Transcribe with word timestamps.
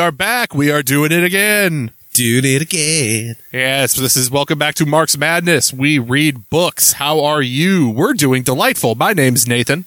are 0.00 0.10
back. 0.10 0.54
We 0.54 0.70
are 0.70 0.82
doing 0.82 1.12
it 1.12 1.22
again. 1.22 1.92
Doing 2.14 2.44
it 2.44 2.62
again. 2.62 3.36
Yes, 3.52 3.94
this 3.94 4.16
is 4.16 4.30
welcome 4.30 4.58
back 4.58 4.74
to 4.76 4.86
Marx 4.86 5.16
Madness. 5.16 5.74
We 5.74 5.98
read 5.98 6.48
books. 6.48 6.94
How 6.94 7.22
are 7.22 7.42
you? 7.42 7.90
We're 7.90 8.14
doing 8.14 8.42
delightful. 8.42 8.94
My 8.94 9.12
name's 9.12 9.46
Nathan. 9.46 9.84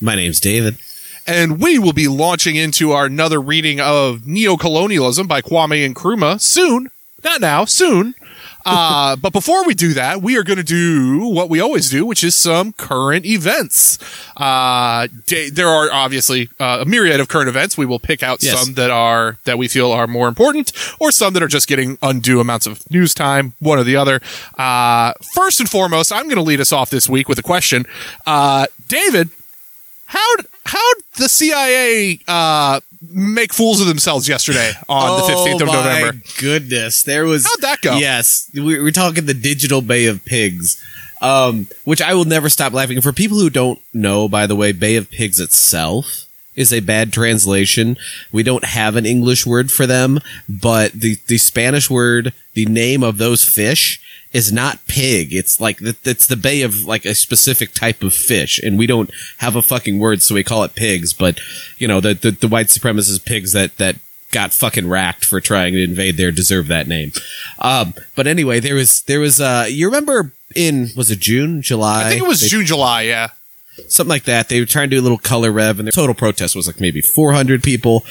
My 0.00 0.16
name's 0.16 0.40
David. 0.40 0.78
And 1.26 1.60
we 1.60 1.78
will 1.78 1.92
be 1.92 2.08
launching 2.08 2.56
into 2.56 2.92
our 2.92 3.04
another 3.04 3.38
reading 3.38 3.80
of 3.80 4.20
Neocolonialism 4.22 5.28
by 5.28 5.42
Kwame 5.42 5.92
Nkrumah 5.92 6.40
soon. 6.40 6.90
Not 7.22 7.42
now, 7.42 7.66
soon. 7.66 8.14
Uh, 8.72 9.16
but 9.16 9.32
before 9.32 9.64
we 9.66 9.74
do 9.74 9.92
that, 9.94 10.22
we 10.22 10.36
are 10.36 10.42
going 10.44 10.56
to 10.58 10.62
do 10.62 11.26
what 11.28 11.48
we 11.50 11.60
always 11.60 11.90
do, 11.90 12.06
which 12.06 12.22
is 12.22 12.34
some 12.34 12.72
current 12.72 13.26
events. 13.26 13.98
Uh, 14.36 15.08
there 15.52 15.68
are 15.68 15.90
obviously 15.92 16.48
uh, 16.60 16.78
a 16.82 16.84
myriad 16.84 17.20
of 17.20 17.28
current 17.28 17.48
events. 17.48 17.76
We 17.76 17.86
will 17.86 17.98
pick 17.98 18.22
out 18.22 18.42
Yes. 18.42 18.58
some 18.58 18.74
that 18.74 18.90
are 18.90 19.38
that 19.44 19.58
we 19.58 19.66
feel 19.68 19.90
are 19.92 20.06
more 20.06 20.28
important, 20.28 20.72
or 21.00 21.10
some 21.10 21.32
that 21.34 21.42
are 21.42 21.48
just 21.48 21.66
getting 21.68 21.98
undue 22.02 22.40
amounts 22.40 22.66
of 22.66 22.88
news 22.90 23.12
time, 23.14 23.54
one 23.58 23.78
or 23.78 23.84
the 23.84 23.96
other. 23.96 24.20
Uh, 24.56 25.12
first 25.34 25.60
and 25.60 25.68
foremost, 25.68 26.12
I'm 26.12 26.24
going 26.24 26.36
to 26.36 26.42
lead 26.42 26.60
us 26.60 26.72
off 26.72 26.90
this 26.90 27.08
week 27.08 27.28
with 27.28 27.38
a 27.38 27.42
question. 27.42 27.86
Uh, 28.26 28.66
David, 28.88 29.30
how 30.06 30.26
how 30.64 30.92
the 31.16 31.28
CIA 31.28 32.20
uh, 32.28 32.80
make 33.00 33.52
fools 33.52 33.80
of 33.80 33.86
themselves 33.86 34.28
yesterday 34.28 34.72
on 34.88 35.20
the 35.20 35.26
15th 35.26 35.62
of 35.62 35.68
Oh 35.68 35.72
my 35.72 35.72
November? 36.00 36.22
Goodness, 36.38 37.02
there 37.02 37.24
was. 37.24 37.46
How'd 37.46 37.60
that 37.62 37.80
go? 37.80 37.96
Yes, 37.96 38.50
we- 38.54 38.80
we're 38.80 38.90
talking 38.90 39.26
the 39.26 39.34
digital 39.34 39.80
Bay 39.82 40.06
of 40.06 40.24
Pigs, 40.24 40.82
um, 41.20 41.66
which 41.84 42.02
I 42.02 42.14
will 42.14 42.24
never 42.24 42.48
stop 42.48 42.72
laughing. 42.72 43.00
For 43.00 43.12
people 43.12 43.38
who 43.38 43.50
don't 43.50 43.78
know, 43.94 44.28
by 44.28 44.46
the 44.46 44.56
way, 44.56 44.72
Bay 44.72 44.96
of 44.96 45.10
Pigs 45.10 45.38
itself 45.40 46.26
is 46.56 46.72
a 46.72 46.80
bad 46.80 47.12
translation. 47.12 47.96
We 48.32 48.42
don't 48.42 48.64
have 48.64 48.96
an 48.96 49.06
English 49.06 49.46
word 49.46 49.70
for 49.70 49.86
them, 49.86 50.20
but 50.48 50.92
the 50.92 51.16
the 51.26 51.38
Spanish 51.38 51.88
word, 51.90 52.32
the 52.54 52.66
name 52.66 53.02
of 53.02 53.18
those 53.18 53.44
fish. 53.44 54.00
Is 54.32 54.52
not 54.52 54.78
pig. 54.86 55.34
It's 55.34 55.60
like 55.60 55.78
it's 55.80 56.28
the 56.28 56.36
bay 56.36 56.62
of 56.62 56.84
like 56.84 57.04
a 57.04 57.16
specific 57.16 57.74
type 57.74 58.04
of 58.04 58.14
fish, 58.14 58.60
and 58.60 58.78
we 58.78 58.86
don't 58.86 59.10
have 59.38 59.56
a 59.56 59.60
fucking 59.62 59.98
word, 59.98 60.22
so 60.22 60.36
we 60.36 60.44
call 60.44 60.62
it 60.62 60.76
pigs. 60.76 61.12
But 61.12 61.40
you 61.78 61.88
know, 61.88 62.00
the 62.00 62.14
the, 62.14 62.30
the 62.30 62.46
white 62.46 62.68
supremacist 62.68 63.24
pigs 63.24 63.52
that 63.54 63.76
that 63.78 63.96
got 64.30 64.52
fucking 64.54 64.88
racked 64.88 65.24
for 65.24 65.40
trying 65.40 65.72
to 65.72 65.82
invade 65.82 66.16
there 66.16 66.30
deserve 66.30 66.68
that 66.68 66.86
name. 66.86 67.10
Um, 67.58 67.92
but 68.14 68.28
anyway, 68.28 68.60
there 68.60 68.76
was 68.76 69.02
there 69.02 69.18
was 69.18 69.40
uh, 69.40 69.66
you 69.68 69.86
remember 69.86 70.30
in 70.54 70.90
was 70.96 71.10
it 71.10 71.18
June, 71.18 71.60
July? 71.60 72.04
I 72.06 72.08
think 72.10 72.22
it 72.22 72.28
was 72.28 72.40
They- 72.42 72.46
June, 72.46 72.66
July. 72.66 73.02
Yeah. 73.02 73.30
Something 73.88 74.10
like 74.10 74.24
that. 74.24 74.48
They 74.48 74.60
were 74.60 74.66
trying 74.66 74.90
to 74.90 74.96
do 74.96 75.00
a 75.00 75.02
little 75.02 75.18
color 75.18 75.52
rev, 75.52 75.78
and 75.78 75.86
the 75.86 75.92
total 75.92 76.14
protest 76.14 76.56
was 76.56 76.66
like 76.66 76.80
maybe 76.80 77.00
400 77.00 77.62
people. 77.62 78.04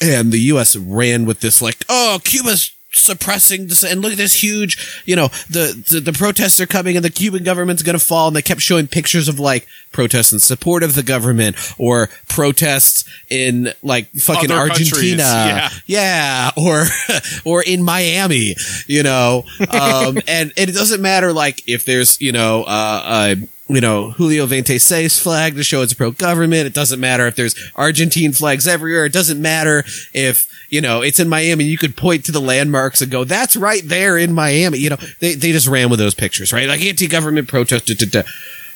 And 0.00 0.30
the 0.30 0.40
U.S. 0.40 0.76
ran 0.76 1.24
with 1.24 1.40
this 1.40 1.62
like, 1.62 1.84
oh, 1.88 2.20
Cuba's 2.22 2.75
suppressing 2.96 3.68
this, 3.68 3.84
and 3.84 4.00
look 4.00 4.12
at 4.12 4.18
this 4.18 4.42
huge, 4.42 5.02
you 5.04 5.16
know, 5.16 5.28
the, 5.48 5.84
the 5.90 6.00
the 6.00 6.12
protests 6.12 6.60
are 6.60 6.66
coming, 6.66 6.96
and 6.96 7.04
the 7.04 7.10
Cuban 7.10 7.44
government's 7.44 7.82
going 7.82 7.98
to 7.98 8.04
fall. 8.04 8.28
And 8.28 8.36
they 8.36 8.42
kept 8.42 8.60
showing 8.60 8.86
pictures 8.86 9.28
of 9.28 9.38
like 9.38 9.66
protests 9.92 10.32
in 10.32 10.38
support 10.38 10.82
of 10.82 10.94
the 10.94 11.02
government 11.02 11.56
or 11.78 12.08
protests 12.28 13.04
in 13.30 13.72
like 13.82 14.10
fucking 14.12 14.50
Other 14.50 14.70
Argentina, 14.70 15.22
yeah. 15.22 15.70
yeah, 15.86 16.50
or 16.56 16.84
or 17.44 17.62
in 17.62 17.82
Miami, 17.82 18.56
you 18.86 19.02
know, 19.02 19.44
um, 19.70 20.18
and, 20.28 20.52
and 20.56 20.70
it 20.70 20.74
doesn't 20.74 21.00
matter 21.00 21.32
like 21.32 21.66
if 21.68 21.84
there's 21.84 22.20
you 22.20 22.32
know 22.32 22.62
uh, 22.64 23.02
uh 23.04 23.34
you 23.68 23.80
know 23.80 24.10
Julio 24.12 24.46
Ventese's 24.46 25.18
flag 25.18 25.56
to 25.56 25.64
show 25.64 25.82
it's 25.82 25.94
pro 25.94 26.10
government. 26.10 26.66
It 26.66 26.74
doesn't 26.74 27.00
matter 27.00 27.26
if 27.26 27.36
there's 27.36 27.54
Argentine 27.74 28.32
flags 28.32 28.66
everywhere. 28.66 29.04
It 29.04 29.12
doesn't 29.12 29.40
matter 29.40 29.84
if 30.12 30.48
you 30.68 30.80
know 30.80 31.02
it's 31.02 31.20
in 31.20 31.28
Miami. 31.28 31.64
You 31.64 31.78
could 31.78 31.96
point 31.96 32.24
to 32.24 32.32
the 32.32 32.40
landmarks 32.40 33.00
and 33.02 33.10
go, 33.10 33.24
"That's 33.24 33.56
right 33.56 33.82
there 33.84 34.16
in 34.16 34.32
Miami." 34.32 34.78
You 34.78 34.90
know, 34.90 34.98
they 35.20 35.34
they 35.34 35.52
just 35.52 35.68
ran 35.68 35.90
with 35.90 35.98
those 35.98 36.14
pictures, 36.14 36.52
right? 36.52 36.68
Like 36.68 36.82
anti-government 36.82 37.48
protest. 37.48 37.90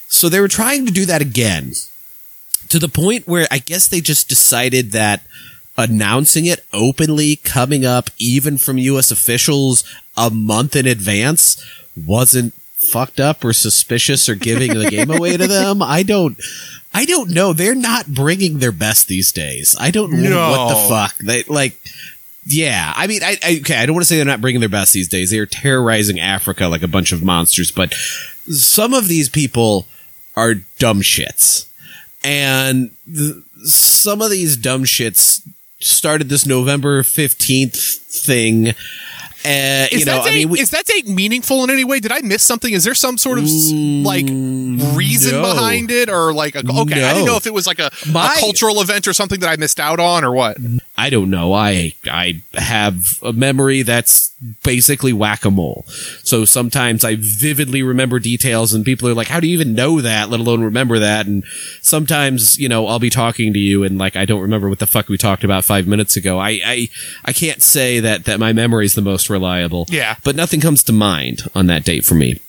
So 0.08 0.28
they 0.28 0.40
were 0.40 0.48
trying 0.48 0.86
to 0.86 0.92
do 0.92 1.04
that 1.06 1.22
again 1.22 1.72
to 2.68 2.78
the 2.78 2.88
point 2.88 3.28
where 3.28 3.46
I 3.50 3.58
guess 3.58 3.88
they 3.88 4.00
just 4.00 4.28
decided 4.28 4.92
that 4.92 5.22
announcing 5.76 6.46
it 6.46 6.64
openly 6.72 7.36
coming 7.36 7.84
up 7.84 8.10
even 8.18 8.58
from 8.58 8.78
US 8.78 9.10
officials 9.10 9.84
a 10.16 10.30
month 10.30 10.76
in 10.76 10.86
advance 10.86 11.64
wasn't 11.96 12.54
fucked 12.74 13.20
up 13.20 13.44
or 13.44 13.52
suspicious 13.52 14.28
or 14.28 14.34
giving 14.34 14.74
the 14.74 14.90
game 14.90 15.10
away 15.10 15.36
to 15.36 15.46
them. 15.46 15.82
I 15.82 16.02
don't 16.02 16.38
I 16.92 17.04
don't 17.04 17.30
know. 17.30 17.52
They're 17.52 17.74
not 17.74 18.06
bringing 18.08 18.58
their 18.58 18.72
best 18.72 19.06
these 19.08 19.30
days. 19.32 19.76
I 19.78 19.90
don't 19.90 20.12
know 20.12 20.30
No. 20.30 20.50
what 20.50 20.68
the 20.68 20.88
fuck. 20.88 21.18
They 21.18 21.42
like 21.44 21.78
yeah, 22.46 22.92
I 22.96 23.06
mean, 23.06 23.22
I, 23.22 23.36
I 23.44 23.58
okay. 23.60 23.76
I 23.76 23.86
don't 23.86 23.94
want 23.94 24.02
to 24.02 24.08
say 24.08 24.16
they're 24.16 24.24
not 24.24 24.40
bringing 24.40 24.60
their 24.60 24.68
best 24.70 24.92
these 24.92 25.08
days. 25.08 25.30
They 25.30 25.38
are 25.38 25.46
terrorizing 25.46 26.18
Africa 26.18 26.66
like 26.68 26.82
a 26.82 26.88
bunch 26.88 27.12
of 27.12 27.22
monsters. 27.22 27.70
But 27.70 27.92
some 28.48 28.94
of 28.94 29.08
these 29.08 29.28
people 29.28 29.86
are 30.36 30.54
dumb 30.78 31.02
shits, 31.02 31.66
and 32.24 32.90
th- 33.06 33.34
some 33.64 34.22
of 34.22 34.30
these 34.30 34.56
dumb 34.56 34.84
shits 34.84 35.46
started 35.80 36.28
this 36.30 36.46
November 36.46 37.02
fifteenth 37.02 37.76
thing. 37.76 38.72
Uh, 39.44 39.86
Is 39.90 40.00
you 40.00 40.04
know, 40.06 40.16
that 40.16 40.24
date, 40.24 40.30
I 40.30 40.34
mean, 40.34 40.48
we, 40.50 40.60
is 40.60 40.70
that 40.70 40.84
date 40.84 41.08
meaningful 41.08 41.64
in 41.64 41.70
any 41.70 41.84
way? 41.84 41.98
Did 42.00 42.12
I 42.12 42.20
miss 42.20 42.42
something? 42.42 42.72
Is 42.74 42.84
there 42.84 42.94
some 42.94 43.16
sort 43.16 43.38
of 43.38 43.44
like 43.44 44.26
reason 44.26 45.34
Mm, 45.34 45.42
no. 45.42 45.54
behind 45.54 45.90
it, 45.90 46.08
or 46.10 46.32
like 46.34 46.54
a, 46.56 46.58
okay? 46.60 47.04
I 47.04 47.12
didn't 47.14 47.26
know 47.26 47.36
if 47.36 47.46
it 47.46 47.54
was 47.54 47.66
like 47.66 47.78
a, 47.78 47.90
My- 48.10 48.34
a 48.36 48.40
cultural 48.40 48.80
event 48.82 49.08
or 49.08 49.12
something 49.12 49.40
that 49.40 49.48
I 49.48 49.56
missed 49.56 49.80
out 49.80 49.98
on, 50.00 50.24
or 50.24 50.32
what. 50.32 50.58
I 51.00 51.08
don't 51.08 51.30
know. 51.30 51.54
I 51.54 51.94
I 52.04 52.42
have 52.54 53.18
a 53.22 53.32
memory 53.32 53.80
that's 53.80 54.34
basically 54.62 55.14
whack 55.14 55.46
a 55.46 55.50
mole. 55.50 55.86
So 56.22 56.44
sometimes 56.44 57.04
I 57.04 57.16
vividly 57.18 57.82
remember 57.82 58.18
details, 58.18 58.74
and 58.74 58.84
people 58.84 59.08
are 59.08 59.14
like, 59.14 59.28
"How 59.28 59.40
do 59.40 59.46
you 59.46 59.54
even 59.54 59.74
know 59.74 60.02
that? 60.02 60.28
Let 60.28 60.40
alone 60.40 60.62
remember 60.62 60.98
that?" 60.98 61.26
And 61.26 61.42
sometimes, 61.80 62.58
you 62.58 62.68
know, 62.68 62.86
I'll 62.86 62.98
be 62.98 63.08
talking 63.08 63.54
to 63.54 63.58
you, 63.58 63.82
and 63.82 63.96
like 63.96 64.14
I 64.14 64.26
don't 64.26 64.42
remember 64.42 64.68
what 64.68 64.78
the 64.78 64.86
fuck 64.86 65.08
we 65.08 65.16
talked 65.16 65.42
about 65.42 65.64
five 65.64 65.86
minutes 65.86 66.16
ago. 66.16 66.38
I 66.38 66.60
I, 66.64 66.88
I 67.24 67.32
can't 67.32 67.62
say 67.62 68.00
that 68.00 68.26
that 68.26 68.38
my 68.38 68.52
memory 68.52 68.84
is 68.84 68.94
the 68.94 69.00
most 69.00 69.30
reliable. 69.30 69.86
Yeah. 69.88 70.16
but 70.22 70.36
nothing 70.36 70.60
comes 70.60 70.82
to 70.84 70.92
mind 70.92 71.42
on 71.54 71.66
that 71.68 71.84
date 71.84 72.04
for 72.04 72.14
me. 72.14 72.40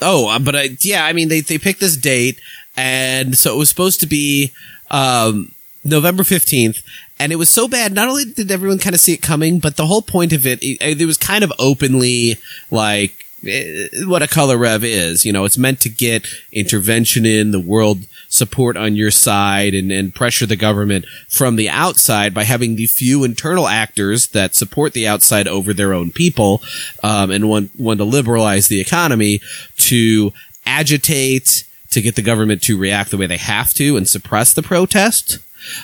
Oh, 0.00 0.28
uh, 0.28 0.38
but 0.38 0.56
I, 0.56 0.70
yeah, 0.80 1.04
I 1.04 1.12
mean, 1.12 1.28
they, 1.28 1.40
they 1.40 1.58
picked 1.58 1.80
this 1.80 1.96
date, 1.96 2.40
and 2.76 3.36
so 3.36 3.54
it 3.54 3.58
was 3.58 3.68
supposed 3.68 4.00
to 4.00 4.06
be 4.06 4.52
um, 4.90 5.52
November 5.84 6.22
15th, 6.22 6.82
and 7.18 7.32
it 7.32 7.36
was 7.36 7.50
so 7.50 7.66
bad. 7.66 7.92
Not 7.92 8.08
only 8.08 8.24
did 8.24 8.50
everyone 8.50 8.78
kind 8.78 8.94
of 8.94 9.00
see 9.00 9.14
it 9.14 9.22
coming, 9.22 9.58
but 9.58 9.76
the 9.76 9.86
whole 9.86 10.02
point 10.02 10.32
of 10.32 10.46
it, 10.46 10.62
it, 10.62 11.00
it 11.00 11.06
was 11.06 11.18
kind 11.18 11.42
of 11.42 11.52
openly 11.58 12.36
like 12.70 13.26
eh, 13.46 13.88
what 14.04 14.22
a 14.22 14.28
color 14.28 14.56
rev 14.56 14.84
is. 14.84 15.24
You 15.24 15.32
know, 15.32 15.44
it's 15.44 15.58
meant 15.58 15.80
to 15.80 15.88
get 15.88 16.26
intervention 16.52 17.26
in 17.26 17.50
the 17.50 17.60
world 17.60 18.06
support 18.28 18.76
on 18.76 18.96
your 18.96 19.10
side 19.10 19.74
and, 19.74 19.92
and 19.92 20.14
pressure 20.14 20.46
the 20.46 20.56
government 20.56 21.04
from 21.28 21.56
the 21.56 21.68
outside 21.68 22.32
by 22.32 22.44
having 22.44 22.76
the 22.76 22.86
few 22.86 23.24
internal 23.24 23.68
actors 23.68 24.28
that 24.28 24.54
support 24.54 24.94
the 24.94 25.06
outside 25.06 25.46
over 25.46 25.74
their 25.74 25.92
own 25.92 26.10
people 26.10 26.62
um, 27.02 27.30
and 27.30 27.48
want, 27.48 27.70
want 27.78 27.98
to 27.98 28.04
liberalize 28.04 28.68
the 28.68 28.80
economy 28.80 29.40
to 29.76 30.32
agitate 30.64 31.64
to 31.90 32.00
get 32.00 32.14
the 32.14 32.22
government 32.22 32.62
to 32.62 32.78
react 32.78 33.10
the 33.10 33.18
way 33.18 33.26
they 33.26 33.36
have 33.36 33.74
to 33.74 33.98
and 33.98 34.08
suppress 34.08 34.54
the 34.54 34.62
protest 34.62 35.38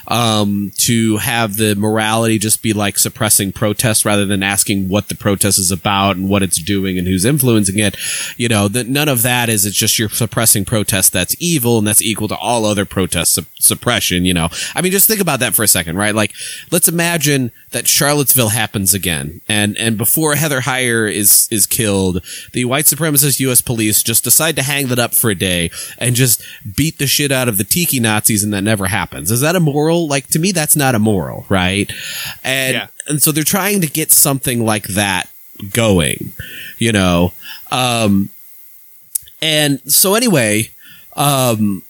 um, 0.06 0.72
to 0.78 1.18
have 1.18 1.56
the 1.56 1.74
morality 1.74 2.38
just 2.38 2.62
be 2.62 2.72
like 2.72 2.98
suppressing 2.98 3.52
protest 3.52 4.04
rather 4.04 4.26
than 4.26 4.42
asking 4.42 4.88
what 4.88 5.08
the 5.08 5.14
protest 5.14 5.58
is 5.58 5.70
about 5.70 6.16
and 6.16 6.28
what 6.28 6.42
it's 6.42 6.62
doing 6.62 6.98
and 6.98 7.06
who's 7.06 7.24
influencing 7.24 7.78
it. 7.78 7.96
You 8.36 8.48
know, 8.48 8.68
that 8.68 8.88
none 8.88 9.08
of 9.08 9.22
that 9.22 9.48
is, 9.48 9.66
it's 9.66 9.76
just 9.76 9.98
you're 9.98 10.08
suppressing 10.08 10.64
protest 10.64 11.12
that's 11.12 11.36
evil 11.40 11.78
and 11.78 11.86
that's 11.86 12.02
equal 12.02 12.28
to 12.28 12.36
all 12.36 12.64
other 12.64 12.84
protest 12.84 13.34
sup- 13.34 13.46
suppression, 13.58 14.24
you 14.24 14.34
know. 14.34 14.48
I 14.74 14.82
mean, 14.82 14.92
just 14.92 15.08
think 15.08 15.20
about 15.20 15.40
that 15.40 15.54
for 15.54 15.62
a 15.62 15.68
second, 15.68 15.96
right? 15.96 16.14
Like, 16.14 16.32
let's 16.70 16.88
imagine 16.88 17.52
that 17.70 17.86
Charlottesville 17.86 18.50
happens 18.50 18.94
again 18.94 19.40
and, 19.48 19.76
and 19.76 19.98
before 19.98 20.34
Heather 20.34 20.60
Heyer 20.60 21.12
is, 21.12 21.48
is 21.50 21.66
killed, 21.66 22.24
the 22.52 22.64
white 22.64 22.86
supremacist 22.86 23.40
U.S. 23.40 23.60
police 23.60 24.02
just 24.02 24.24
decide 24.24 24.56
to 24.56 24.62
hang 24.62 24.88
that 24.88 24.98
up 24.98 25.14
for 25.14 25.30
a 25.30 25.34
day 25.34 25.70
and 25.98 26.14
just 26.14 26.42
beat 26.76 26.98
the 26.98 27.06
shit 27.06 27.32
out 27.32 27.48
of 27.48 27.58
the 27.58 27.64
tiki 27.64 28.00
Nazis 28.00 28.42
and 28.42 28.52
that 28.52 28.62
never 28.62 28.86
happens. 28.86 29.30
Is 29.30 29.40
that 29.40 29.56
immoral? 29.70 30.08
Like, 30.08 30.26
to 30.28 30.38
me, 30.38 30.52
that's 30.52 30.76
not 30.76 30.94
immoral, 30.94 31.46
right? 31.48 31.90
And, 32.44 32.74
Yeah. 32.74 32.86
and 33.06 33.22
so 33.22 33.32
they're 33.32 33.44
trying 33.44 33.80
to 33.82 33.86
get 33.86 34.12
something 34.12 34.64
like 34.64 34.88
that 34.88 35.28
going, 35.72 36.32
you 36.78 36.92
know? 36.92 37.32
Um, 37.70 38.30
and 39.40 39.80
so 39.90 40.14
anyway, 40.14 40.70
um, 41.16 41.82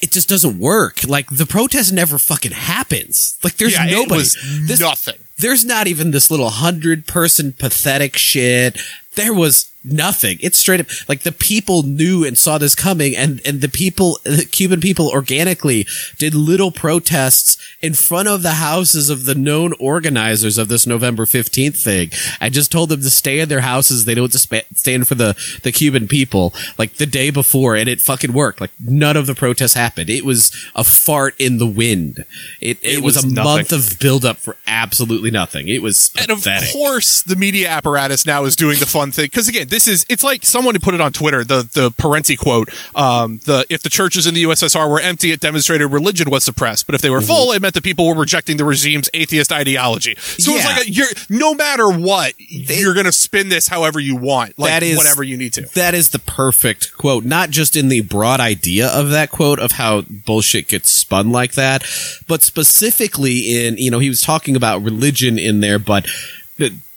it 0.00 0.10
just 0.10 0.28
doesn't 0.28 0.58
work. 0.58 1.00
Like 1.06 1.28
the 1.30 1.46
protest 1.46 1.92
never 1.92 2.18
fucking 2.18 2.52
happens. 2.52 3.38
Like 3.44 3.56
there's 3.56 3.72
yeah, 3.72 3.84
nobody. 3.86 4.22
This- 4.22 4.80
nothing. 4.80 5.16
there's 5.38 5.64
not 5.64 5.86
even 5.86 6.10
this 6.10 6.30
little 6.30 6.50
hundred 6.50 7.06
person 7.06 7.52
pathetic 7.52 8.16
shit. 8.16 8.78
There 9.20 9.34
was 9.34 9.70
nothing. 9.84 10.38
It's 10.40 10.58
straight 10.58 10.80
up 10.80 10.86
like 11.08 11.20
the 11.20 11.32
people 11.32 11.82
knew 11.82 12.24
and 12.24 12.36
saw 12.36 12.58
this 12.58 12.74
coming 12.74 13.16
and, 13.16 13.40
and 13.46 13.60
the 13.60 13.68
people, 13.68 14.18
the 14.24 14.46
Cuban 14.50 14.80
people 14.80 15.08
organically 15.08 15.86
did 16.18 16.34
little 16.34 16.70
protests 16.70 17.56
in 17.80 17.94
front 17.94 18.28
of 18.28 18.42
the 18.42 18.52
houses 18.52 19.10
of 19.10 19.24
the 19.24 19.34
known 19.34 19.72
organizers 19.80 20.58
of 20.58 20.68
this 20.68 20.86
November 20.86 21.24
15th 21.24 21.82
thing. 21.82 22.10
I 22.40 22.50
just 22.50 22.70
told 22.70 22.90
them 22.90 23.00
to 23.00 23.10
stay 23.10 23.40
in 23.40 23.48
their 23.48 23.60
houses. 23.60 24.04
They 24.04 24.14
don't 24.14 24.32
stand 24.32 25.08
for 25.08 25.14
the, 25.14 25.36
the 25.62 25.72
Cuban 25.72 26.08
people 26.08 26.52
like 26.78 26.94
the 26.94 27.06
day 27.06 27.30
before 27.30 27.76
and 27.76 27.88
it 27.88 28.00
fucking 28.00 28.32
worked. 28.32 28.60
Like 28.60 28.72
none 28.78 29.16
of 29.16 29.26
the 29.26 29.34
protests 29.34 29.74
happened. 29.74 30.10
It 30.10 30.24
was 30.24 30.52
a 30.74 30.84
fart 30.84 31.34
in 31.38 31.58
the 31.58 31.66
wind. 31.66 32.24
It, 32.60 32.78
it, 32.82 32.98
it 32.98 33.02
was, 33.02 33.16
was, 33.16 33.24
a 33.24 33.28
nothing. 33.28 33.44
month 33.44 33.72
of 33.72 33.98
buildup 33.98 34.38
for 34.38 34.56
absolutely 34.66 35.30
nothing. 35.30 35.68
It 35.68 35.82
was 35.82 36.10
And 36.20 36.30
of 36.30 36.46
course 36.72 37.22
the 37.22 37.36
media 37.36 37.68
apparatus 37.68 38.26
now 38.26 38.44
is 38.44 38.56
doing 38.56 38.78
the 38.78 38.86
fun 38.86 39.09
thing. 39.10 39.28
Cause 39.30 39.48
again, 39.48 39.68
this 39.68 39.86
is 39.86 40.06
it's 40.08 40.24
like 40.24 40.44
someone 40.44 40.74
who 40.74 40.80
put 40.80 40.94
it 40.94 41.00
on 41.00 41.12
Twitter, 41.12 41.44
the 41.44 41.68
the 41.72 41.90
Parenti 41.90 42.36
quote, 42.36 42.70
um, 42.94 43.38
the 43.44 43.64
if 43.68 43.82
the 43.82 43.90
churches 43.90 44.26
in 44.26 44.34
the 44.34 44.44
USSR 44.44 44.88
were 44.88 45.00
empty, 45.00 45.32
it 45.32 45.40
demonstrated 45.40 45.90
religion 45.90 46.30
was 46.30 46.44
suppressed, 46.44 46.86
but 46.86 46.94
if 46.94 47.00
they 47.00 47.10
were 47.10 47.18
mm-hmm. 47.18 47.26
full, 47.26 47.52
it 47.52 47.62
meant 47.62 47.74
that 47.74 47.84
people 47.84 48.06
were 48.06 48.14
rejecting 48.14 48.56
the 48.56 48.64
regime's 48.64 49.08
atheist 49.14 49.52
ideology. 49.52 50.14
So 50.16 50.52
yeah. 50.52 50.58
it's 50.58 50.66
like 50.66 50.86
a, 50.86 50.90
you're 50.90 51.08
no 51.28 51.54
matter 51.54 51.88
what, 51.88 52.34
they, 52.38 52.80
you're 52.80 52.94
going 52.94 53.06
to 53.06 53.12
spin 53.12 53.48
this 53.48 53.68
however 53.68 54.00
you 54.00 54.16
want, 54.16 54.58
like 54.58 54.70
that 54.70 54.82
is, 54.82 54.96
whatever 54.96 55.22
you 55.22 55.36
need 55.36 55.52
to. 55.54 55.62
That 55.74 55.94
is 55.94 56.10
the 56.10 56.18
perfect 56.18 56.96
quote, 56.96 57.24
not 57.24 57.50
just 57.50 57.76
in 57.76 57.88
the 57.88 58.00
broad 58.02 58.40
idea 58.40 58.88
of 58.88 59.10
that 59.10 59.30
quote 59.30 59.58
of 59.58 59.72
how 59.72 60.02
bullshit 60.02 60.68
gets 60.68 60.90
spun 60.90 61.30
like 61.30 61.52
that, 61.52 61.82
but 62.26 62.42
specifically 62.42 63.66
in 63.66 63.76
you 63.76 63.90
know 63.90 63.98
he 63.98 64.08
was 64.08 64.20
talking 64.20 64.56
about 64.56 64.82
religion 64.82 65.38
in 65.38 65.60
there, 65.60 65.78
but 65.78 66.06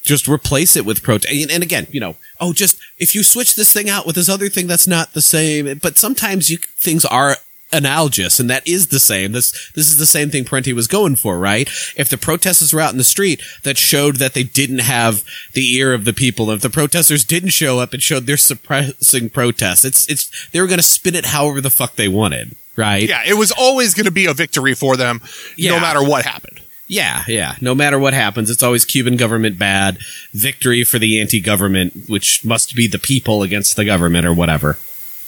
just 0.04 0.28
replace 0.28 0.76
it 0.76 0.86
with 0.86 1.02
protein. 1.02 1.50
And 1.50 1.64
again, 1.64 1.88
you 1.90 2.00
know, 2.00 2.16
oh, 2.40 2.54
just 2.54 2.80
if 2.98 3.16
you 3.16 3.24
switch 3.24 3.56
this 3.56 3.74
thing 3.74 3.90
out 3.90 4.06
with 4.06 4.16
this 4.16 4.30
other 4.30 4.50
thing 4.50 4.68
that's 4.68 4.88
not 4.88 5.14
the 5.14 5.22
same, 5.22 5.80
but 5.80 5.98
sometimes 5.98 6.50
you, 6.50 6.58
things 6.58 7.06
are 7.06 7.38
analogous 7.72 8.40
and 8.40 8.50
that 8.50 8.68
is 8.68 8.88
the 8.88 9.00
same. 9.00 9.32
This, 9.32 9.52
this 9.72 9.88
is 9.88 9.98
the 9.98 10.06
same 10.06 10.30
thing 10.30 10.46
Parenti 10.46 10.74
was 10.74 10.88
going 10.88 11.16
for, 11.16 11.40
right? 11.40 11.68
If 11.98 12.10
the 12.10 12.18
protesters 12.18 12.72
were 12.72 12.82
out 12.82 12.92
in 12.92 12.98
the 12.98 13.04
street 13.04 13.42
that 13.64 13.78
showed 13.78 14.18
that 14.18 14.34
they 14.34 14.44
didn't 14.44 14.80
have 14.80 15.24
the 15.54 15.74
ear 15.76 15.94
of 15.94 16.06
the 16.06 16.14
people, 16.14 16.52
if 16.52 16.62
the 16.62 16.70
protesters 16.70 17.26
didn't 17.26 17.50
show 17.50 17.80
up 17.80 17.94
and 17.94 18.04
showed 18.04 18.26
they're 18.26 18.38
suppressing 18.38 19.30
protests, 19.30 19.84
it's, 19.84 20.08
it's, 20.10 20.50
they 20.50 20.62
were 20.62 20.68
going 20.68 20.78
to 20.78 20.84
spin 20.84 21.16
it 21.16 21.28
however 21.28 21.62
the 21.62 21.70
fuck 21.70 21.96
they 21.96 22.08
wanted. 22.08 22.56
Right. 22.76 23.08
Yeah. 23.08 23.24
It 23.26 23.36
was 23.36 23.52
always 23.52 23.94
going 23.94 24.06
to 24.06 24.12
be 24.12 24.26
a 24.26 24.34
victory 24.34 24.74
for 24.74 24.98
them, 24.98 25.22
yeah. 25.58 25.72
no 25.72 25.80
matter 25.80 26.04
what 26.04 26.26
happened. 26.26 26.60
Yeah, 26.94 27.24
yeah. 27.28 27.56
No 27.60 27.74
matter 27.74 27.98
what 27.98 28.14
happens, 28.14 28.52
it's 28.52 28.62
always 28.62 28.86
Cuban 28.86 29.18
government 29.18 29.58
bad, 29.58 29.98
victory 30.32 30.84
for 30.84 31.00
the 31.00 31.20
anti-government, 31.20 32.08
which 32.08 32.46
must 32.46 32.76
be 32.76 32.86
the 32.86 33.00
people 33.00 33.42
against 33.42 33.76
the 33.76 33.84
government 33.84 34.28
or 34.28 34.34
whatever. 34.34 34.74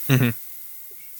Mm-hmm. 0.08 0.30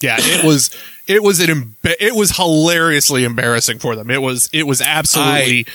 Yeah, 0.02 0.18
it 0.20 0.46
was 0.46 0.70
it 1.08 1.24
was 1.24 1.40
an 1.40 1.48
emba- 1.48 1.96
it 2.00 2.14
was 2.14 2.38
hilariously 2.38 3.24
embarrassing 3.24 3.80
for 3.80 3.96
them. 3.96 4.12
It 4.12 4.22
was 4.22 4.48
it 4.54 4.68
was 4.68 4.82
absolutely 4.82 5.66
I, 5.68 5.72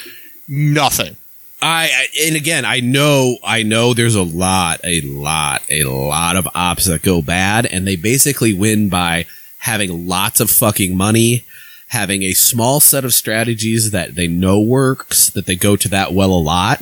nothing. 0.46 1.16
I, 1.60 1.90
I 1.92 2.06
and 2.26 2.36
again, 2.36 2.64
I 2.64 2.78
know 2.78 3.38
I 3.42 3.64
know 3.64 3.92
there's 3.92 4.14
a 4.14 4.22
lot, 4.22 4.80
a 4.84 5.00
lot, 5.00 5.62
a 5.68 5.82
lot 5.82 6.36
of 6.36 6.46
ops 6.54 6.84
that 6.84 7.02
go 7.02 7.22
bad, 7.22 7.66
and 7.66 7.88
they 7.88 7.96
basically 7.96 8.54
win 8.54 8.88
by 8.88 9.26
having 9.58 10.06
lots 10.06 10.38
of 10.38 10.48
fucking 10.48 10.96
money 10.96 11.44
having 11.90 12.22
a 12.22 12.32
small 12.32 12.78
set 12.78 13.04
of 13.04 13.12
strategies 13.12 13.90
that 13.90 14.14
they 14.14 14.28
know 14.28 14.60
works, 14.60 15.28
that 15.30 15.46
they 15.46 15.56
go 15.56 15.74
to 15.74 15.88
that 15.88 16.12
well 16.12 16.30
a 16.30 16.38
lot, 16.38 16.80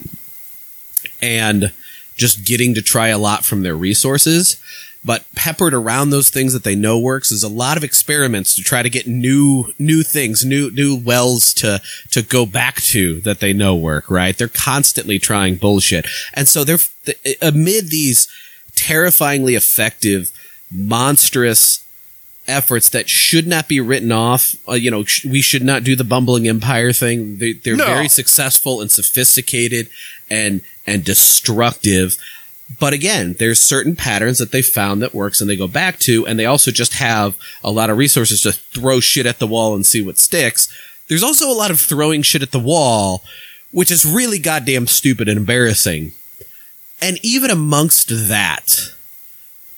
and 1.22 1.72
just 2.16 2.44
getting 2.44 2.74
to 2.74 2.82
try 2.82 3.08
a 3.08 3.18
lot 3.18 3.44
from 3.44 3.62
their 3.62 3.76
resources. 3.76 4.62
But 5.04 5.24
peppered 5.34 5.72
around 5.72 6.10
those 6.10 6.28
things 6.28 6.52
that 6.52 6.64
they 6.64 6.74
know 6.74 6.98
works 6.98 7.30
is 7.30 7.42
a 7.42 7.48
lot 7.48 7.76
of 7.78 7.84
experiments 7.84 8.54
to 8.56 8.62
try 8.62 8.82
to 8.82 8.90
get 8.90 9.06
new, 9.06 9.72
new 9.78 10.02
things, 10.02 10.44
new, 10.44 10.70
new 10.70 10.94
wells 10.94 11.54
to, 11.54 11.80
to 12.10 12.20
go 12.20 12.44
back 12.44 12.76
to 12.76 13.20
that 13.20 13.40
they 13.40 13.54
know 13.54 13.76
work, 13.76 14.10
right? 14.10 14.36
They're 14.36 14.48
constantly 14.48 15.18
trying 15.18 15.54
bullshit. 15.54 16.06
And 16.34 16.48
so 16.48 16.64
they're, 16.64 16.78
amid 17.40 17.88
these 17.88 18.28
terrifyingly 18.74 19.54
effective, 19.54 20.30
monstrous, 20.70 21.84
efforts 22.48 22.88
that 22.88 23.08
should 23.08 23.46
not 23.46 23.68
be 23.68 23.80
written 23.80 24.10
off. 24.10 24.56
Uh, 24.68 24.72
you 24.72 24.90
know, 24.90 25.04
sh- 25.04 25.24
we 25.24 25.40
should 25.40 25.62
not 25.62 25.84
do 25.84 25.94
the 25.94 26.04
bumbling 26.04 26.48
empire 26.48 26.92
thing. 26.92 27.38
They, 27.38 27.52
are 27.70 27.76
no. 27.76 27.84
very 27.84 28.08
successful 28.08 28.80
and 28.80 28.90
sophisticated 28.90 29.88
and 30.30 30.62
and 30.86 31.04
destructive. 31.04 32.16
But 32.80 32.92
again, 32.92 33.36
there's 33.38 33.58
certain 33.58 33.96
patterns 33.96 34.38
that 34.38 34.52
they 34.52 34.62
found 34.62 35.00
that 35.00 35.14
works 35.14 35.40
and 35.40 35.48
they 35.48 35.56
go 35.56 35.68
back 35.68 35.98
to, 36.00 36.26
and 36.26 36.38
they 36.38 36.46
also 36.46 36.70
just 36.70 36.94
have 36.94 37.38
a 37.62 37.70
lot 37.70 37.90
of 37.90 37.96
resources 37.96 38.42
to 38.42 38.52
throw 38.52 39.00
shit 39.00 39.26
at 39.26 39.38
the 39.38 39.46
wall 39.46 39.74
and 39.74 39.86
see 39.86 40.02
what 40.02 40.18
sticks. 40.18 40.68
There's 41.08 41.22
also 41.22 41.50
a 41.50 41.56
lot 41.56 41.70
of 41.70 41.80
throwing 41.80 42.22
shit 42.22 42.42
at 42.42 42.50
the 42.50 42.58
wall, 42.58 43.22
which 43.70 43.90
is 43.90 44.04
really 44.04 44.38
goddamn 44.38 44.86
stupid 44.86 45.28
and 45.28 45.38
embarrassing. 45.38 46.12
And 47.00 47.18
even 47.22 47.50
amongst 47.50 48.08
that, 48.28 48.92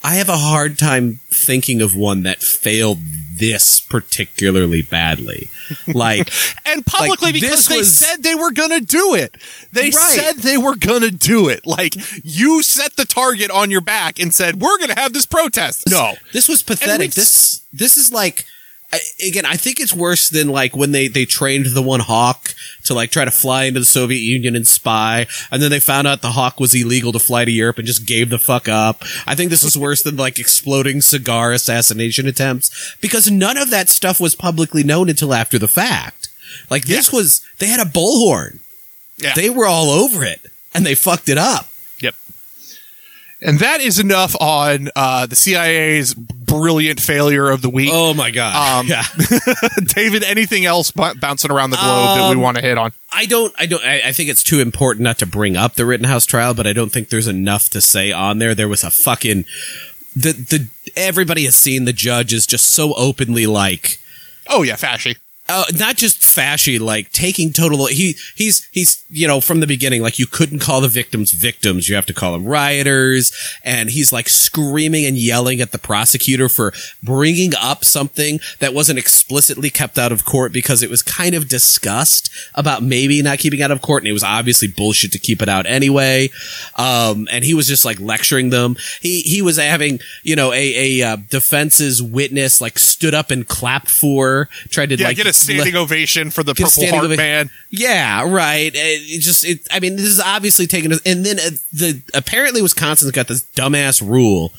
I 0.03 0.15
have 0.17 0.29
a 0.29 0.37
hard 0.37 0.79
time 0.79 1.21
thinking 1.31 1.83
of 1.83 1.95
one 1.95 2.23
that 2.23 2.43
failed 2.43 2.99
this 3.37 3.81
particularly 3.81 4.83
badly. 4.83 5.51
Like, 5.87 6.31
and 6.67 6.85
publicly 6.87 7.33
like 7.33 7.41
because 7.41 7.67
they 7.69 7.79
was, 7.79 7.99
said 7.99 8.23
they 8.23 8.35
were 8.35 8.51
going 8.51 8.71
to 8.71 8.81
do 8.81 9.15
it. 9.15 9.37
They 9.73 9.85
right. 9.85 9.93
said 9.93 10.37
they 10.37 10.57
were 10.57 10.77
going 10.77 11.03
to 11.03 11.11
do 11.11 11.49
it. 11.49 11.67
Like, 11.67 11.95
you 12.23 12.63
set 12.63 12.97
the 12.97 13.05
target 13.05 13.51
on 13.51 13.71
your 13.71 13.81
back 13.81 14.19
and 14.19 14.33
said, 14.33 14.61
we're 14.61 14.79
going 14.79 14.91
to 14.91 15.01
have 15.01 15.13
this 15.13 15.27
protest. 15.27 15.85
No. 15.91 16.15
This 16.33 16.49
was 16.49 16.63
pathetic. 16.63 17.13
This, 17.13 17.63
this 17.73 17.97
is 17.97 18.13
like, 18.13 18.47
again, 19.25 19.45
I 19.45 19.57
think 19.57 19.79
it's 19.79 19.95
worse 19.95 20.31
than 20.31 20.49
like 20.49 20.77
when 20.77 20.93
they, 20.93 21.09
they 21.09 21.25
trained 21.25 21.67
the 21.67 21.83
one 21.83 22.01
hawk 22.01 22.55
to 22.85 22.95
like 22.95 23.11
try 23.11 23.25
to 23.25 23.31
fly 23.31 23.65
into 23.65 23.81
the 23.81 23.87
Soviet 23.87 24.21
Union 24.21 24.57
and 24.57 24.67
spy. 24.67 25.27
And 25.51 25.63
then 25.63 25.71
they 25.71 25.81
found 25.81 26.07
out 26.07 26.23
the 26.23 26.33
hawk 26.33 26.59
was 26.59 26.75
illegal 26.75 27.13
to 27.13 27.19
fly 27.19 27.45
to 27.45 27.51
Europe 27.51 27.79
and 27.79 27.87
just 27.87 28.07
gave 28.07 28.31
the 28.31 28.39
fuck 28.39 28.69
up. 28.69 29.03
I 29.27 29.35
think 29.35 29.51
this 29.51 29.65
is 29.65 29.79
worse 29.79 30.03
than 30.03 30.17
like 30.17 30.39
exploding 30.39 31.01
cigar 31.01 31.53
assassination 31.53 32.27
attempts 32.27 32.97
because 33.01 33.31
none 33.31 33.57
of 33.57 33.71
that 33.71 33.89
stuff 33.89 34.21
was 34.21 34.35
publicly 34.35 34.83
known 34.83 35.09
until 35.09 35.35
after 35.35 35.59
the 35.59 35.69
fact. 35.69 36.29
Like 36.69 36.87
this 36.87 37.13
yeah. 37.13 37.19
was, 37.19 37.47
they 37.59 37.67
had 37.67 37.81
a 37.81 37.91
bullhorn. 37.91 38.59
Yeah. 39.19 39.35
They 39.35 39.51
were 39.51 39.67
all 39.67 39.91
over 39.91 40.25
it 40.25 40.47
and 40.75 40.85
they 40.85 40.95
fucked 40.95 41.29
it 41.29 41.39
up. 41.39 41.70
And 43.43 43.59
that 43.61 43.81
is 43.81 43.99
enough 43.99 44.37
on 44.41 44.91
uh, 44.95 45.27
the 45.27 45.37
CIA's 45.37 46.13
brilliant 46.15 47.01
failure 47.01 47.49
of 47.49 47.63
the 47.63 47.71
week. 47.71 47.91
Oh 47.93 48.13
my 48.13 48.31
god! 48.31 48.81
Um, 48.81 48.87
yeah, 48.87 49.05
David. 49.85 50.25
Anything 50.25 50.67
else 50.67 50.91
b- 50.91 51.13
bouncing 51.19 51.51
around 51.51 51.71
the 51.71 51.77
globe 51.77 52.09
um, 52.09 52.19
that 52.19 52.29
we 52.29 52.37
um, 52.37 52.43
want 52.43 52.59
to 52.59 52.63
hit 52.63 52.77
on? 52.77 52.93
I 53.13 53.27
don't. 53.27 53.55
I 53.59 53.67
don't. 53.67 53.83
I, 53.83 54.09
I, 54.09 54.13
think 54.13 54.29
it's 54.29 54.43
too 54.43 54.61
important 54.61 55.05
not 55.05 55.19
to 55.19 55.27
bring 55.27 55.57
up 55.57 55.75
the 55.75 55.87
Rittenhouse 55.87 56.27
trial, 56.27 56.53
but 56.53 56.67
I 56.67 56.75
don't 56.75 56.91
think 56.93 57.09
there's 57.09 57.29
enough 57.29 57.71
to 57.71 57.81
say 57.81 58.13
on 58.13 58.39
there. 58.39 58.55
There 58.55 58.69
was 58.69 58.85
a 58.85 58.91
fucking 58.91 59.47
the 60.15 60.33
the 60.33 60.69
everybody 60.95 61.45
has 61.45 61.55
seen 61.55 61.87
the 61.87 61.93
judge 61.95 62.35
is 62.35 62.47
just 62.47 62.67
so 62.67 62.93
openly 62.95 63.47
like. 63.47 63.99
Oh 64.49 64.63
yeah, 64.63 64.75
fashy 64.75 65.17
uh, 65.51 65.65
not 65.79 65.97
just 65.97 66.21
fashy, 66.21 66.79
like 66.79 67.11
taking 67.11 67.53
total. 67.53 67.87
He 67.87 68.17
he's 68.37 68.69
he's 68.71 69.05
you 69.09 69.27
know 69.27 69.41
from 69.41 69.61
the 69.61 69.67
beginning, 69.67 70.03
like 70.03 70.19
you 70.19 70.27
couldn't 70.27 70.61
call 70.61 70.81
the 70.81 70.89
victims 70.89 71.33
victims. 71.33 71.89
You 71.89 71.97
have 71.97 72.07
to 72.07 72.15
call 72.15 72.33
them 72.33 72.47
rioters, 72.47 73.33
and 73.65 73.91
he's 73.91 74.13
like 74.13 74.29
screaming 74.29 75.05
and 75.05 75.17
yelling 75.17 75.61
at 75.61 75.73
the 75.73 75.79
prosecutor 75.79 76.49
for 76.49 76.73
bringing 77.03 77.53
up 77.61 77.85
something 77.85 78.41
that 78.61 78.73
wasn't 78.73 78.99
explicitly 78.99 79.71
kept 79.71 79.99
out 79.99 80.13
of 80.13 80.25
court 80.25 80.53
because 80.53 80.83
it 80.83 80.91
was 80.91 81.03
kind 81.03 81.35
of 81.35 81.49
discussed 81.49 82.31
about 82.55 82.83
maybe 82.83 83.21
not 83.23 83.39
keeping 83.39 83.63
out 83.63 83.71
of 83.71 83.83
court, 83.83 84.03
and 84.03 84.09
it 84.09 84.13
was 84.13 84.25
obviously 84.25 84.69
bullshit 84.69 85.13
to 85.13 85.19
keep 85.19 85.43
it 85.43 85.49
out 85.49 85.67
anyway. 85.67 86.31
Um, 86.77 87.29
and 87.31 87.45
he 87.45 87.55
was 87.55 87.67
just 87.67 87.85
like 87.85 87.99
lecturing 87.99 88.51
them. 88.51 88.77
He 89.01 89.23
he 89.23 89.43
was 89.43 89.57
having 89.57 90.01
you 90.23 90.37
know 90.37 90.53
a 90.53 91.01
a 91.01 91.13
uh, 91.13 91.17
defense's 91.29 92.03
witness 92.03 92.61
like 92.61 92.79
stood 92.79 93.15
up 93.15 93.31
and 93.31 93.47
clapped 93.47 93.91
for 93.91 94.49
tried 94.69 94.91
to 94.91 94.97
yeah, 94.97 95.09
like 95.09 95.17
standing 95.41 95.75
le- 95.75 95.81
ovation 95.81 96.31
for 96.31 96.43
the 96.43 96.55
Purple 96.55 96.87
Heart 96.89 97.05
ova- 97.05 97.17
man. 97.17 97.51
Yeah, 97.71 98.31
right. 98.31 98.71
It 98.75 99.21
just, 99.21 99.45
it, 99.45 99.61
I 99.71 99.81
mean, 99.81 99.97
this 99.97 100.07
is 100.07 100.21
obviously 100.21 100.67
taken, 100.67 100.93
and 101.05 101.25
then 101.25 101.39
uh, 101.39 101.51
the 101.73 102.01
apparently 102.15 102.63
Wisconsin's 102.63 103.11
got 103.11 103.29
this 103.29 103.43
dumbass 103.55 104.07
rule 104.07 104.53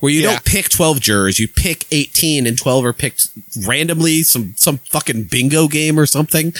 where 0.00 0.12
you 0.12 0.20
yeah. 0.20 0.32
don't 0.32 0.44
pick 0.44 0.68
12 0.68 1.00
jurors, 1.00 1.38
you 1.38 1.48
pick 1.48 1.86
18 1.90 2.46
and 2.46 2.58
12 2.58 2.84
are 2.84 2.92
picked 2.92 3.28
randomly, 3.66 4.22
some, 4.22 4.54
some 4.56 4.78
fucking 4.78 5.24
bingo 5.24 5.68
game 5.68 5.98
or 5.98 6.06
something. 6.06 6.52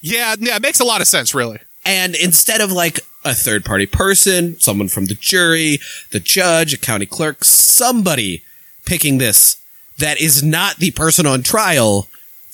Yeah, 0.00 0.34
yeah, 0.38 0.56
it 0.56 0.62
makes 0.62 0.80
a 0.80 0.84
lot 0.84 1.00
of 1.00 1.06
sense, 1.06 1.34
really. 1.34 1.60
And 1.84 2.14
instead 2.16 2.60
of 2.60 2.72
like 2.72 3.00
a 3.24 3.34
third 3.34 3.64
party 3.64 3.86
person, 3.86 4.58
someone 4.60 4.88
from 4.88 5.06
the 5.06 5.14
jury, 5.14 5.78
the 6.10 6.20
judge, 6.20 6.74
a 6.74 6.78
county 6.78 7.06
clerk, 7.06 7.44
somebody 7.44 8.42
picking 8.84 9.18
this 9.18 9.56
that 9.98 10.20
is 10.20 10.42
not 10.42 10.76
the 10.76 10.90
person 10.92 11.26
on 11.26 11.42
trial, 11.42 12.08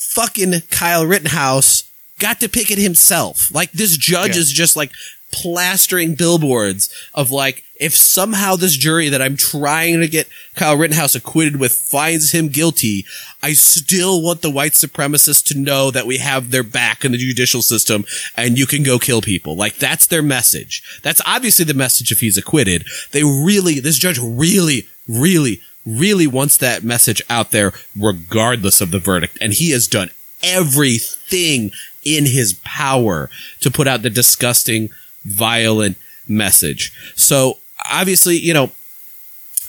fucking 0.04 0.61
Kyle 0.70 1.06
Rittenhouse 1.06 1.90
got 2.18 2.40
to 2.40 2.49
pick 2.49 2.70
it 2.70 2.78
himself. 2.78 3.52
Like 3.52 3.73
this 3.73 3.96
judge 3.96 4.34
yeah. 4.34 4.40
is 4.40 4.52
just 4.52 4.76
like 4.76 4.92
plastering 5.32 6.14
billboards 6.14 6.94
of 7.12 7.30
like, 7.30 7.64
if 7.80 7.92
somehow 7.92 8.54
this 8.54 8.76
jury 8.76 9.08
that 9.08 9.20
I'm 9.20 9.37
trying 9.37 9.99
to 9.99 10.06
get 10.06 10.28
Kyle 10.54 10.76
Rittenhouse 10.76 11.16
acquitted 11.16 11.58
with 11.58 11.73
finds 11.73 12.30
him 12.30 12.49
guilty, 12.49 13.04
I 13.42 13.54
still 13.54 14.23
want 14.23 14.42
the 14.42 14.50
white 14.50 14.73
supremacists 14.73 15.44
to 15.46 15.58
know 15.58 15.90
that 15.90 16.06
we 16.06 16.18
have 16.18 16.52
their 16.52 16.62
back 16.62 17.04
in 17.04 17.11
the 17.11 17.18
judicial 17.18 17.62
system 17.62 18.04
and 18.37 18.56
you 18.56 18.66
can 18.66 18.84
go 18.84 19.00
kill 19.00 19.20
people. 19.20 19.56
Like 19.56 19.75
that's 19.75 20.06
their 20.06 20.23
message. 20.23 21.00
That's 21.02 21.20
obviously 21.26 21.64
the 21.64 21.75
message 21.75 22.12
if 22.12 22.20
he's 22.20 22.38
acquitted. 22.38 22.87
They 23.11 23.25
really, 23.25 23.80
this 23.80 23.99
judge 23.99 24.20
really, 24.23 24.87
really, 25.08 25.61
really 25.86 26.26
wants 26.26 26.56
that 26.58 26.82
message 26.82 27.22
out 27.28 27.50
there 27.50 27.72
regardless 27.98 28.80
of 28.80 28.90
the 28.90 28.98
verdict. 28.98 29.38
And 29.40 29.52
he 29.52 29.70
has 29.70 29.86
done 29.86 30.10
everything 30.42 31.70
in 32.04 32.26
his 32.26 32.54
power 32.64 33.30
to 33.60 33.70
put 33.70 33.86
out 33.86 34.02
the 34.02 34.10
disgusting, 34.10 34.90
violent 35.24 35.96
message. 36.28 36.92
So 37.16 37.58
obviously, 37.90 38.38
you 38.38 38.54
know, 38.54 38.70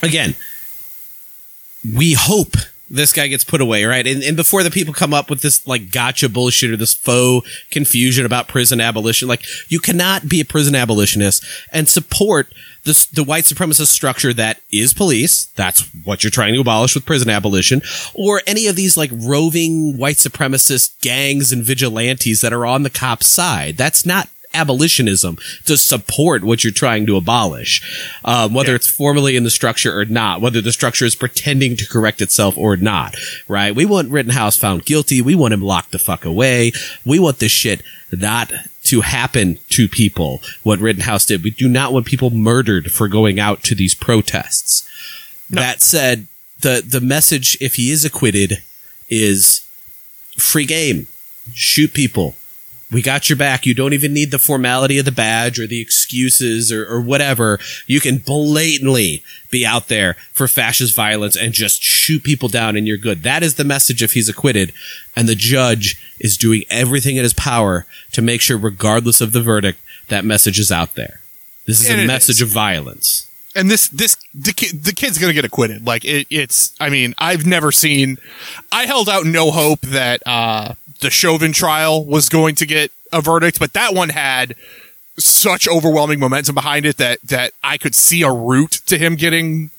again, 0.01 0.35
we 1.93 2.13
hope 2.13 2.55
this 2.89 3.13
guy 3.13 3.27
gets 3.27 3.43
put 3.43 3.61
away, 3.61 3.85
right? 3.85 4.05
And, 4.05 4.21
and 4.21 4.37
before 4.37 4.61
the 4.63 4.69
people 4.69 4.93
come 4.93 5.13
up 5.13 5.29
with 5.29 5.41
this 5.41 5.65
like 5.67 5.91
gotcha 5.91 6.29
bullshit 6.29 6.71
or 6.71 6.77
this 6.77 6.93
faux 6.93 7.47
confusion 7.71 8.25
about 8.25 8.47
prison 8.47 8.79
abolition, 8.79 9.27
like 9.27 9.43
you 9.69 9.79
cannot 9.79 10.29
be 10.29 10.39
a 10.39 10.45
prison 10.45 10.75
abolitionist 10.75 11.43
and 11.71 11.89
support 11.89 12.53
the, 12.85 13.07
the 13.13 13.23
white 13.23 13.43
supremacist 13.43 13.87
structure 13.87 14.33
that 14.33 14.61
is 14.71 14.93
police. 14.93 15.45
That's 15.55 15.89
what 16.03 16.23
you're 16.23 16.31
trying 16.31 16.53
to 16.53 16.61
abolish 16.61 16.95
with 16.95 17.05
prison 17.05 17.29
abolition 17.29 17.81
or 18.13 18.41
any 18.47 18.67
of 18.67 18.75
these 18.75 18.95
like 18.95 19.11
roving 19.11 19.97
white 19.97 20.17
supremacist 20.17 21.01
gangs 21.01 21.51
and 21.51 21.63
vigilantes 21.63 22.41
that 22.41 22.53
are 22.53 22.65
on 22.65 22.83
the 22.83 22.89
cop's 22.89 23.27
side. 23.27 23.75
That's 23.75 24.05
not 24.05 24.29
abolitionism 24.53 25.37
to 25.65 25.77
support 25.77 26.43
what 26.43 26.63
you're 26.63 26.71
trying 26.71 27.05
to 27.07 27.17
abolish, 27.17 28.17
um, 28.23 28.53
whether 28.53 28.69
yeah. 28.69 28.75
it's 28.75 28.87
formally 28.87 29.35
in 29.35 29.43
the 29.43 29.49
structure 29.49 29.99
or 29.99 30.05
not, 30.05 30.39
whether 30.39 30.61
the 30.61 30.71
structure 30.71 31.05
is 31.05 31.15
pretending 31.15 31.75
to 31.75 31.87
correct 31.87 32.21
itself 32.21 32.57
or 32.57 32.77
not, 32.77 33.15
right? 33.47 33.75
We 33.75 33.85
want 33.85 34.11
Rittenhouse 34.11 34.57
found 34.57 34.85
guilty. 34.85 35.21
We 35.21 35.35
want 35.35 35.53
him 35.53 35.61
locked 35.61 35.91
the 35.91 35.99
fuck 35.99 36.23
away. 36.23 36.71
We 37.05 37.19
want 37.19 37.39
this 37.39 37.51
shit 37.51 37.81
not 38.11 38.51
to 38.85 39.01
happen 39.01 39.59
to 39.69 39.87
people 39.87 40.41
what 40.63 40.79
Rittenhouse 40.79 41.25
did. 41.25 41.43
We 41.43 41.51
do 41.51 41.67
not 41.67 41.93
want 41.93 42.05
people 42.05 42.29
murdered 42.29 42.91
for 42.91 43.07
going 43.07 43.39
out 43.39 43.63
to 43.63 43.75
these 43.75 43.93
protests. 43.93 44.87
No. 45.49 45.61
That 45.61 45.81
said, 45.81 46.27
the, 46.61 46.83
the 46.85 47.01
message, 47.01 47.57
if 47.61 47.75
he 47.75 47.91
is 47.91 48.05
acquitted, 48.05 48.61
is 49.09 49.67
free 50.37 50.65
game. 50.65 51.07
Shoot 51.53 51.93
people 51.93 52.35
we 52.95 53.01
got 53.01 53.29
your 53.29 53.35
back. 53.35 53.65
You 53.65 53.73
don't 53.73 53.91
even 53.91 54.13
need 54.13 54.31
the 54.31 54.39
formality 54.39 54.97
of 54.97 55.03
the 55.03 55.11
badge 55.11 55.59
or 55.59 55.67
the 55.67 55.81
excuses 55.81 56.71
or, 56.71 56.85
or, 56.85 57.01
whatever. 57.01 57.59
You 57.87 57.99
can 57.99 58.19
blatantly 58.19 59.21
be 59.51 59.65
out 59.65 59.89
there 59.89 60.13
for 60.31 60.47
fascist 60.47 60.95
violence 60.95 61.35
and 61.35 61.51
just 61.51 61.83
shoot 61.83 62.23
people 62.23 62.47
down 62.47 62.77
and 62.77 62.87
you're 62.87 62.95
good. 62.95 63.21
That 63.23 63.43
is 63.43 63.55
the 63.55 63.65
message 63.65 64.01
if 64.01 64.13
he's 64.13 64.29
acquitted. 64.29 64.71
And 65.13 65.27
the 65.27 65.35
judge 65.35 66.01
is 66.21 66.37
doing 66.37 66.63
everything 66.69 67.17
in 67.17 67.23
his 67.23 67.33
power 67.33 67.85
to 68.13 68.21
make 68.21 68.39
sure, 68.39 68.57
regardless 68.57 69.19
of 69.19 69.33
the 69.33 69.41
verdict, 69.41 69.81
that 70.07 70.23
message 70.23 70.57
is 70.57 70.71
out 70.71 70.95
there. 70.95 71.19
This 71.65 71.81
is 71.81 71.89
and 71.89 71.99
a 71.99 72.07
message 72.07 72.37
is. 72.37 72.43
of 72.43 72.47
violence. 72.47 73.29
And 73.57 73.69
this, 73.69 73.89
this, 73.89 74.15
the, 74.33 74.53
kid, 74.53 74.85
the 74.85 74.93
kid's 74.93 75.17
gonna 75.17 75.33
get 75.33 75.43
acquitted. 75.43 75.85
Like, 75.85 76.05
it, 76.05 76.27
it's, 76.29 76.73
I 76.79 76.89
mean, 76.89 77.13
I've 77.17 77.45
never 77.45 77.73
seen, 77.73 78.19
I 78.71 78.85
held 78.85 79.09
out 79.09 79.25
no 79.25 79.51
hope 79.51 79.81
that, 79.81 80.23
uh, 80.25 80.75
the 81.05 81.11
Chauvin 81.11 81.53
trial 81.53 82.03
was 82.03 82.29
going 82.29 82.55
to 82.55 82.65
get 82.65 82.91
a 83.13 83.21
verdict, 83.21 83.59
but 83.59 83.73
that 83.73 83.93
one 83.93 84.09
had 84.09 84.55
such 85.19 85.67
overwhelming 85.67 86.19
momentum 86.19 86.55
behind 86.55 86.83
it 86.83 86.97
that 86.97 87.21
that 87.21 87.51
I 87.63 87.77
could 87.77 87.93
see 87.93 88.23
a 88.23 88.31
route 88.31 88.81
to 88.87 88.97
him 88.97 89.15
getting 89.15 89.69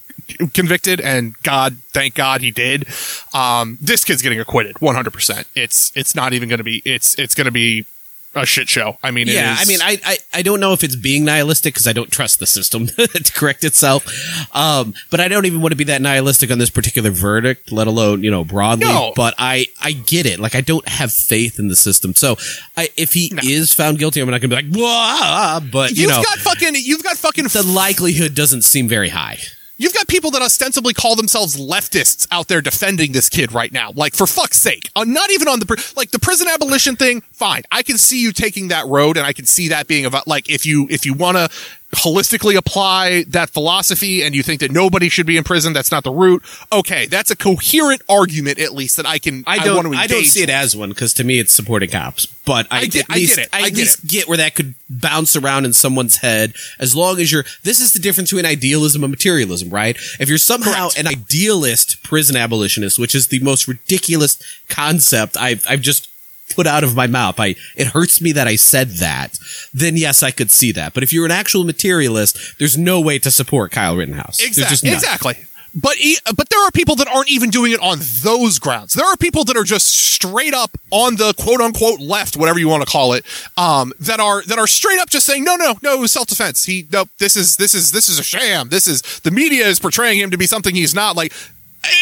convicted 0.55 1.01
and 1.01 1.35
God 1.43 1.79
thank 1.89 2.15
God 2.15 2.43
he 2.43 2.53
did. 2.53 2.87
Um, 3.35 3.77
this 3.81 4.05
kid's 4.05 4.23
getting 4.23 4.39
acquitted 4.39 4.77
100%. 4.77 5.47
It's 5.57 5.91
it's 5.97 6.15
not 6.15 6.33
even 6.33 6.49
going 6.49 6.59
to 6.59 6.65
be 6.65 6.81
it's 6.85 7.19
it's 7.19 7.35
going 7.35 7.47
to 7.47 7.51
be 7.51 7.87
a 8.37 8.47
shit 8.47 8.69
show. 8.69 8.99
I 9.03 9.11
mean, 9.11 9.27
yeah, 9.29 9.57
I 9.59 9.65
mean, 9.65 9.81
I, 9.83 9.99
I, 10.05 10.19
I 10.35 10.43
don't 10.43 10.61
know 10.61 10.73
if 10.73 10.85
it's 10.85 10.97
being 10.97 11.25
nihilistic 11.25 11.75
because 11.75 11.87
I 11.87 11.93
don't 11.93 12.11
trust 12.11 12.39
the 12.39 12.47
system 12.47 12.87
to 12.87 13.33
correct 13.35 13.65
itself. 13.65 14.07
Um, 14.55 14.95
but 15.11 15.21
I 15.21 15.29
don't 15.29 15.47
even 15.47 15.61
want 15.61 15.73
to 15.73 15.77
be 15.77 15.85
that 15.85 16.03
nihilistic 16.03 16.51
on 16.51 16.59
this 16.59 16.71
particular 16.71 17.11
verdict, 17.11 17.73
let 17.73 17.87
alone, 17.87 18.23
you 18.23 18.31
know, 18.31 18.45
broadly. 18.45 18.87
No. 18.87 19.13
But 19.17 19.35
I, 19.39 19.67
I 19.83 19.93
get 19.93 20.27
it. 20.27 20.39
Like, 20.39 20.55
I 20.55 20.61
don't 20.61 20.87
have 20.89 21.13
faith 21.13 21.59
in 21.59 21.69
the 21.69 21.77
system. 21.77 22.15
So 22.15 22.37
I, 22.77 22.91
if 22.97 23.13
he 23.13 23.31
no. 23.33 23.43
is 23.45 23.73
found 23.73 23.99
guilty, 23.99 24.21
I'm 24.21 24.31
not 24.31 24.41
going 24.41 24.51
to 24.51 24.57
be 24.57 24.69
like, 24.69 24.77
Wah! 24.77 25.61
but 25.61 25.93
you 25.93 26.03
you've 26.03 26.11
know, 26.11 26.23
got 26.23 26.39
fucking, 26.39 26.75
you've 26.77 27.03
got 27.03 27.17
fucking, 27.17 27.45
the 27.49 27.63
likelihood 27.63 28.35
doesn't 28.35 28.63
seem 28.63 28.89
very 28.89 29.09
high. 29.09 29.39
You've 29.79 29.93
got 29.93 30.09
people 30.09 30.31
that 30.31 30.41
ostensibly 30.41 30.95
call 30.95 31.17
themselves 31.17 31.61
leftists 31.61 32.27
out 32.31 32.49
there 32.49 32.63
defending 32.63 33.13
this 33.13 33.29
kid 33.29 33.53
right 33.53 33.71
now. 33.71 33.93
Like, 33.95 34.15
for 34.15 34.27
fuck's 34.27 34.57
sake. 34.57 34.91
Uh, 34.97 35.05
not 35.05 35.31
even 35.31 35.49
on 35.49 35.61
the, 35.61 35.93
like, 35.97 36.13
the 36.13 36.19
prison 36.19 36.49
abolition 36.49 36.97
thing, 36.97 37.21
fine. 37.33 37.63
I 37.71 37.83
can 37.83 37.99
see 37.99 38.23
you 38.23 38.33
taking 38.33 38.69
that 38.69 38.87
road 38.87 39.19
and 39.19 39.27
I 39.27 39.35
can 39.35 39.45
see 39.45 39.69
that 39.69 39.87
being 39.87 40.07
about, 40.07 40.27
like, 40.27 40.49
if 40.49 40.65
you, 40.65 40.87
if 40.91 41.05
you 41.05 41.13
want 41.13 41.37
to 41.37 41.51
holistically 41.95 42.57
apply 42.57 43.25
that 43.29 43.51
philosophy 43.51 44.23
and 44.23 44.35
you 44.35 44.43
think 44.43 44.61
that 44.61 44.71
nobody 44.71 45.09
should 45.09 45.27
be 45.27 45.37
in 45.37 45.45
prison, 45.45 45.73
that's 45.73 45.93
not 45.93 46.05
the 46.05 46.11
route. 46.11 46.43
Okay, 46.73 47.07
that's 47.07 47.31
a 47.31 47.37
coherent 47.37 48.03
argument 48.09 48.59
at 48.59 48.73
least 48.73 48.97
that 48.97 49.07
I 49.07 49.19
can. 49.19 49.45
I 49.47 49.59
don't. 49.59 49.95
I, 49.95 50.03
I 50.03 50.07
don't 50.07 50.25
see 50.25 50.43
it 50.43 50.51
as 50.51 50.77
one 50.77 50.91
because 50.91 51.13
to 51.15 51.25
me 51.25 51.39
it's 51.39 51.53
supporting 51.53 51.91
cops. 51.91 52.27
But 52.45 52.67
I, 52.71 52.81
I 52.81 52.87
get, 52.87 53.11
at 53.11 53.17
least, 53.17 53.39
I, 53.39 53.43
get 53.43 53.49
I, 53.53 53.59
I 53.59 53.67
at 53.67 53.75
least 53.75 54.05
it. 54.05 54.11
get 54.11 54.29
where 54.29 54.37
that 54.37 54.55
could 54.55 54.75
bounce 54.89 55.35
around 55.37 55.65
in 55.65 55.73
someone's 55.73 56.19
head 56.19 56.55
as 56.79 56.95
long 56.95 57.21
as 57.21 57.31
you're. 57.33 57.45
This 57.63 57.81
is 57.81 57.93
the 57.93 57.99
difference 57.99 58.31
between 58.31 58.47
idealism 58.47 59.03
and 59.03 59.11
materialism, 59.11 59.71
right? 59.71 59.97
If 60.21 60.29
you're 60.29 60.39
somehow 60.39 60.89
Correct. 60.91 60.99
an 60.99 61.07
idealist 61.07 62.03
prison 62.03 62.37
abolitionist, 62.37 62.99
which 62.99 63.15
is 63.15 63.29
the 63.29 63.41
most 63.41 63.67
ridiculous 63.69 64.43
concept 64.69 65.37
I've 65.37 65.65
I've 65.69 65.81
just 65.81 66.09
put 66.55 66.67
out 66.67 66.85
of 66.85 66.95
my 66.95 67.07
mouth. 67.07 67.39
I 67.39 67.57
it 67.77 67.89
hurts 67.89 68.21
me 68.21 68.33
that 68.33 68.47
I 68.47 68.57
said 68.57 68.91
that. 68.99 69.39
Then 69.73 69.97
yes, 69.97 70.23
I 70.23 70.31
could 70.31 70.51
see 70.51 70.73
that. 70.73 70.95
But 70.95 71.03
if 71.03 71.13
you're 71.13 71.27
an 71.27 71.31
actual 71.31 71.65
materialist, 71.65 72.59
there's 72.59 72.77
no 72.77 73.01
way 73.01 73.19
to 73.19 73.31
support 73.31 73.73
Kyle 73.73 73.97
Rittenhouse. 73.97 74.41
Exactly. 74.41 74.91
Exactly. 74.91 75.37
But 75.77 75.97
but 76.35 76.49
there 76.49 76.67
are 76.67 76.71
people 76.71 76.97
that 76.97 77.07
aren't 77.09 77.31
even 77.31 77.51
doing 77.51 77.73
it 77.73 77.81
on 77.81 77.99
those 78.23 78.59
grounds. 78.59 78.95
There 78.95 79.05
are 79.05 79.17
people 79.17 79.45
that 79.45 79.59
are 79.59 79.65
just 79.65 79.89
straight 79.89 80.55
up 80.55 80.71
on 80.91 81.17
the 81.17 81.35
quote 81.35 81.61
unquote 81.61 82.01
left, 82.01 82.35
whatever 82.35 82.59
you 82.59 82.67
want 82.67 82.83
to 82.83 82.91
call 82.91 83.13
it, 83.13 83.27
um, 83.59 83.93
that 84.01 84.19
are 84.19 84.43
that 84.45 84.59
are 84.59 84.67
straight 84.67 84.99
up 84.99 85.11
just 85.11 85.27
saying 85.27 85.45
no, 85.45 85.55
no, 85.57 85.75
no, 85.83 86.07
self 86.07 86.29
defense. 86.29 86.65
He 86.65 86.87
no, 86.91 87.05
this 87.19 87.37
is 87.37 87.59
this 87.59 87.75
is 87.75 87.93
this 87.93 88.09
is 88.09 88.19
a 88.19 88.23
sham. 88.23 88.71
This 88.71 88.87
is 88.87 89.03
the 89.21 89.31
media 89.31 89.67
is 89.67 89.79
portraying 89.79 90.19
him 90.19 90.31
to 90.31 90.39
be 90.39 90.47
something 90.47 90.75
he's 90.75 90.95
not. 90.95 91.15
Like 91.15 91.35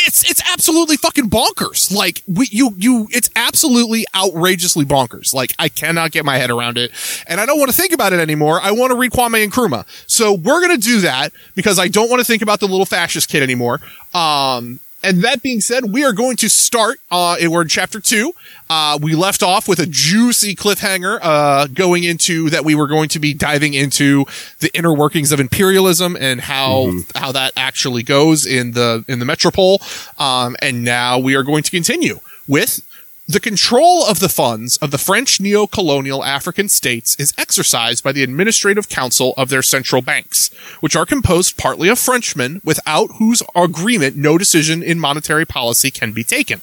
it's 0.07 0.29
it's 0.29 0.43
absolutely 0.53 0.97
fucking 0.97 1.31
bonkers. 1.31 1.95
Like 1.95 2.23
we, 2.27 2.49
you 2.51 2.75
you 2.77 3.09
it's 3.11 3.31
absolutely 3.37 4.05
outrageously 4.15 4.85
bonkers. 4.85 5.35
Like 5.35 5.55
I 5.59 5.69
cannot 5.69 6.13
get 6.13 6.25
my 6.25 6.37
head 6.37 6.51
around 6.51 6.79
it, 6.79 6.91
and 7.27 7.41
I 7.41 7.47
don't 7.47 7.59
want 7.59 7.71
to 7.71 7.77
think 7.77 7.93
about 7.93 8.13
it 8.13 8.21
anymore. 8.21 8.61
I 8.63 8.73
want 8.73 8.91
to 8.93 8.97
read 8.97 9.13
Kwame 9.13 9.43
and 9.43 9.53
Nkrumah. 9.53 9.87
So 10.07 10.33
we're 10.33 10.61
gonna 10.61 10.77
do 10.77 11.01
that 11.01 11.33
because 11.55 11.79
I 11.79 11.89
don't 11.89 12.11
want 12.11 12.21
to 12.21 12.25
think 12.25 12.43
about 12.43 12.61
the 12.61 12.67
little 12.67 12.87
fascist 12.87 13.29
kid 13.29 13.43
anymore. 13.43 13.81
Um, 14.13 14.81
and 15.05 15.23
that 15.23 15.43
being 15.43 15.61
said, 15.61 15.93
we 15.93 16.05
are 16.05 16.13
going 16.13 16.37
to 16.37 16.49
start. 16.49 16.99
Uh, 17.11 17.37
we're 17.43 17.63
in 17.63 17.69
chapter 17.69 18.01
two. 18.01 18.33
Uh, 18.71 18.99
we 19.01 19.15
left 19.15 19.43
off 19.43 19.69
with 19.69 19.79
a 19.79 19.87
juicy 19.87 20.55
cliffhanger, 20.55 21.19
uh, 21.23 21.67
going 21.67 22.05
into 22.05 22.49
that 22.51 22.65
we 22.65 22.75
were 22.75 22.87
going 22.87 23.09
to 23.11 23.19
be 23.19 23.35
diving 23.35 23.75
into 23.75 24.25
the 24.61 24.75
inner 24.77 24.93
workings 24.93 25.31
of 25.33 25.39
imperialism 25.39 26.17
and 26.19 26.41
how 26.41 26.87
mm-hmm. 26.87 27.19
how 27.19 27.31
that 27.33 27.53
actually 27.57 28.03
goes 28.03 28.47
in 28.47 28.73
the 28.73 29.05
in 29.07 29.19
the 29.19 29.25
metropole. 29.25 29.81
Um, 30.19 30.57
and 30.61 30.83
now 30.83 31.19
we 31.19 31.35
are 31.35 31.43
going 31.43 31.63
to 31.63 31.71
continue 31.71 32.21
with 32.49 32.81
the 33.27 33.41
control 33.41 34.05
of 34.05 34.21
the 34.21 34.29
funds 34.29 34.77
of 34.79 34.91
the 34.91 34.99
French 34.99 35.41
neo-colonial 35.41 36.23
African 36.23 36.69
states 36.69 37.19
is 37.19 37.33
exercised 37.39 38.05
by 38.05 38.13
the 38.13 38.23
administrative 38.23 38.91
council 38.91 39.33
of 39.39 39.49
their 39.49 39.63
central 39.63 40.03
banks, 40.03 40.49
which 40.81 40.95
are 40.95 41.07
composed 41.07 41.57
partly 41.57 41.89
of 41.89 41.99
Frenchmen 41.99 42.61
without 42.65 43.13
whose 43.19 43.43
agreement 43.57 44.15
no 44.15 44.37
decision 44.37 44.83
in 44.83 45.01
monetary 45.01 45.47
policy 45.47 45.91
can 45.91 46.13
be 46.13 46.23
taken. 46.23 46.61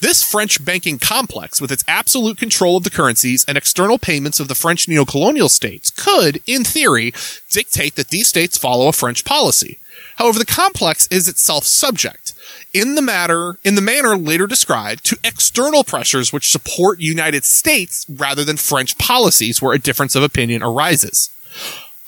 This 0.00 0.24
French 0.24 0.64
banking 0.64 0.98
complex, 0.98 1.60
with 1.60 1.70
its 1.70 1.84
absolute 1.86 2.36
control 2.36 2.76
of 2.76 2.82
the 2.82 2.90
currencies 2.90 3.44
and 3.46 3.56
external 3.56 3.98
payments 3.98 4.40
of 4.40 4.48
the 4.48 4.56
French 4.56 4.88
neo-colonial 4.88 5.48
states, 5.48 5.90
could, 5.90 6.42
in 6.46 6.64
theory, 6.64 7.14
dictate 7.48 7.94
that 7.94 8.08
these 8.08 8.26
states 8.26 8.58
follow 8.58 8.88
a 8.88 8.92
French 8.92 9.24
policy. 9.24 9.78
However, 10.16 10.40
the 10.40 10.46
complex 10.46 11.06
is 11.12 11.28
itself 11.28 11.62
subject 11.64 12.25
in 12.78 12.94
the 12.94 13.02
matter, 13.02 13.58
in 13.64 13.74
the 13.74 13.80
manner 13.80 14.16
later 14.16 14.46
described, 14.46 15.04
to 15.04 15.18
external 15.24 15.84
pressures 15.84 16.32
which 16.32 16.50
support 16.50 17.00
United 17.00 17.44
States 17.44 18.06
rather 18.08 18.44
than 18.44 18.56
French 18.56 18.98
policies 18.98 19.62
where 19.62 19.74
a 19.74 19.78
difference 19.78 20.14
of 20.14 20.22
opinion 20.22 20.62
arises. 20.62 21.30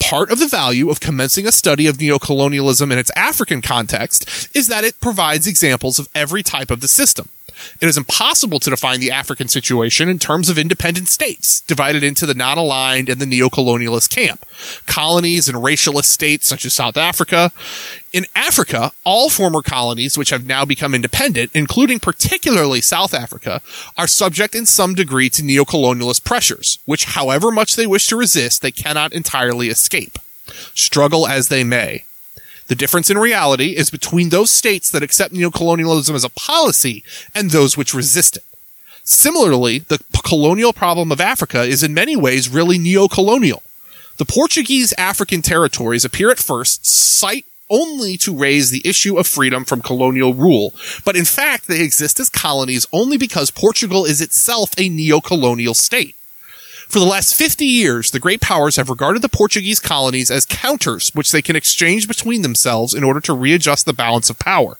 Part 0.01 0.31
of 0.31 0.39
the 0.39 0.47
value 0.47 0.91
of 0.91 1.01
commencing 1.01 1.47
a 1.47 1.53
study 1.53 1.87
of 1.87 1.99
neocolonialism 1.99 2.93
in 2.93 2.99
its 2.99 3.11
African 3.17 3.63
context 3.63 4.49
is 4.55 4.69
that 4.69 4.85
it 4.85 5.01
provides 5.01 5.47
examples 5.47 5.99
of 5.99 6.09
every 6.15 6.43
type 6.43 6.71
of 6.71 6.81
the 6.81 6.89
system. 6.89 7.29
It 7.81 7.89
is 7.89 7.97
impossible 7.97 8.61
to 8.61 8.71
define 8.71 9.01
the 9.01 9.11
African 9.11 9.49
situation 9.49 10.09
in 10.09 10.19
terms 10.19 10.49
of 10.49 10.59
independent 10.59 11.09
states, 11.09 11.61
divided 11.63 12.03
into 12.03 12.27
the 12.27 12.35
non-aligned 12.35 13.09
and 13.09 13.21
the 13.21 13.27
neo-colonialist 13.27 14.11
camp, 14.11 14.47
colonies 14.87 15.49
and 15.49 15.59
racialist 15.59 16.05
states 16.05 16.47
such 16.49 16.65
as 16.65 16.75
South 16.75 16.97
Africa. 16.97 17.53
In 18.13 18.27
Africa, 18.35 18.93
all 19.05 19.29
former 19.31 19.63
colonies 19.63 20.17
which 20.17 20.31
have 20.31 20.47
now 20.47 20.65
become 20.65 20.95
independent, 20.95 21.51
including 21.55 22.01
particularly 22.01 22.81
South 22.81 23.13
Africa, 23.15 23.61
are 23.97 24.07
subject 24.07 24.55
in 24.55 24.67
some 24.67 24.95
degree 24.95 25.29
to 25.31 25.43
neo-colonialist 25.43 26.25
pressures, 26.25 26.79
which 26.85 27.05
however 27.05 27.51
much 27.51 27.77
they 27.77 27.87
wish 27.87 28.07
to 28.07 28.17
resist, 28.17 28.63
they 28.63 28.71
cannot 28.71 29.13
entirely 29.13 29.69
escape. 29.69 30.19
Struggle 30.75 31.27
as 31.27 31.49
they 31.49 31.65
may. 31.65 32.05
The 32.69 32.75
difference 32.75 33.11
in 33.11 33.19
reality 33.19 33.77
is 33.77 33.91
between 33.91 34.29
those 34.29 34.51
states 34.51 34.91
that 34.91 35.03
accept 35.03 35.35
neocolonialism 35.35 36.15
as 36.15 36.25
a 36.25 36.29
policy 36.29 37.03
and 37.35 37.51
those 37.51 37.77
which 37.77 37.95
resist 37.95 38.37
it. 38.37 38.45
Similarly, 39.03 39.79
the 39.79 39.99
colonial 40.23 40.75
problem 40.75 41.11
of 41.11 41.21
Africa 41.21 41.63
is 41.63 41.83
in 41.83 41.95
many 41.95 42.15
ways 42.15 42.51
really 42.51 42.79
neo-colonial. 42.79 43.63
The 44.19 44.27
Portuguese 44.27 44.93
African 44.99 45.41
territories 45.41 46.05
appear 46.05 46.31
at 46.31 46.39
first 46.39 46.85
sight 46.85 47.47
only 47.71 48.19
to 48.19 48.37
raise 48.37 48.71
the 48.71 48.83
issue 48.85 49.17
of 49.17 49.27
freedom 49.27 49.65
from 49.65 49.81
colonial 49.81 50.35
rule, 50.35 50.75
but 51.05 51.17
in 51.17 51.25
fact 51.25 51.69
they 51.69 51.81
exist 51.81 52.21
as 52.21 52.29
colonies 52.29 52.87
only 52.93 53.17
because 53.17 53.51
Portugal 53.51 54.05
is 54.05 54.21
itself 54.21 54.75
a 54.77 54.91
neo-colonial 54.91 55.75
state. 55.75 56.17
For 56.89 56.99
the 56.99 57.05
last 57.05 57.35
50 57.35 57.67
years, 57.67 58.11
the 58.11 58.19
great 58.19 58.41
powers 58.41 58.77
have 58.77 58.89
regarded 58.89 59.21
the 59.21 59.29
Portuguese 59.29 59.79
colonies 59.79 60.31
as 60.31 60.47
counters 60.47 61.11
which 61.15 61.33
they 61.33 61.43
can 61.43 61.55
exchange 61.55 62.09
between 62.09 62.43
themselves 62.43 62.95
in 62.95 63.05
order 63.05 63.21
to 63.21 63.35
readjust 63.35 63.85
the 63.85 63.93
balance 63.93 64.31
of 64.31 64.39
power. 64.39 64.79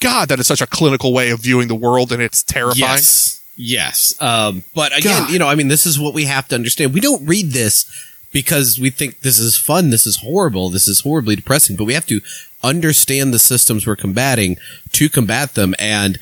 God, 0.00 0.28
that 0.28 0.38
is 0.38 0.46
such 0.46 0.62
a 0.62 0.66
clinical 0.66 1.12
way 1.12 1.30
of 1.30 1.40
viewing 1.40 1.68
the 1.68 1.74
world 1.74 2.12
and 2.12 2.22
it's 2.22 2.42
terrifying. 2.42 2.78
Yes. 2.80 3.42
Yes. 3.56 4.14
Um, 4.22 4.64
but 4.74 4.96
again, 4.96 5.24
God. 5.24 5.30
you 5.30 5.38
know, 5.38 5.48
I 5.48 5.54
mean, 5.54 5.68
this 5.68 5.86
is 5.86 5.98
what 5.98 6.14
we 6.14 6.24
have 6.24 6.48
to 6.48 6.54
understand. 6.54 6.94
We 6.94 7.00
don't 7.00 7.26
read 7.26 7.52
this 7.52 7.84
because 8.32 8.78
we 8.78 8.90
think 8.90 9.20
this 9.20 9.38
is 9.38 9.58
fun. 9.58 9.90
This 9.90 10.06
is 10.06 10.18
horrible. 10.18 10.70
This 10.70 10.88
is 10.88 11.00
horribly 11.00 11.36
depressing, 11.36 11.76
but 11.76 11.84
we 11.84 11.94
have 11.94 12.06
to 12.06 12.20
understand 12.62 13.34
the 13.34 13.38
systems 13.38 13.86
we're 13.86 13.96
combating 13.96 14.56
to 14.92 15.08
combat 15.08 15.54
them. 15.54 15.74
And 15.78 16.18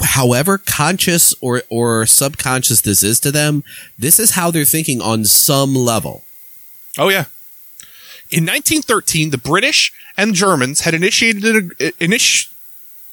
however 0.00 0.58
conscious 0.58 1.34
or, 1.40 1.62
or 1.68 2.06
subconscious 2.06 2.80
this 2.80 3.02
is 3.02 3.20
to 3.20 3.30
them, 3.30 3.64
this 3.98 4.18
is 4.18 4.32
how 4.32 4.50
they're 4.50 4.64
thinking 4.64 5.00
on 5.00 5.24
some 5.24 5.74
level. 5.74 6.24
Oh 6.98 7.08
yeah. 7.08 7.26
In 8.30 8.44
1913, 8.44 9.30
the 9.30 9.38
British 9.38 9.92
and 10.16 10.34
Germans 10.34 10.80
had 10.80 10.94
initiated 10.94 11.44
an 11.44 11.70
init- 12.00 12.50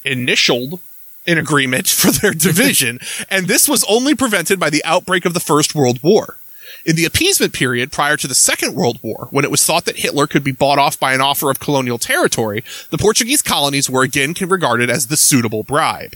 initialed 0.06 0.80
an 1.28 1.38
agreement 1.38 1.88
for 1.90 2.12
their 2.12 2.32
division, 2.32 3.00
and 3.30 3.48
this 3.48 3.68
was 3.68 3.86
only 3.90 4.16
prevented 4.16 4.60
by 4.60 4.70
the 4.70 4.84
outbreak 4.86 5.26
of 5.26 5.34
the 5.34 5.40
First 5.40 5.76
World 5.76 6.02
War. 6.02 6.38
In 6.86 6.96
the 6.96 7.06
appeasement 7.06 7.54
period 7.54 7.92
prior 7.92 8.16
to 8.16 8.28
the 8.28 8.36
Second 8.36 8.74
World 8.74 9.00
War, 9.04 9.28
when 9.32 9.44
it 9.44 9.52
was 9.52 9.66
thought 9.66 9.84
that 9.86 9.98
Hitler 9.98 10.28
could 10.28 10.46
be 10.46 10.54
bought 10.54 10.80
off 10.80 10.98
by 10.98 11.14
an 11.14 11.20
offer 11.20 11.52
of 11.52 11.60
colonial 11.60 11.98
territory, 11.98 12.64
the 12.90 12.98
Portuguese 12.98 13.42
colonies 13.42 13.90
were 13.90 14.04
again 14.04 14.34
regarded 14.40 14.90
as 14.90 15.08
the 15.08 15.18
suitable 15.18 15.64
bribe. 15.64 16.16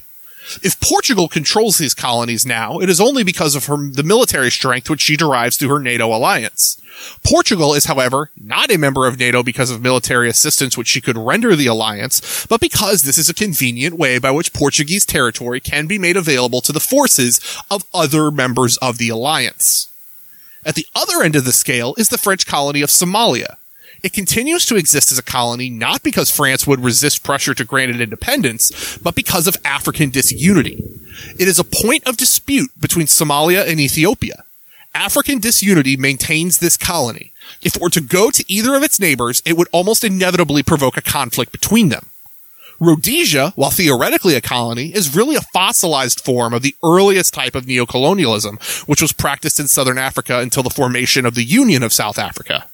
If 0.62 0.80
Portugal 0.80 1.28
controls 1.28 1.78
these 1.78 1.94
colonies 1.94 2.46
now, 2.46 2.80
it 2.80 2.90
is 2.90 3.00
only 3.00 3.24
because 3.24 3.56
of 3.56 3.66
her, 3.66 3.78
the 3.78 4.04
military 4.04 4.52
strength 4.52 4.90
which 4.90 5.02
she 5.02 5.16
derives 5.16 5.58
through 5.58 5.70
her 5.70 5.80
NATO 5.80 6.14
alliance. 6.14 6.82
Portugal 7.24 7.74
is, 7.74 7.86
however, 7.86 8.30
not 8.38 8.72
a 8.72 8.78
member 8.78 9.08
of 9.08 9.18
NATO 9.20 9.44
because 9.44 9.72
of 9.72 9.82
military 9.82 10.30
assistance 10.30 10.78
which 10.78 10.88
she 10.88 11.02
could 11.02 11.18
render 11.18 11.56
the 11.56 11.68
alliance, 11.68 12.46
but 12.46 12.62
because 12.62 13.04
this 13.04 13.18
is 13.18 13.30
a 13.30 13.34
convenient 13.34 13.98
way 13.98 14.20
by 14.20 14.32
which 14.32 14.54
Portuguese 14.54 15.06
territory 15.06 15.60
can 15.60 15.88
be 15.88 15.98
made 15.98 16.18
available 16.18 16.62
to 16.62 16.72
the 16.72 16.80
forces 16.80 17.40
of 17.72 17.86
other 17.94 18.30
members 18.30 18.78
of 18.78 18.98
the 18.98 19.10
alliance. 19.10 19.90
At 20.66 20.76
the 20.76 20.88
other 20.96 21.24
end 21.24 21.36
of 21.36 21.46
the 21.46 21.52
scale 21.52 21.94
is 21.98 22.10
the 22.10 22.18
French 22.18 22.46
colony 22.46 22.82
of 22.82 22.90
Somalia. 22.90 23.58
It 24.04 24.12
continues 24.12 24.66
to 24.66 24.76
exist 24.76 25.14
as 25.14 25.18
a 25.18 25.24
colony 25.24 25.70
not 25.70 26.04
because 26.04 26.30
France 26.30 26.68
would 26.68 26.84
resist 26.84 27.24
pressure 27.24 27.54
to 27.54 27.64
grant 27.64 27.96
it 27.96 28.02
independence, 28.02 28.98
but 28.98 29.16
because 29.16 29.48
of 29.48 29.56
African 29.64 30.10
disunity. 30.10 30.84
It 31.40 31.48
is 31.48 31.58
a 31.58 31.64
point 31.64 32.06
of 32.06 32.18
dispute 32.18 32.72
between 32.80 33.08
Somalia 33.08 33.66
and 33.66 33.80
Ethiopia. 33.80 34.44
African 34.94 35.40
disunity 35.40 35.96
maintains 35.96 36.58
this 36.58 36.76
colony. 36.76 37.32
If 37.62 37.78
it 37.78 37.82
were 37.82 37.90
to 37.92 38.02
go 38.02 38.30
to 38.30 38.44
either 38.48 38.76
of 38.76 38.84
its 38.84 39.00
neighbors, 39.00 39.42
it 39.46 39.56
would 39.56 39.70
almost 39.72 40.04
inevitably 40.04 40.64
provoke 40.64 40.98
a 40.98 41.02
conflict 41.02 41.54
between 41.54 41.88
them. 41.88 42.08
Rhodesia, 42.80 43.54
while 43.56 43.72
theoretically 43.72 44.36
a 44.36 44.42
colony, 44.42 44.94
is 44.94 45.16
really 45.16 45.38
a 45.38 45.42
fossilized 45.54 46.20
form 46.20 46.54
of 46.54 46.62
the 46.62 46.76
earliest 46.84 47.34
type 47.34 47.56
of 47.56 47.66
neocolonialism, 47.66 48.62
which 48.88 49.02
was 49.02 49.14
practiced 49.14 49.60
in 49.60 49.70
southern 49.70 49.98
Africa 49.98 50.40
until 50.40 50.64
the 50.64 50.70
formation 50.70 51.26
of 51.26 51.36
the 51.36 51.46
Union 51.46 51.84
of 51.84 51.94
South 51.94 52.20
Africa. 52.20 52.66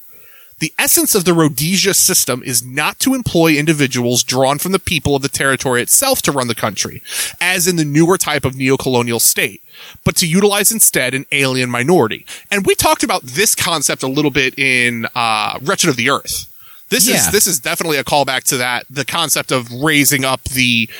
The 0.60 0.72
essence 0.78 1.14
of 1.14 1.24
the 1.24 1.34
Rhodesia 1.34 1.94
system 1.94 2.42
is 2.44 2.64
not 2.64 2.98
to 3.00 3.14
employ 3.14 3.54
individuals 3.56 4.22
drawn 4.22 4.58
from 4.58 4.72
the 4.72 4.78
people 4.78 5.16
of 5.16 5.22
the 5.22 5.28
territory 5.28 5.82
itself 5.82 6.22
to 6.22 6.32
run 6.32 6.48
the 6.48 6.54
country, 6.54 7.02
as 7.40 7.66
in 7.66 7.76
the 7.76 7.84
newer 7.84 8.16
type 8.18 8.44
of 8.44 8.54
neocolonial 8.54 9.20
state, 9.20 9.62
but 10.04 10.16
to 10.16 10.26
utilize 10.26 10.70
instead 10.70 11.14
an 11.14 11.24
alien 11.32 11.70
minority. 11.70 12.24
And 12.50 12.66
we 12.66 12.74
talked 12.74 13.02
about 13.02 13.22
this 13.22 13.54
concept 13.54 14.02
a 14.02 14.06
little 14.08 14.30
bit 14.30 14.58
in 14.58 15.06
uh, 15.14 15.58
Wretched 15.62 15.88
of 15.90 15.96
the 15.96 16.10
Earth. 16.10 16.46
This 16.90 17.08
Yeah. 17.08 17.16
is 17.16 17.30
this 17.32 17.46
is 17.46 17.58
definitely 17.58 17.96
a 17.98 18.04
callback 18.04 18.42
to 18.44 18.56
that. 18.58 18.84
The 18.90 19.04
concept 19.04 19.52
of 19.52 19.70
raising 19.72 20.24
up 20.24 20.42
the 20.44 20.90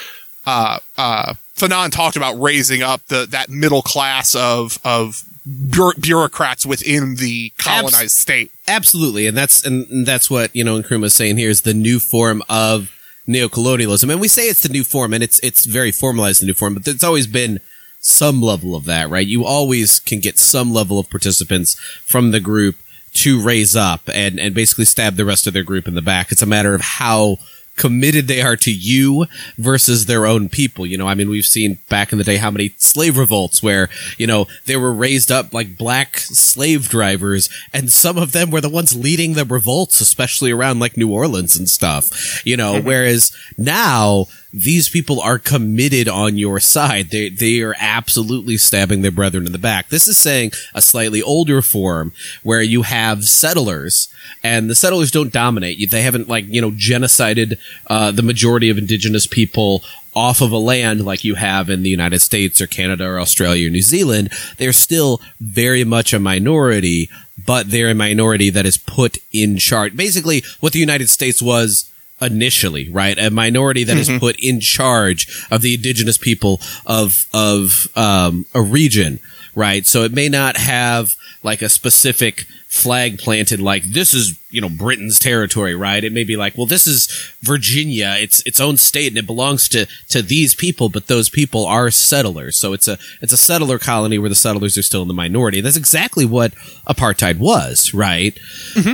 uh, 0.47 0.79
uh, 0.97 1.35
Fanon 1.57 1.91
talked 1.91 2.17
about 2.17 2.41
raising 2.41 2.83
up 2.83 3.03
the 3.09 3.27
that 3.31 3.51
middle 3.51 3.83
class 3.83 4.35
of 4.35 4.79
of 4.85 5.23
bureau- 5.51 5.99
bureaucrats 6.01 6.65
within 6.65 7.17
the 7.17 7.53
colonized 7.59 8.03
Abs- 8.03 8.13
state. 8.13 8.53
Absolutely, 8.69 9.27
and 9.27 9.37
that's 9.37 9.65
and 9.65 10.07
that's 10.07 10.31
what 10.31 10.55
you 10.55 10.65
know. 10.65 10.81
Nkrumah 10.81 11.07
is 11.07 11.15
saying 11.15 11.37
here 11.37 11.51
is 11.51 11.63
the 11.63 11.75
new 11.75 11.99
form 11.99 12.43
of 12.49 12.93
neocolonialism, 13.29 14.11
and 14.11 14.21
we 14.21 14.29
say 14.29 14.43
it's 14.43 14.63
the 14.63 14.69
new 14.69 14.85
form, 14.85 15.13
and 15.13 15.23
it's 15.23 15.39
it's 15.41 15.65
very 15.65 15.93
formalized 15.93 16.41
the 16.41 16.47
new 16.47 16.55
form, 16.55 16.75
but 16.75 16.85
there's 16.85 17.05
always 17.05 17.27
been 17.27 17.61
some 18.01 18.41
level 18.41 18.75
of 18.75 18.85
that, 18.87 19.11
right? 19.11 19.27
You 19.27 19.45
always 19.45 20.01
can 20.01 20.21
get 20.21 20.39
some 20.39 20.73
level 20.73 20.99
of 20.99 21.11
participants 21.11 21.75
from 22.05 22.31
the 22.31 22.41
group 22.41 22.77
to 23.13 23.41
raise 23.43 23.75
up 23.75 24.03
and 24.13 24.39
and 24.39 24.55
basically 24.55 24.85
stab 24.85 25.17
the 25.17 25.25
rest 25.25 25.47
of 25.47 25.53
their 25.53 25.65
group 25.65 25.89
in 25.89 25.95
the 25.95 26.03
back. 26.03 26.33
It's 26.33 26.43
a 26.43 26.47
matter 26.47 26.75
of 26.75 26.81
how 26.81 27.39
committed 27.81 28.29
they 28.29 28.43
are 28.43 28.57
to 28.57 28.71
you 28.71 29.25
versus 29.57 30.05
their 30.05 30.27
own 30.27 30.51
people. 30.51 30.85
You 30.85 30.99
know, 30.99 31.09
I 31.09 31.15
mean, 31.15 31.31
we've 31.31 31.47
seen 31.47 31.79
back 31.89 32.13
in 32.13 32.19
the 32.19 32.25
day 32.25 32.37
how 32.37 32.51
many 32.51 32.75
slave 32.77 33.17
revolts 33.17 33.63
where, 33.63 33.89
you 34.19 34.27
know, 34.27 34.47
they 34.67 34.77
were 34.77 34.93
raised 34.93 35.33
up 35.33 35.55
like 35.55 35.79
black 35.79 36.19
slave 36.19 36.91
drivers 36.91 37.49
and 37.73 37.91
some 37.91 38.19
of 38.19 38.33
them 38.33 38.51
were 38.51 38.61
the 38.61 38.69
ones 38.69 38.95
leading 38.95 39.33
the 39.33 39.47
revolts, 39.47 40.03
especially 40.03 40.51
around 40.51 40.79
like 40.79 40.99
New 40.99 41.11
Orleans 41.11 41.57
and 41.57 41.71
stuff, 41.71 42.45
you 42.45 42.55
know, 42.55 42.75
mm-hmm. 42.75 42.87
whereas 42.87 43.35
now 43.57 44.27
these 44.53 44.89
people 44.89 45.21
are 45.21 45.39
committed 45.39 46.09
on 46.09 46.37
your 46.37 46.61
side. 46.61 47.11
They, 47.11 47.29
they 47.29 47.61
are 47.61 47.75
absolutely 47.79 48.57
stabbing 48.57 49.03
their 49.03 49.11
brethren 49.11 49.47
in 49.47 49.53
the 49.53 49.59
back. 49.59 49.89
This 49.89 50.09
is 50.09 50.19
saying 50.19 50.53
a 50.75 50.83
slightly 50.83 51.23
older 51.23 51.63
form 51.63 52.13
where 52.43 52.63
you 52.63 52.83
have 52.83 53.25
settlers 53.25 54.13
and 54.43 54.69
the 54.69 54.75
settlers 54.75 55.11
don't 55.11 55.33
dominate. 55.33 55.91
They 55.91 56.03
haven't 56.03 56.29
like, 56.29 56.47
you 56.49 56.61
know, 56.61 56.73
genocided, 56.73 57.59
uh, 57.87 58.11
the 58.11 58.23
majority 58.23 58.71
of 58.71 58.79
indigenous 58.79 59.27
people 59.27 59.83
off 60.15 60.41
of 60.41 60.51
a 60.51 60.59
land 60.59 61.05
like 61.05 61.23
you 61.23 61.37
have 61.37 61.71
in 61.71 61.83
the 61.83 61.89
United 61.89 62.21
States 62.21 62.61
or 62.61 62.67
Canada 62.67 63.07
or 63.07 63.21
Australia 63.21 63.69
or 63.69 63.71
New 63.71 63.83
Zealand. 63.83 64.31
They're 64.57 64.73
still 64.73 65.21
very 65.41 65.85
much 65.85 66.13
a 66.13 66.19
minority, 66.19 67.09
but 67.47 67.71
they're 67.71 67.91
a 67.91 67.95
minority 67.95 68.51
that 68.51 68.67
is 68.67 68.77
put 68.77 69.19
in 69.33 69.57
charge. 69.57 69.97
Basically, 69.97 70.43
what 70.59 70.73
the 70.73 70.81
United 70.81 71.09
States 71.09 71.41
was 71.41 71.90
initially, 72.21 72.89
right? 72.91 73.19
A 73.19 73.31
minority 73.31 73.85
that 73.85 73.97
is 73.97 74.11
put 74.19 74.37
in 74.41 74.61
charge 74.61 75.47
of 75.51 75.63
the 75.63 75.75
indigenous 75.75 76.19
people 76.19 76.61
of 76.87 77.27
of 77.33 77.89
um, 77.97 78.47
a 78.55 78.61
region, 78.63 79.21
right? 79.55 79.87
So 79.87 80.03
it 80.03 80.13
may 80.13 80.29
not 80.29 80.57
have 80.57 81.17
like 81.43 81.63
a 81.63 81.69
specific 81.69 82.47
flag 82.71 83.19
planted 83.19 83.61
like 83.61 83.83
this 83.83 84.15
is 84.15 84.39
you 84.49 84.61
know 84.61 84.69
Britain's 84.69 85.19
territory, 85.19 85.75
right? 85.75 86.05
It 86.05 86.13
may 86.13 86.23
be 86.23 86.37
like, 86.37 86.57
well, 86.57 86.67
this 86.67 86.87
is 86.87 87.09
Virginia, 87.41 88.15
it's 88.17 88.47
its 88.47 88.61
own 88.61 88.77
state 88.77 89.09
and 89.09 89.19
it 89.19 89.27
belongs 89.27 89.69
to 89.71 89.87
to 90.11 90.23
these 90.23 90.55
people, 90.55 90.89
but 90.89 91.09
those 91.09 91.29
people 91.29 91.67
are 91.67 91.91
settlers. 91.91 92.57
So 92.57 92.73
it's 92.73 92.87
a 92.87 92.97
it's 93.21 93.33
a 93.33 93.37
settler 93.37 93.81
colony 93.81 94.19
where 94.19 94.29
the 94.29 94.37
settlers 94.37 94.79
are 94.79 94.85
still 94.85 95.03
in 95.03 95.09
the 95.09 95.15
minority. 95.15 95.61
That's 95.61 95.77
exactly 95.77 96.25
what 96.25 96.53
apartheid 96.87 97.39
was, 97.39 97.93
right? 97.93 98.39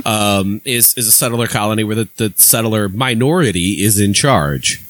Um, 0.05 0.59
is 0.65 0.95
is 0.97 1.07
a 1.07 1.11
settler 1.11 1.47
colony 1.47 1.83
where 1.83 1.95
the, 1.95 2.09
the 2.17 2.33
settler 2.35 2.89
minority 2.89 3.83
is 3.83 3.99
in 3.99 4.13
charge. 4.13 4.83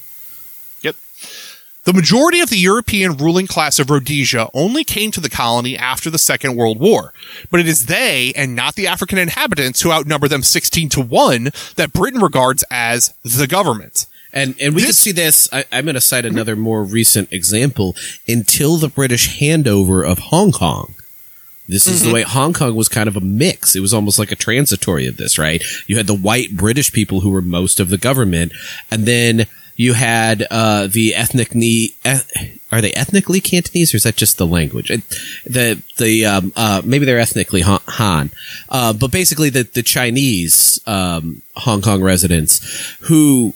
The 1.88 1.94
majority 1.94 2.42
of 2.42 2.50
the 2.50 2.58
European 2.58 3.16
ruling 3.16 3.48
class 3.48 3.80
of 3.80 3.90
Rhodesia 3.90 4.50
only 4.54 4.84
came 4.84 5.10
to 5.12 5.22
the 5.22 5.30
colony 5.30 5.78
after 5.78 6.10
the 6.10 6.18
Second 6.18 6.58
World 6.58 6.82
War, 6.82 7.14
but 7.50 7.62
it 7.62 7.68
is 7.70 7.86
they 7.86 8.34
and 8.36 8.54
not 8.54 8.76
the 8.76 8.88
African 8.88 9.18
inhabitants 9.18 9.80
who 9.80 9.94
outnumber 9.94 10.28
them 10.28 10.44
16 10.44 10.90
to 10.90 11.00
1 11.00 11.46
that 11.78 11.94
Britain 11.94 12.20
regards 12.20 12.66
as 12.70 13.14
the 13.24 13.48
government. 13.48 14.06
And 14.34 14.56
and 14.60 14.76
we 14.76 14.84
can 14.84 14.92
see 14.92 15.14
this. 15.14 15.48
I, 15.54 15.64
I'm 15.72 15.86
going 15.86 15.96
to 15.96 16.02
cite 16.02 16.26
another 16.26 16.58
more 16.58 16.84
recent 16.84 17.32
example. 17.32 17.96
Until 18.28 18.76
the 18.76 18.90
British 18.90 19.40
handover 19.40 20.06
of 20.06 20.20
Hong 20.20 20.52
Kong, 20.52 20.94
this 21.70 21.88
is 21.88 22.02
the 22.02 22.08
mm-hmm. 22.08 22.16
way 22.16 22.22
Hong 22.24 22.52
Kong 22.52 22.76
was 22.76 22.90
kind 22.90 23.08
of 23.08 23.16
a 23.16 23.22
mix. 23.22 23.78
It 23.78 23.80
was 23.80 23.94
almost 23.94 24.20
like 24.20 24.34
a 24.34 24.36
transitory 24.36 25.08
of 25.08 25.16
this, 25.16 25.38
right? 25.38 25.64
You 25.88 25.96
had 25.96 26.08
the 26.08 26.14
white 26.14 26.58
British 26.58 26.92
people 26.92 27.22
who 27.22 27.30
were 27.30 27.42
most 27.42 27.80
of 27.80 27.88
the 27.88 27.98
government, 27.98 28.52
and 28.92 29.06
then 29.06 29.48
you 29.78 29.94
had 29.94 30.46
uh, 30.50 30.88
the 30.88 31.14
ethnic 31.16 31.56
ne- 31.56 31.94
eth- 32.04 32.32
are 32.72 32.82
they 32.82 32.92
ethnically 32.94 33.40
Cantonese 33.40 33.94
or 33.94 33.98
is 33.98 34.04
that 34.04 34.18
just 34.18 34.38
the 34.38 34.48
language? 34.48 34.90
The 35.46 35.82
the 35.98 36.26
um, 36.26 36.52
uh, 36.56 36.82
maybe 36.84 37.06
they're 37.06 37.20
ethnically 37.20 37.62
Han, 37.62 37.80
Han. 37.88 38.32
Uh, 38.68 38.92
but 38.92 39.12
basically 39.12 39.50
the 39.50 39.64
the 39.64 39.84
Chinese 39.84 40.82
um, 40.86 41.44
Hong 41.56 41.82
Kong 41.82 42.04
residents 42.04 42.98
who 43.02 43.54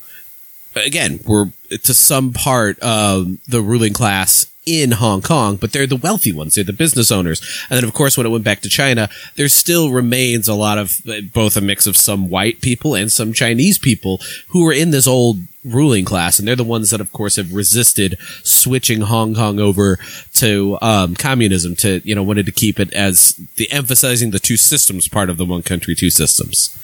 again 0.75 1.19
were 1.25 1.49
to 1.69 1.93
some 1.93 2.31
part 2.31 2.81
um, 2.81 3.39
the 3.47 3.61
ruling 3.61 3.93
class 3.93 4.45
in 4.63 4.91
Hong 4.91 5.21
Kong, 5.21 5.55
but 5.55 5.71
they're 5.71 5.87
the 5.87 5.95
wealthy 5.95 6.31
ones. 6.31 6.53
They're 6.53 6.63
the 6.63 6.71
business 6.71 7.11
owners. 7.11 7.41
And 7.69 7.77
then, 7.77 7.83
of 7.83 7.95
course, 7.95 8.15
when 8.15 8.27
it 8.27 8.29
went 8.29 8.43
back 8.43 8.61
to 8.61 8.69
China, 8.69 9.09
there 9.35 9.49
still 9.49 9.89
remains 9.89 10.47
a 10.47 10.53
lot 10.53 10.77
of 10.77 11.01
uh, 11.09 11.21
both 11.33 11.57
a 11.57 11.61
mix 11.61 11.87
of 11.87 11.97
some 11.97 12.29
white 12.29 12.61
people 12.61 12.93
and 12.93 13.11
some 13.11 13.33
Chinese 13.33 13.79
people 13.79 14.21
who 14.49 14.63
were 14.63 14.73
in 14.73 14.91
this 14.91 15.07
old 15.07 15.39
ruling 15.63 16.05
class. 16.05 16.39
And 16.39 16.47
they're 16.47 16.55
the 16.55 16.63
ones 16.63 16.89
that, 16.89 17.01
of 17.01 17.11
course, 17.11 17.35
have 17.35 17.53
resisted 17.53 18.17
switching 18.43 19.01
Hong 19.01 19.35
Kong 19.35 19.59
over 19.59 19.99
to 20.35 20.77
um, 20.81 21.15
communism 21.15 21.75
to, 21.77 22.01
you 22.03 22.15
know, 22.15 22.23
wanted 22.23 22.45
to 22.47 22.51
keep 22.51 22.79
it 22.79 22.91
as 22.93 23.39
the 23.55 23.71
emphasizing 23.71 24.31
the 24.31 24.39
two 24.39 24.57
systems 24.57 25.07
part 25.07 25.29
of 25.29 25.37
the 25.37 25.45
one 25.45 25.61
country, 25.61 25.95
two 25.95 26.09
systems. 26.09 26.77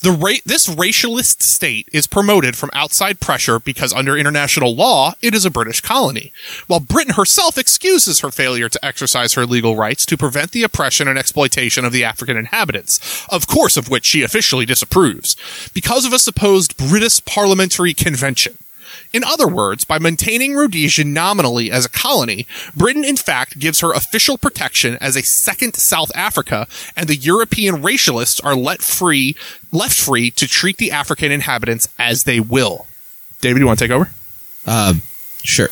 The 0.00 0.12
ra- 0.12 0.42
this 0.44 0.66
racialist 0.66 1.42
state 1.42 1.88
is 1.92 2.06
promoted 2.06 2.56
from 2.56 2.70
outside 2.72 3.20
pressure 3.20 3.58
because 3.58 3.92
under 3.92 4.16
international 4.16 4.74
law, 4.74 5.14
it 5.22 5.34
is 5.34 5.44
a 5.44 5.50
British 5.50 5.80
colony, 5.80 6.32
while 6.66 6.80
Britain 6.80 7.14
herself 7.14 7.56
excuses 7.58 8.20
her 8.20 8.30
failure 8.30 8.68
to 8.68 8.84
exercise 8.84 9.34
her 9.34 9.46
legal 9.46 9.76
rights 9.76 10.06
to 10.06 10.16
prevent 10.16 10.52
the 10.52 10.62
oppression 10.62 11.08
and 11.08 11.18
exploitation 11.18 11.84
of 11.84 11.92
the 11.92 12.04
African 12.04 12.36
inhabitants, 12.36 13.26
of 13.28 13.46
course 13.46 13.76
of 13.76 13.88
which 13.88 14.04
she 14.04 14.22
officially 14.22 14.66
disapproves, 14.66 15.36
because 15.72 16.04
of 16.04 16.12
a 16.12 16.18
supposed 16.18 16.76
British 16.76 17.24
parliamentary 17.24 17.94
convention. 17.94 18.58
In 19.16 19.24
other 19.24 19.48
words, 19.48 19.86
by 19.86 19.98
maintaining 19.98 20.52
Rhodesia 20.52 21.02
nominally 21.02 21.70
as 21.70 21.86
a 21.86 21.88
colony, 21.88 22.46
Britain 22.76 23.02
in 23.02 23.16
fact 23.16 23.58
gives 23.58 23.80
her 23.80 23.94
official 23.94 24.36
protection 24.36 24.98
as 25.00 25.16
a 25.16 25.22
second 25.22 25.74
South 25.74 26.12
Africa, 26.14 26.68
and 26.94 27.08
the 27.08 27.16
European 27.16 27.76
racialists 27.76 28.44
are 28.44 28.54
let 28.54 28.82
free, 28.82 29.34
left 29.72 29.98
free 29.98 30.30
to 30.32 30.46
treat 30.46 30.76
the 30.76 30.90
African 30.90 31.32
inhabitants 31.32 31.88
as 31.98 32.24
they 32.24 32.40
will. 32.40 32.86
David, 33.40 33.60
you 33.60 33.66
want 33.66 33.78
to 33.78 33.86
take 33.86 33.90
over? 33.90 34.10
Um, 34.66 35.00
sure. 35.42 35.70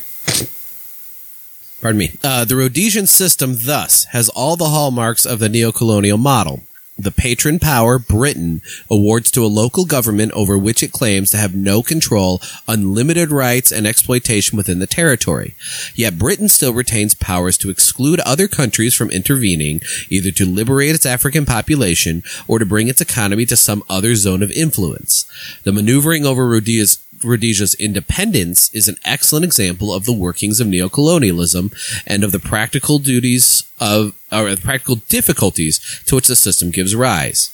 Pardon 1.82 1.98
me. 1.98 2.12
Uh, 2.24 2.46
the 2.46 2.56
Rhodesian 2.56 3.06
system 3.06 3.56
thus 3.66 4.04
has 4.04 4.30
all 4.30 4.56
the 4.56 4.70
hallmarks 4.70 5.26
of 5.26 5.38
the 5.38 5.48
neocolonial 5.48 6.18
model. 6.18 6.62
The 6.96 7.10
patron 7.10 7.58
power, 7.58 7.98
Britain, 7.98 8.62
awards 8.88 9.32
to 9.32 9.44
a 9.44 9.46
local 9.46 9.84
government 9.84 10.30
over 10.30 10.56
which 10.56 10.80
it 10.80 10.92
claims 10.92 11.30
to 11.30 11.36
have 11.36 11.52
no 11.52 11.82
control, 11.82 12.40
unlimited 12.68 13.32
rights, 13.32 13.72
and 13.72 13.84
exploitation 13.84 14.56
within 14.56 14.78
the 14.78 14.86
territory. 14.86 15.56
Yet 15.96 16.20
Britain 16.20 16.48
still 16.48 16.72
retains 16.72 17.14
powers 17.14 17.58
to 17.58 17.70
exclude 17.70 18.20
other 18.20 18.46
countries 18.46 18.94
from 18.94 19.10
intervening, 19.10 19.80
either 20.08 20.30
to 20.32 20.46
liberate 20.46 20.94
its 20.94 21.04
African 21.04 21.44
population 21.44 22.22
or 22.46 22.60
to 22.60 22.66
bring 22.66 22.86
its 22.86 23.00
economy 23.00 23.44
to 23.46 23.56
some 23.56 23.82
other 23.88 24.14
zone 24.14 24.42
of 24.42 24.52
influence. 24.52 25.26
The 25.64 25.72
maneuvering 25.72 26.24
over 26.24 26.46
Rhodesia's 26.46 27.04
Rhodesia's 27.24 27.74
independence 27.74 28.72
is 28.74 28.88
an 28.88 28.96
excellent 29.04 29.44
example 29.44 29.92
of 29.92 30.04
the 30.04 30.12
workings 30.12 30.60
of 30.60 30.68
neocolonialism 30.68 31.72
and 32.06 32.22
of 32.22 32.32
the 32.32 32.38
practical 32.38 32.98
duties 32.98 33.62
of 33.80 34.14
or 34.30 34.54
the 34.54 34.60
practical 34.60 34.96
difficulties 34.96 36.02
to 36.06 36.14
which 36.14 36.28
the 36.28 36.36
system 36.36 36.70
gives 36.70 36.94
rise. 36.94 37.50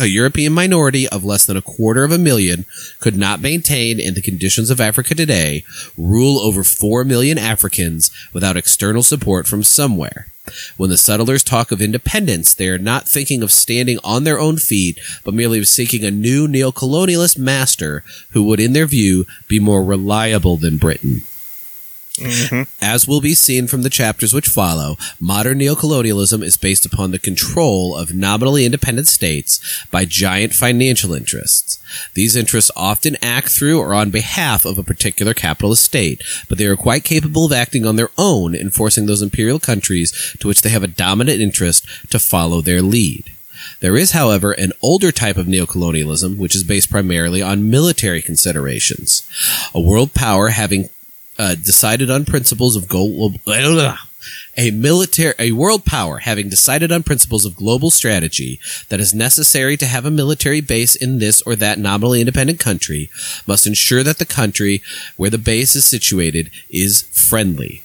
A 0.00 0.06
European 0.06 0.52
minority 0.52 1.08
of 1.08 1.24
less 1.24 1.44
than 1.44 1.56
a 1.56 1.62
quarter 1.62 2.04
of 2.04 2.12
a 2.12 2.18
million 2.18 2.66
could 3.00 3.16
not 3.16 3.40
maintain, 3.40 3.98
in 3.98 4.14
the 4.14 4.22
conditions 4.22 4.70
of 4.70 4.80
Africa 4.80 5.12
today, 5.12 5.64
rule 5.96 6.38
over 6.38 6.62
four 6.62 7.04
million 7.04 7.36
Africans 7.36 8.12
without 8.32 8.56
external 8.56 9.02
support 9.02 9.48
from 9.48 9.64
somewhere. 9.64 10.28
When 10.76 10.90
the 10.90 10.98
settlers 10.98 11.42
talk 11.42 11.72
of 11.72 11.82
independence, 11.82 12.54
they 12.54 12.68
are 12.68 12.78
not 12.78 13.08
thinking 13.08 13.42
of 13.42 13.52
standing 13.52 13.98
on 14.04 14.24
their 14.24 14.38
own 14.38 14.58
feet, 14.58 14.98
but 15.24 15.34
merely 15.34 15.58
of 15.58 15.68
seeking 15.68 16.04
a 16.04 16.10
new 16.10 16.46
neocolonialist 16.46 17.38
master 17.38 18.02
who 18.30 18.44
would, 18.44 18.60
in 18.60 18.72
their 18.72 18.86
view, 18.86 19.26
be 19.48 19.58
more 19.60 19.84
reliable 19.84 20.56
than 20.56 20.78
Britain. 20.78 21.22
Mm-hmm. 22.18 22.62
As 22.80 23.06
will 23.06 23.20
be 23.20 23.34
seen 23.34 23.66
from 23.66 23.82
the 23.82 23.90
chapters 23.90 24.32
which 24.32 24.48
follow, 24.48 24.96
modern 25.20 25.58
neocolonialism 25.58 26.42
is 26.42 26.56
based 26.56 26.84
upon 26.84 27.10
the 27.10 27.18
control 27.18 27.96
of 27.96 28.14
nominally 28.14 28.64
independent 28.64 29.08
states 29.08 29.86
by 29.90 30.04
giant 30.04 30.52
financial 30.52 31.14
interests. 31.14 31.78
These 32.14 32.36
interests 32.36 32.70
often 32.76 33.16
act 33.22 33.48
through 33.48 33.78
or 33.78 33.94
on 33.94 34.10
behalf 34.10 34.64
of 34.64 34.78
a 34.78 34.82
particular 34.82 35.34
capitalist 35.34 35.82
state, 35.82 36.22
but 36.48 36.58
they 36.58 36.66
are 36.66 36.76
quite 36.76 37.04
capable 37.04 37.46
of 37.46 37.52
acting 37.52 37.86
on 37.86 37.96
their 37.96 38.10
own 38.18 38.54
in 38.54 38.70
forcing 38.70 39.06
those 39.06 39.22
imperial 39.22 39.58
countries 39.58 40.36
to 40.40 40.48
which 40.48 40.62
they 40.62 40.70
have 40.70 40.82
a 40.82 40.88
dominant 40.88 41.40
interest 41.40 41.86
to 42.10 42.18
follow 42.18 42.60
their 42.60 42.82
lead. 42.82 43.32
There 43.80 43.96
is, 43.96 44.12
however, 44.12 44.52
an 44.52 44.72
older 44.82 45.12
type 45.12 45.36
of 45.36 45.46
neocolonialism 45.46 46.36
which 46.36 46.54
is 46.54 46.64
based 46.64 46.90
primarily 46.90 47.42
on 47.42 47.70
military 47.70 48.22
considerations. 48.22 49.28
A 49.74 49.80
world 49.80 50.14
power 50.14 50.48
having 50.48 50.88
uh, 51.38 51.54
decided 51.54 52.10
on 52.10 52.24
principles 52.24 52.76
of 52.76 52.88
global 52.88 53.32
a 54.56 54.70
military 54.72 55.34
a 55.38 55.52
world 55.52 55.84
power 55.84 56.18
having 56.18 56.48
decided 56.48 56.90
on 56.90 57.02
principles 57.02 57.44
of 57.44 57.54
global 57.54 57.90
strategy 57.90 58.58
that 58.88 58.98
is 58.98 59.14
necessary 59.14 59.76
to 59.76 59.86
have 59.86 60.04
a 60.04 60.10
military 60.10 60.60
base 60.60 60.96
in 60.96 61.18
this 61.18 61.40
or 61.42 61.54
that 61.54 61.78
nominally 61.78 62.20
independent 62.20 62.58
country 62.58 63.08
must 63.46 63.66
ensure 63.66 64.02
that 64.02 64.18
the 64.18 64.26
country 64.26 64.82
where 65.16 65.30
the 65.30 65.38
base 65.38 65.76
is 65.76 65.84
situated 65.84 66.50
is 66.68 67.02
friendly. 67.12 67.82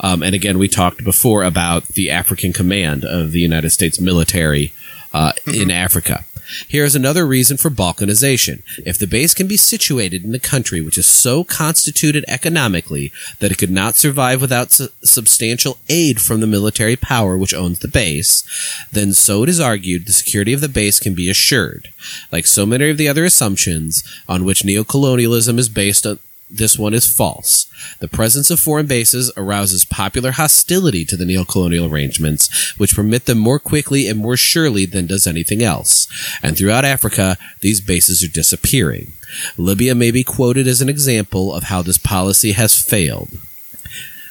Um, 0.00 0.22
and 0.22 0.34
again 0.34 0.58
we 0.58 0.66
talked 0.66 1.04
before 1.04 1.44
about 1.44 1.88
the 1.88 2.10
african 2.10 2.52
command 2.52 3.04
of 3.04 3.32
the 3.32 3.40
united 3.40 3.70
states 3.70 4.00
military 4.00 4.72
uh, 5.12 5.32
in 5.46 5.70
africa 5.86 6.24
here 6.68 6.84
is 6.84 6.94
another 6.94 7.26
reason 7.26 7.56
for 7.56 7.70
balkanization. 7.70 8.62
If 8.84 8.98
the 8.98 9.06
base 9.06 9.34
can 9.34 9.46
be 9.46 9.56
situated 9.56 10.24
in 10.24 10.34
a 10.34 10.38
country 10.38 10.80
which 10.80 10.98
is 10.98 11.06
so 11.06 11.44
constituted 11.44 12.24
economically 12.28 13.12
that 13.38 13.52
it 13.52 13.58
could 13.58 13.70
not 13.70 13.96
survive 13.96 14.40
without 14.40 14.72
su- 14.72 14.88
substantial 15.02 15.78
aid 15.88 16.20
from 16.20 16.40
the 16.40 16.46
military 16.46 16.96
power 16.96 17.36
which 17.36 17.54
owns 17.54 17.78
the 17.78 17.88
base, 17.88 18.44
then 18.92 19.12
so 19.12 19.42
it 19.42 19.48
is 19.48 19.60
argued 19.60 20.06
the 20.06 20.12
security 20.12 20.52
of 20.52 20.60
the 20.60 20.68
base 20.68 20.98
can 20.98 21.14
be 21.14 21.30
assured. 21.30 21.88
Like 22.30 22.46
so 22.46 22.66
many 22.66 22.90
of 22.90 22.98
the 22.98 23.08
other 23.08 23.24
assumptions 23.24 24.04
on 24.28 24.44
which 24.44 24.62
neocolonialism 24.62 25.58
is 25.58 25.68
based 25.68 26.06
on, 26.06 26.18
this 26.50 26.78
one 26.78 26.94
is 26.94 27.10
false. 27.10 27.66
The 28.00 28.08
presence 28.08 28.50
of 28.50 28.60
foreign 28.60 28.86
bases 28.86 29.32
arouses 29.36 29.84
popular 29.84 30.32
hostility 30.32 31.04
to 31.06 31.16
the 31.16 31.24
neocolonial 31.24 31.90
arrangements, 31.90 32.74
which 32.78 32.94
permit 32.94 33.24
them 33.26 33.38
more 33.38 33.58
quickly 33.58 34.06
and 34.08 34.18
more 34.18 34.36
surely 34.36 34.86
than 34.86 35.06
does 35.06 35.26
anything 35.26 35.62
else. 35.62 36.06
And 36.42 36.56
throughout 36.56 36.84
Africa, 36.84 37.38
these 37.60 37.80
bases 37.80 38.22
are 38.22 38.28
disappearing. 38.28 39.14
Libya 39.56 39.94
may 39.94 40.10
be 40.10 40.22
quoted 40.22 40.68
as 40.68 40.80
an 40.80 40.88
example 40.88 41.52
of 41.52 41.64
how 41.64 41.82
this 41.82 41.98
policy 41.98 42.52
has 42.52 42.80
failed. 42.80 43.30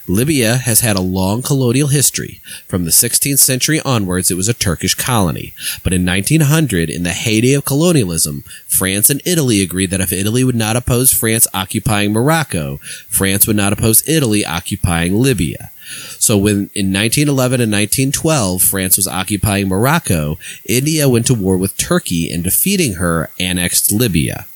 Libya 0.08 0.58
has 0.58 0.82
had 0.82 0.96
a 0.96 1.02
long 1.02 1.42
colonial 1.42 1.88
history. 1.88 2.42
From 2.68 2.84
the 2.84 2.92
16th 2.92 3.39
century 3.39 3.80
onwards, 3.86 4.30
it 4.30 4.36
was 4.36 4.50
a 4.50 4.54
Turkish 4.54 4.96
colony. 4.96 5.54
But 5.84 5.94
in 5.94 6.06
1900, 6.06 6.89
in 6.89 7.04
the 7.04 7.12
heyday 7.12 7.54
of 7.54 7.66
colonialism, 7.66 8.44
France 8.68 9.10
and 9.10 9.22
Italy 9.26 9.62
agreed 9.62 9.92
that 9.92 10.02
if 10.02 10.12
Italy 10.12 10.44
would 10.44 10.56
not 10.56 10.76
oppose 10.76 11.12
France 11.12 11.48
occupying 11.54 12.12
Morocco, 12.12 12.78
France 13.08 13.48
would 13.48 13.56
not 13.56 13.72
oppose 13.72 14.08
Italy 14.08 14.46
occupying 14.46 15.13
Libya. 15.13 15.72
So 16.20 16.38
when 16.38 16.70
in 16.74 16.92
1911 16.92 17.62
and 17.62 17.72
1912 17.72 18.62
France 18.62 18.98
was 18.98 19.08
occupying 19.08 19.68
Morocco, 19.68 20.38
India 20.66 21.08
went 21.08 21.28
to 21.28 21.34
war 21.34 21.58
with 21.58 21.78
Turkey 21.78 22.30
and 22.32 22.44
defeating 22.44 22.96
her 22.96 23.30
annexed 23.39 23.92
Libya. 23.92 24.48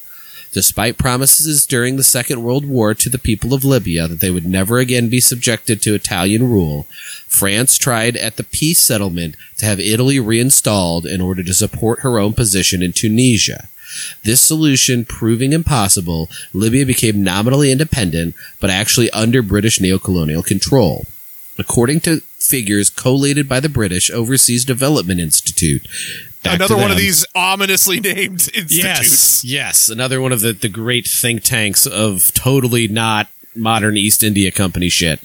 Despite 0.52 0.98
promises 0.98 1.66
during 1.66 1.98
the 1.98 2.04
Second 2.04 2.42
World 2.42 2.66
War 2.66 2.94
to 2.94 3.10
the 3.10 3.20
people 3.20 3.54
of 3.54 3.66
Libya 3.66 4.08
that 4.08 4.20
they 4.20 4.32
would 4.32 4.46
never 4.46 4.80
again 4.80 5.10
be 5.10 5.20
subjected 5.20 5.82
to 5.82 5.94
Italian 5.94 6.50
rule, 6.50 6.88
France 7.28 7.78
tried 7.78 8.16
at 8.16 8.38
the 8.38 8.44
peace 8.44 8.80
settlement 8.80 9.36
to 9.58 9.66
have 9.66 9.80
Italy 9.80 10.20
reinstalled 10.20 11.06
in 11.06 11.22
order 11.22 11.44
to 11.44 11.54
support 11.54 12.00
her 12.00 12.18
own 12.18 12.34
position 12.34 12.82
in 12.82 12.94
Tunisia. 12.94 13.70
This 14.24 14.42
solution 14.42 15.06
proving 15.06 15.54
impossible, 15.54 16.30
Libya 16.54 16.86
became 16.86 17.24
nominally 17.24 17.72
independent, 17.72 18.36
but 18.60 18.70
actually 18.70 19.10
under 19.12 19.42
British 19.42 19.80
neocolonial 19.80 20.46
control. 20.46 21.06
According 21.60 22.02
to 22.02 22.22
figures 22.38 22.90
collated 22.90 23.50
by 23.50 23.60
the 23.60 23.70
British 23.70 24.12
Overseas 24.12 24.64
Development 24.64 25.20
Institute, 25.20 25.88
Back 26.44 26.56
Another 26.56 26.78
one 26.78 26.92
of 26.92 26.98
these 26.98 27.26
ominously 27.36 28.00
named 28.02 28.50
institutes. 28.54 29.44
Yes, 29.44 29.44
yes, 29.44 29.90
another 29.90 30.22
one 30.22 30.32
of 30.32 30.42
the, 30.42 30.54
the 30.54 30.70
great 30.70 31.08
think 31.08 31.44
tanks 31.44 31.86
of 31.86 32.34
totally 32.34 32.88
not 32.88 33.28
modern 33.56 33.98
East 33.98 34.24
India 34.24 34.52
Company 34.52 34.90
shit. 34.90 35.20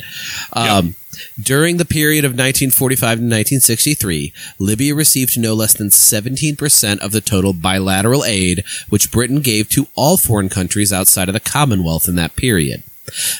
Um, 0.52 0.94
During 1.40 1.76
the 1.76 1.84
period 1.84 2.24
of 2.24 2.32
1945 2.32 3.00
to 3.00 3.22
1963, 3.22 4.32
Libya 4.58 4.94
received 4.94 5.38
no 5.38 5.52
less 5.54 5.74
than 5.74 5.88
17% 5.88 6.98
of 7.00 7.12
the 7.12 7.20
total 7.20 7.52
bilateral 7.52 8.24
aid 8.24 8.64
which 8.88 9.10
Britain 9.10 9.40
gave 9.40 9.68
to 9.70 9.88
all 9.94 10.16
foreign 10.16 10.48
countries 10.48 10.92
outside 10.92 11.28
of 11.28 11.34
the 11.34 11.40
Commonwealth 11.40 12.08
in 12.08 12.14
that 12.16 12.34
period. 12.36 12.82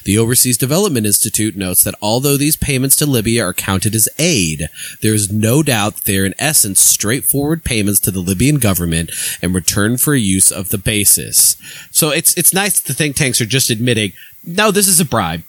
The 0.04 0.18
Overseas 0.18 0.58
Development 0.58 1.06
Institute 1.06 1.56
notes 1.56 1.84
that 1.84 1.94
although 2.02 2.36
these 2.36 2.56
payments 2.56 2.96
to 2.96 3.06
Libya 3.06 3.44
are 3.44 3.54
counted 3.54 3.94
as 3.94 4.08
aid, 4.18 4.68
there 5.00 5.14
is 5.14 5.30
no 5.32 5.62
doubt 5.62 6.04
they 6.04 6.18
are 6.18 6.24
in 6.26 6.34
essence 6.38 6.80
straightforward 6.80 7.62
payments 7.64 8.00
to 8.00 8.10
the 8.10 8.20
Libyan 8.20 8.56
government 8.58 9.10
in 9.40 9.52
return 9.52 9.96
for 9.98 10.14
use 10.14 10.50
of 10.50 10.70
the 10.70 10.78
basis. 10.78 11.56
So 11.90 12.10
it's 12.10 12.36
it's 12.36 12.52
nice 12.52 12.80
that 12.80 12.88
the 12.88 12.94
think 12.94 13.16
tanks 13.16 13.40
are 13.40 13.46
just 13.46 13.70
admitting, 13.70 14.12
no, 14.44 14.70
this 14.72 14.88
is 14.88 14.98
a 15.00 15.04
bribe. 15.04 15.42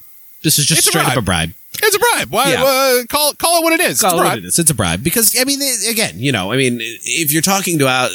This 0.43 0.59
is 0.59 0.65
just 0.65 0.79
It's 0.79 0.87
a 0.87 0.91
straight 0.91 1.07
up 1.07 1.17
a 1.17 1.21
bribe. 1.21 1.53
It's 1.81 1.95
a 1.95 1.99
bribe. 1.99 2.29
Why, 2.29 2.51
Yeah. 2.51 2.63
uh, 2.63 3.05
call, 3.07 3.33
call 3.33 3.59
it 3.59 3.63
what 3.63 3.73
it 3.73 3.81
is. 3.81 3.99
Call 3.99 4.11
it's 4.11 4.19
a 4.19 4.21
bribe. 4.23 4.37
it 4.37 4.45
is. 4.45 4.59
It's 4.59 4.69
a 4.69 4.75
bribe 4.75 5.03
because 5.03 5.35
I 5.39 5.43
mean, 5.43 5.59
again, 5.89 6.19
you 6.19 6.31
know, 6.31 6.51
I 6.51 6.57
mean, 6.57 6.77
if 6.81 7.31
you're 7.31 7.41
talking 7.41 7.79
to 7.79 7.87
out, 7.87 8.11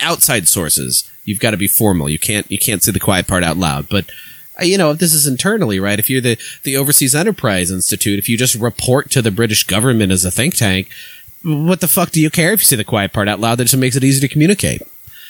outside 0.00 0.48
sources, 0.48 1.10
you've 1.24 1.40
got 1.40 1.50
to 1.50 1.56
be 1.56 1.66
formal. 1.68 2.08
You 2.08 2.18
can't 2.18 2.50
you 2.50 2.58
can't 2.58 2.82
say 2.82 2.92
the 2.92 3.00
quiet 3.00 3.26
part 3.26 3.42
out 3.42 3.56
loud. 3.56 3.88
But 3.88 4.06
you 4.62 4.78
know, 4.78 4.90
if 4.92 4.98
this 4.98 5.14
is 5.14 5.26
internally, 5.26 5.80
right? 5.80 5.98
If 5.98 6.08
you're 6.10 6.20
the 6.20 6.38
the 6.62 6.76
Overseas 6.76 7.14
Enterprise 7.14 7.70
Institute, 7.70 8.18
if 8.18 8.28
you 8.28 8.36
just 8.36 8.54
report 8.54 9.10
to 9.10 9.22
the 9.22 9.30
British 9.30 9.64
government 9.64 10.12
as 10.12 10.24
a 10.24 10.30
think 10.30 10.54
tank, 10.54 10.88
what 11.42 11.80
the 11.80 11.88
fuck 11.88 12.10
do 12.10 12.20
you 12.20 12.30
care 12.30 12.52
if 12.52 12.60
you 12.60 12.64
say 12.64 12.76
the 12.76 12.84
quiet 12.84 13.12
part 13.12 13.28
out 13.28 13.40
loud? 13.40 13.56
That 13.56 13.64
just 13.64 13.76
makes 13.76 13.96
it 13.96 14.04
easy 14.04 14.20
to 14.20 14.28
communicate. 14.28 14.82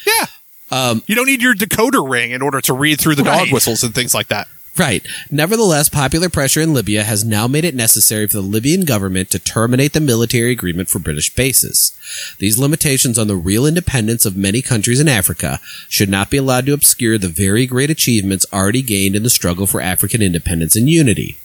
Yeah. 0.06 0.26
Um, 0.70 1.02
You 1.06 1.14
don't 1.14 1.26
need 1.26 1.42
your 1.42 1.54
decoder 1.54 2.08
ring 2.08 2.30
in 2.30 2.42
order 2.42 2.60
to 2.62 2.72
read 2.72 3.00
through 3.00 3.16
the 3.16 3.22
dog 3.24 3.50
whistles 3.52 3.82
and 3.82 3.94
things 3.94 4.14
like 4.14 4.28
that. 4.28 4.46
Right. 4.80 5.06
Nevertheless, 5.30 5.90
popular 5.90 6.30
pressure 6.30 6.62
in 6.62 6.72
Libya 6.72 7.02
has 7.02 7.22
now 7.22 7.46
made 7.46 7.66
it 7.66 7.74
necessary 7.74 8.26
for 8.26 8.38
the 8.38 8.40
Libyan 8.40 8.86
government 8.86 9.28
to 9.28 9.38
terminate 9.38 9.92
the 9.92 10.00
military 10.00 10.52
agreement 10.52 10.88
for 10.88 10.98
British 10.98 11.34
bases. 11.34 11.92
These 12.38 12.58
limitations 12.58 13.18
on 13.18 13.28
the 13.28 13.36
real 13.36 13.66
independence 13.66 14.24
of 14.24 14.38
many 14.38 14.62
countries 14.62 14.98
in 14.98 15.06
Africa 15.06 15.60
should 15.86 16.08
not 16.08 16.30
be 16.30 16.38
allowed 16.38 16.64
to 16.64 16.72
obscure 16.72 17.18
the 17.18 17.28
very 17.28 17.66
great 17.66 17.90
achievements 17.90 18.46
already 18.54 18.80
gained 18.80 19.14
in 19.14 19.22
the 19.22 19.28
struggle 19.28 19.66
for 19.66 19.82
African 19.82 20.22
independence 20.22 20.74
and 20.74 20.88
unity. 20.88 21.36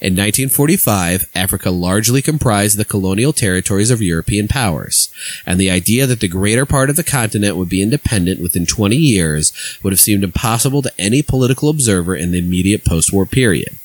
In 0.00 0.12
1945, 0.14 1.28
Africa 1.34 1.70
largely 1.70 2.20
comprised 2.20 2.76
the 2.76 2.84
colonial 2.84 3.32
territories 3.32 3.90
of 3.90 4.02
European 4.02 4.48
powers, 4.48 5.08
and 5.46 5.58
the 5.58 5.70
idea 5.70 6.06
that 6.06 6.20
the 6.20 6.28
greater 6.28 6.66
part 6.66 6.90
of 6.90 6.96
the 6.96 7.04
continent 7.04 7.56
would 7.56 7.68
be 7.68 7.82
independent 7.82 8.40
within 8.40 8.66
20 8.66 8.96
years 8.96 9.52
would 9.82 9.92
have 9.92 10.00
seemed 10.00 10.24
impossible 10.24 10.82
to 10.82 10.92
any 10.98 11.22
political 11.22 11.68
observer 11.68 12.14
in 12.14 12.32
the 12.32 12.38
immediate 12.38 12.84
post-war 12.84 13.26
period. 13.26 13.78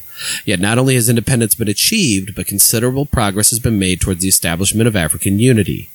Yet 0.46 0.60
not 0.60 0.78
only 0.78 0.96
has 0.96 1.08
independence 1.08 1.56
been 1.56 1.70
achieved, 1.70 2.36
but 2.36 2.48
considerable 2.48 3.06
progress 3.06 3.52
has 3.52 3.60
been 3.60 3.80
made 3.80 4.02
towards 4.02 4.22
the 4.22 4.28
establishment 4.28 4.88
of 4.88 4.96
African 4.96 5.40
unity. 5.40 5.90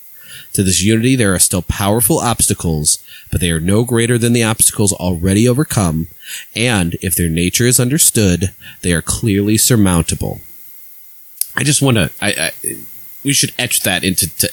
To 0.55 0.63
this 0.63 0.83
unity, 0.83 1.17
there 1.17 1.35
are 1.35 1.39
still 1.39 1.63
powerful 1.63 2.19
obstacles, 2.19 3.04
but 3.35 3.41
they 3.41 3.51
are 3.51 3.59
no 3.59 3.83
greater 3.83 4.17
than 4.17 4.33
the 4.33 4.45
obstacles 4.45 4.93
already 4.93 5.49
overcome, 5.49 6.07
and 6.55 6.95
if 7.03 7.17
their 7.17 7.29
nature 7.29 7.65
is 7.67 7.81
understood, 7.81 8.53
they 8.83 8.93
are 8.93 9.03
clearly 9.03 9.59
surmountable. 9.59 10.41
I 11.57 11.65
just 11.65 11.83
want 11.83 11.97
to, 11.97 12.13
I, 12.23 12.29
I, 12.31 12.51
we 13.25 13.33
should 13.33 13.53
etch 13.59 13.81
that 13.81 14.05
into 14.05 14.33
to 14.37 14.53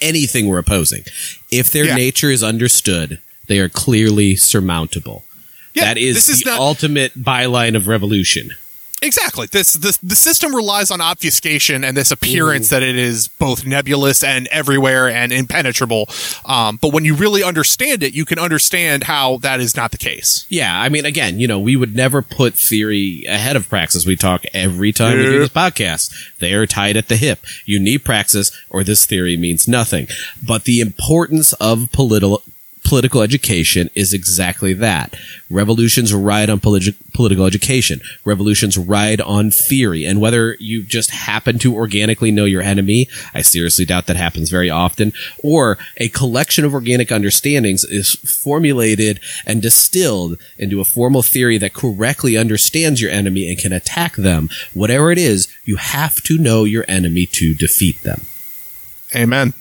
anything 0.00 0.46
we're 0.46 0.56
opposing. 0.56 1.04
If 1.50 1.70
their 1.70 1.84
Yeah. 1.84 1.94
nature 1.96 2.30
is 2.30 2.42
understood, 2.42 3.20
they 3.48 3.58
are 3.58 3.68
clearly 3.68 4.34
surmountable. 4.36 5.26
Yeah, 5.74 5.84
that 5.84 5.98
is, 5.98 6.14
this 6.14 6.30
is 6.30 6.40
the 6.40 6.52
not- 6.52 6.60
ultimate 6.60 7.12
byline 7.14 7.76
of 7.76 7.86
revolution. 7.86 8.52
Exactly. 9.02 9.48
This, 9.48 9.74
this 9.74 9.96
the 9.98 10.14
system 10.14 10.54
relies 10.54 10.90
on 10.90 11.00
obfuscation 11.00 11.82
and 11.82 11.96
this 11.96 12.12
appearance 12.12 12.70
that 12.70 12.82
it 12.84 12.96
is 12.96 13.26
both 13.26 13.66
nebulous 13.66 14.22
and 14.22 14.46
everywhere 14.48 15.08
and 15.08 15.32
impenetrable. 15.32 16.08
Um, 16.46 16.76
but 16.76 16.92
when 16.92 17.04
you 17.04 17.14
really 17.14 17.42
understand 17.42 18.04
it, 18.04 18.14
you 18.14 18.24
can 18.24 18.38
understand 18.38 19.04
how 19.04 19.38
that 19.38 19.60
is 19.60 19.76
not 19.76 19.90
the 19.90 19.98
case. 19.98 20.46
Yeah, 20.48 20.80
I 20.80 20.88
mean, 20.88 21.04
again, 21.04 21.40
you 21.40 21.48
know, 21.48 21.58
we 21.58 21.74
would 21.74 21.96
never 21.96 22.22
put 22.22 22.54
theory 22.54 23.24
ahead 23.28 23.56
of 23.56 23.68
praxis. 23.68 24.06
We 24.06 24.16
talk 24.16 24.44
every 24.54 24.92
time 24.92 25.18
we 25.18 25.24
do 25.24 25.38
this 25.40 25.48
podcast. 25.48 26.12
They 26.38 26.54
are 26.54 26.66
tied 26.66 26.96
at 26.96 27.08
the 27.08 27.16
hip. 27.16 27.40
You 27.64 27.80
need 27.80 28.04
praxis, 28.04 28.52
or 28.70 28.84
this 28.84 29.04
theory 29.04 29.36
means 29.36 29.66
nothing. 29.66 30.06
But 30.46 30.64
the 30.64 30.80
importance 30.80 31.52
of 31.54 31.90
political 31.92 32.42
political 32.84 33.22
education 33.22 33.90
is 33.94 34.12
exactly 34.12 34.72
that. 34.74 35.14
Revolutions 35.50 36.12
ride 36.12 36.50
on 36.50 36.60
politi- 36.60 36.94
political 37.12 37.46
education. 37.46 38.00
Revolutions 38.24 38.76
ride 38.76 39.20
on 39.20 39.50
theory. 39.50 40.04
And 40.04 40.20
whether 40.20 40.56
you 40.58 40.82
just 40.82 41.10
happen 41.10 41.58
to 41.60 41.74
organically 41.74 42.30
know 42.30 42.44
your 42.44 42.62
enemy, 42.62 43.08
I 43.34 43.42
seriously 43.42 43.84
doubt 43.84 44.06
that 44.06 44.16
happens 44.16 44.50
very 44.50 44.70
often, 44.70 45.12
or 45.42 45.78
a 45.98 46.08
collection 46.08 46.64
of 46.64 46.74
organic 46.74 47.12
understandings 47.12 47.84
is 47.84 48.14
formulated 48.14 49.20
and 49.46 49.62
distilled 49.62 50.38
into 50.58 50.80
a 50.80 50.84
formal 50.84 51.22
theory 51.22 51.58
that 51.58 51.74
correctly 51.74 52.36
understands 52.36 53.00
your 53.00 53.10
enemy 53.10 53.48
and 53.48 53.58
can 53.58 53.72
attack 53.72 54.16
them. 54.16 54.48
Whatever 54.74 55.10
it 55.10 55.18
is, 55.18 55.48
you 55.64 55.76
have 55.76 56.16
to 56.22 56.38
know 56.38 56.64
your 56.64 56.84
enemy 56.88 57.26
to 57.26 57.54
defeat 57.54 58.02
them. 58.02 58.22
Amen. 59.14 59.52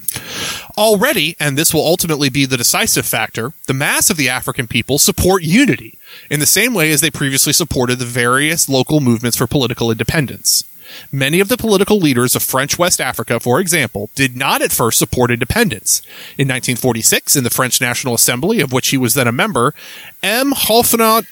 Already, 0.78 1.36
and 1.40 1.58
this 1.58 1.74
will 1.74 1.86
ultimately 1.86 2.30
be 2.30 2.46
the 2.46 2.58
decisive 2.58 3.06
factor, 3.06 3.54
the 3.68 3.74
mass 3.74 4.10
of 4.10 4.18
the 4.18 4.30
African 4.30 4.68
people 4.68 4.98
support 4.98 5.44
unity 5.44 5.98
in 6.30 6.40
the 6.40 6.46
same 6.46 6.74
way 6.74 6.92
as 6.92 7.02
they 7.02 7.12
previously 7.12 7.54
supported 7.54 8.00
the 8.00 8.06
various 8.06 8.70
local 8.70 9.00
movements 9.00 9.38
for 9.38 9.48
political 9.48 9.92
independence. 9.92 10.64
Many 11.12 11.40
of 11.40 11.48
the 11.48 11.58
political 11.58 11.98
leaders 11.98 12.36
of 12.36 12.44
French 12.44 12.78
West 12.78 13.00
Africa, 13.00 13.40
for 13.40 13.60
example, 13.60 14.10
did 14.16 14.36
not 14.36 14.62
at 14.62 14.72
first 14.72 15.00
support 15.00 15.32
independence. 15.32 16.02
In 16.38 16.48
1946, 16.48 17.36
in 17.36 17.44
the 17.44 17.50
French 17.50 17.80
National 17.80 18.14
Assembly, 18.14 18.60
of 18.60 18.74
which 18.74 18.90
he 18.90 18.98
was 18.98 19.14
then 19.14 19.28
a 19.28 19.32
member, 19.32 19.74
M. 20.22 20.52
Holfenot 20.52 21.28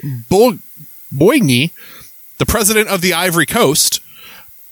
Boigny, 1.14 1.72
the 2.38 2.46
president 2.46 2.88
of 2.88 3.02
the 3.02 3.14
Ivory 3.14 3.46
Coast, 3.46 4.00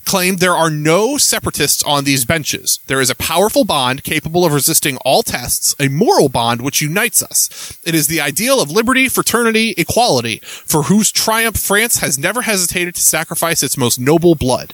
claimed 0.08 0.40
there 0.40 0.56
are 0.56 0.70
no 0.70 1.18
separatists 1.18 1.84
on 1.84 2.06
these 2.06 2.24
benches. 2.24 2.80
There 2.88 3.02
is 3.02 3.10
a 3.10 3.16
powerful 3.16 3.66
bond 3.66 4.06
capable 4.06 4.46
of 4.46 4.54
resisting 4.54 4.96
all 5.04 5.22
tests, 5.22 5.76
a 5.82 5.90
moral 5.90 6.30
bond 6.30 6.62
which 6.62 6.82
unites 6.82 7.22
us. 7.22 7.78
It 7.84 7.94
is 7.94 8.08
the 8.08 8.22
ideal 8.22 8.62
of 8.62 8.72
liberty, 8.72 9.10
fraternity, 9.10 9.76
equality, 9.78 10.40
for 10.44 10.84
whose 10.84 11.12
triumph 11.12 11.58
France 11.58 11.98
has 11.98 12.18
never 12.18 12.44
hesitated 12.44 12.96
to 12.96 13.02
sacrifice 13.02 13.62
its 13.62 13.78
most 13.78 14.00
noble 14.00 14.34
blood. 14.34 14.74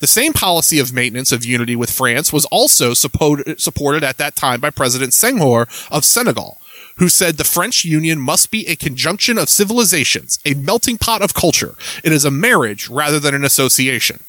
The 0.00 0.06
same 0.06 0.34
policy 0.34 0.78
of 0.78 0.92
maintenance 0.92 1.32
of 1.32 1.46
unity 1.46 1.74
with 1.74 1.90
France 1.90 2.30
was 2.30 2.44
also 2.46 2.90
suppo- 2.90 3.58
supported 3.58 4.04
at 4.04 4.18
that 4.18 4.36
time 4.36 4.60
by 4.60 4.68
President 4.68 5.12
Senghor 5.12 5.66
of 5.90 6.04
Senegal, 6.04 6.60
who 6.98 7.08
said 7.08 7.38
the 7.38 7.44
French 7.44 7.86
Union 7.86 8.20
must 8.20 8.50
be 8.50 8.68
a 8.68 8.76
conjunction 8.76 9.38
of 9.38 9.48
civilizations, 9.48 10.38
a 10.44 10.52
melting 10.52 10.98
pot 10.98 11.22
of 11.22 11.32
culture. 11.32 11.74
It 12.04 12.12
is 12.12 12.26
a 12.26 12.30
marriage 12.30 12.90
rather 12.90 13.18
than 13.18 13.34
an 13.34 13.44
association. 13.44 14.20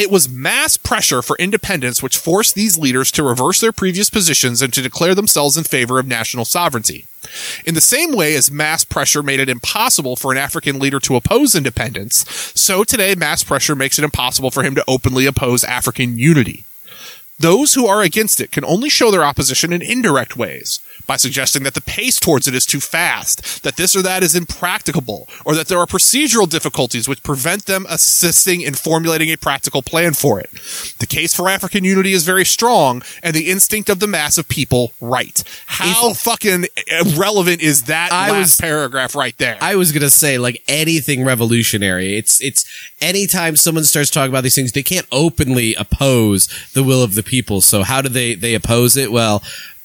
It 0.00 0.10
was 0.10 0.30
mass 0.30 0.78
pressure 0.78 1.20
for 1.20 1.36
independence 1.36 2.02
which 2.02 2.16
forced 2.16 2.54
these 2.54 2.78
leaders 2.78 3.10
to 3.10 3.22
reverse 3.22 3.60
their 3.60 3.70
previous 3.70 4.08
positions 4.08 4.62
and 4.62 4.72
to 4.72 4.80
declare 4.80 5.14
themselves 5.14 5.58
in 5.58 5.64
favor 5.64 5.98
of 5.98 6.06
national 6.06 6.46
sovereignty. 6.46 7.04
In 7.66 7.74
the 7.74 7.82
same 7.82 8.12
way 8.12 8.34
as 8.34 8.50
mass 8.50 8.82
pressure 8.82 9.22
made 9.22 9.40
it 9.40 9.50
impossible 9.50 10.16
for 10.16 10.32
an 10.32 10.38
African 10.38 10.78
leader 10.78 11.00
to 11.00 11.16
oppose 11.16 11.54
independence, 11.54 12.24
so 12.58 12.82
today 12.82 13.14
mass 13.14 13.44
pressure 13.44 13.76
makes 13.76 13.98
it 13.98 14.04
impossible 14.06 14.50
for 14.50 14.62
him 14.62 14.74
to 14.74 14.84
openly 14.88 15.26
oppose 15.26 15.64
African 15.64 16.18
unity. 16.18 16.64
Those 17.38 17.74
who 17.74 17.86
are 17.86 18.00
against 18.00 18.40
it 18.40 18.52
can 18.52 18.64
only 18.64 18.88
show 18.88 19.10
their 19.10 19.24
opposition 19.24 19.70
in 19.70 19.82
indirect 19.82 20.34
ways 20.34 20.80
by 21.10 21.16
suggesting 21.16 21.64
that 21.64 21.74
the 21.74 21.80
pace 21.80 22.20
towards 22.20 22.46
it 22.46 22.54
is 22.54 22.64
too 22.64 22.78
fast, 22.78 23.64
that 23.64 23.74
this 23.74 23.96
or 23.96 24.02
that 24.02 24.22
is 24.22 24.36
impracticable, 24.36 25.28
or 25.44 25.56
that 25.56 25.66
there 25.66 25.80
are 25.80 25.84
procedural 25.86 26.48
difficulties 26.48 27.08
which 27.08 27.20
prevent 27.24 27.66
them 27.66 27.84
assisting 27.88 28.60
in 28.60 28.74
formulating 28.74 29.28
a 29.28 29.36
practical 29.36 29.82
plan 29.82 30.12
for 30.12 30.38
it. 30.38 30.48
The 31.00 31.08
case 31.08 31.34
for 31.34 31.48
African 31.48 31.82
unity 31.82 32.12
is 32.12 32.24
very 32.24 32.44
strong, 32.44 33.02
and 33.24 33.34
the 33.34 33.50
instinct 33.50 33.88
of 33.90 33.98
the 33.98 34.06
mass 34.06 34.38
of 34.38 34.46
people 34.46 34.92
right. 35.00 35.42
How 35.66 36.12
fucking 36.14 36.66
relevant 37.16 37.60
is 37.60 37.82
that 37.94 38.12
I 38.12 38.30
last 38.30 38.40
was- 38.40 38.56
paragraph 38.58 39.16
right 39.16 39.36
there? 39.38 39.58
I 39.60 39.74
was 39.74 39.90
gonna 39.90 40.10
say 40.10 40.38
like 40.38 40.62
anything 40.68 41.24
revolutionary. 41.24 42.18
It's 42.18 42.40
it's 42.40 42.64
anytime 43.00 43.56
someone 43.56 43.82
starts 43.82 44.10
talking 44.10 44.30
about 44.30 44.44
these 44.44 44.54
things, 44.54 44.70
they 44.70 44.84
can't 44.84 45.08
openly 45.10 45.74
oppose 45.74 46.46
the 46.72 46.84
will 46.84 47.02
of 47.02 47.16
the 47.16 47.24
people. 47.24 47.60
So 47.62 47.82
how 47.82 48.00
do 48.00 48.08
they 48.08 48.36
they 48.36 48.54
oppose 48.54 48.96
it? 48.96 49.10
Well, 49.10 49.42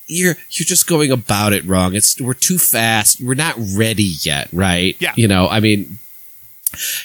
you're 0.08 0.36
you're 0.52 0.66
just 0.66 0.88
going 0.88 1.12
about 1.12 1.54
it 1.54 1.66
wrong. 1.66 1.96
It's 1.96 2.20
we're 2.22 2.34
too 2.34 2.58
fast. 2.58 3.22
We're 3.22 3.34
not 3.36 3.56
ready 3.76 4.14
yet, 4.22 4.48
right? 4.54 4.96
Yeah. 5.00 5.14
You 5.16 5.28
know, 5.28 5.48
I 5.48 5.60
mean, 5.60 6.00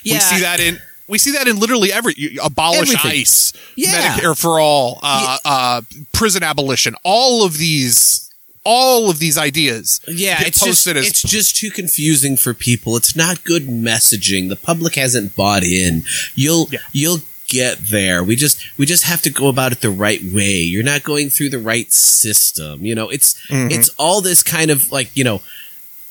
yeah, 0.02 0.14
We 0.14 0.20
see 0.20 0.40
that 0.42 0.60
in 0.60 0.78
We 1.06 1.18
see 1.18 1.32
that 1.32 1.48
in 1.48 1.58
literally 1.58 1.92
every 1.92 2.14
you 2.16 2.40
abolish 2.42 2.94
Everything. 2.94 3.20
ICE, 3.22 3.52
Yeah. 3.76 4.16
Medicare 4.16 4.38
for 4.40 4.60
all, 4.60 5.00
uh, 5.02 5.38
uh, 5.44 5.80
prison 6.12 6.42
abolition, 6.42 6.94
all 7.02 7.44
of 7.44 7.58
these, 7.58 8.30
all 8.64 9.10
of 9.10 9.18
these 9.18 9.36
ideas. 9.38 10.00
Yeah, 10.06 10.42
it's 10.46 10.60
just 10.62 10.86
as 10.86 11.06
it's 11.06 11.22
just 11.22 11.56
too 11.56 11.70
confusing 11.70 12.36
for 12.36 12.52
people. 12.54 12.96
It's 12.96 13.16
not 13.16 13.42
good 13.44 13.66
messaging. 13.66 14.48
The 14.50 14.56
public 14.56 14.94
hasn't 14.96 15.34
bought 15.34 15.64
in. 15.64 16.04
You'll 16.34 16.68
Yeah. 16.70 16.78
you'll 16.92 17.22
get 17.50 17.78
there. 17.90 18.24
We 18.24 18.34
just 18.36 18.62
we 18.78 18.86
just 18.86 19.04
have 19.04 19.20
to 19.22 19.30
go 19.30 19.48
about 19.48 19.72
it 19.72 19.80
the 19.82 19.90
right 19.90 20.22
way. 20.22 20.60
You're 20.62 20.82
not 20.82 21.02
going 21.02 21.28
through 21.28 21.50
the 21.50 21.58
right 21.58 21.92
system. 21.92 22.84
You 22.86 22.94
know, 22.94 23.10
it's 23.10 23.34
Mm-hmm. 23.48 23.70
it's 23.72 23.88
all 23.98 24.20
this 24.22 24.42
kind 24.42 24.70
of 24.70 24.90
like, 24.92 25.14
you 25.16 25.24
know, 25.24 25.42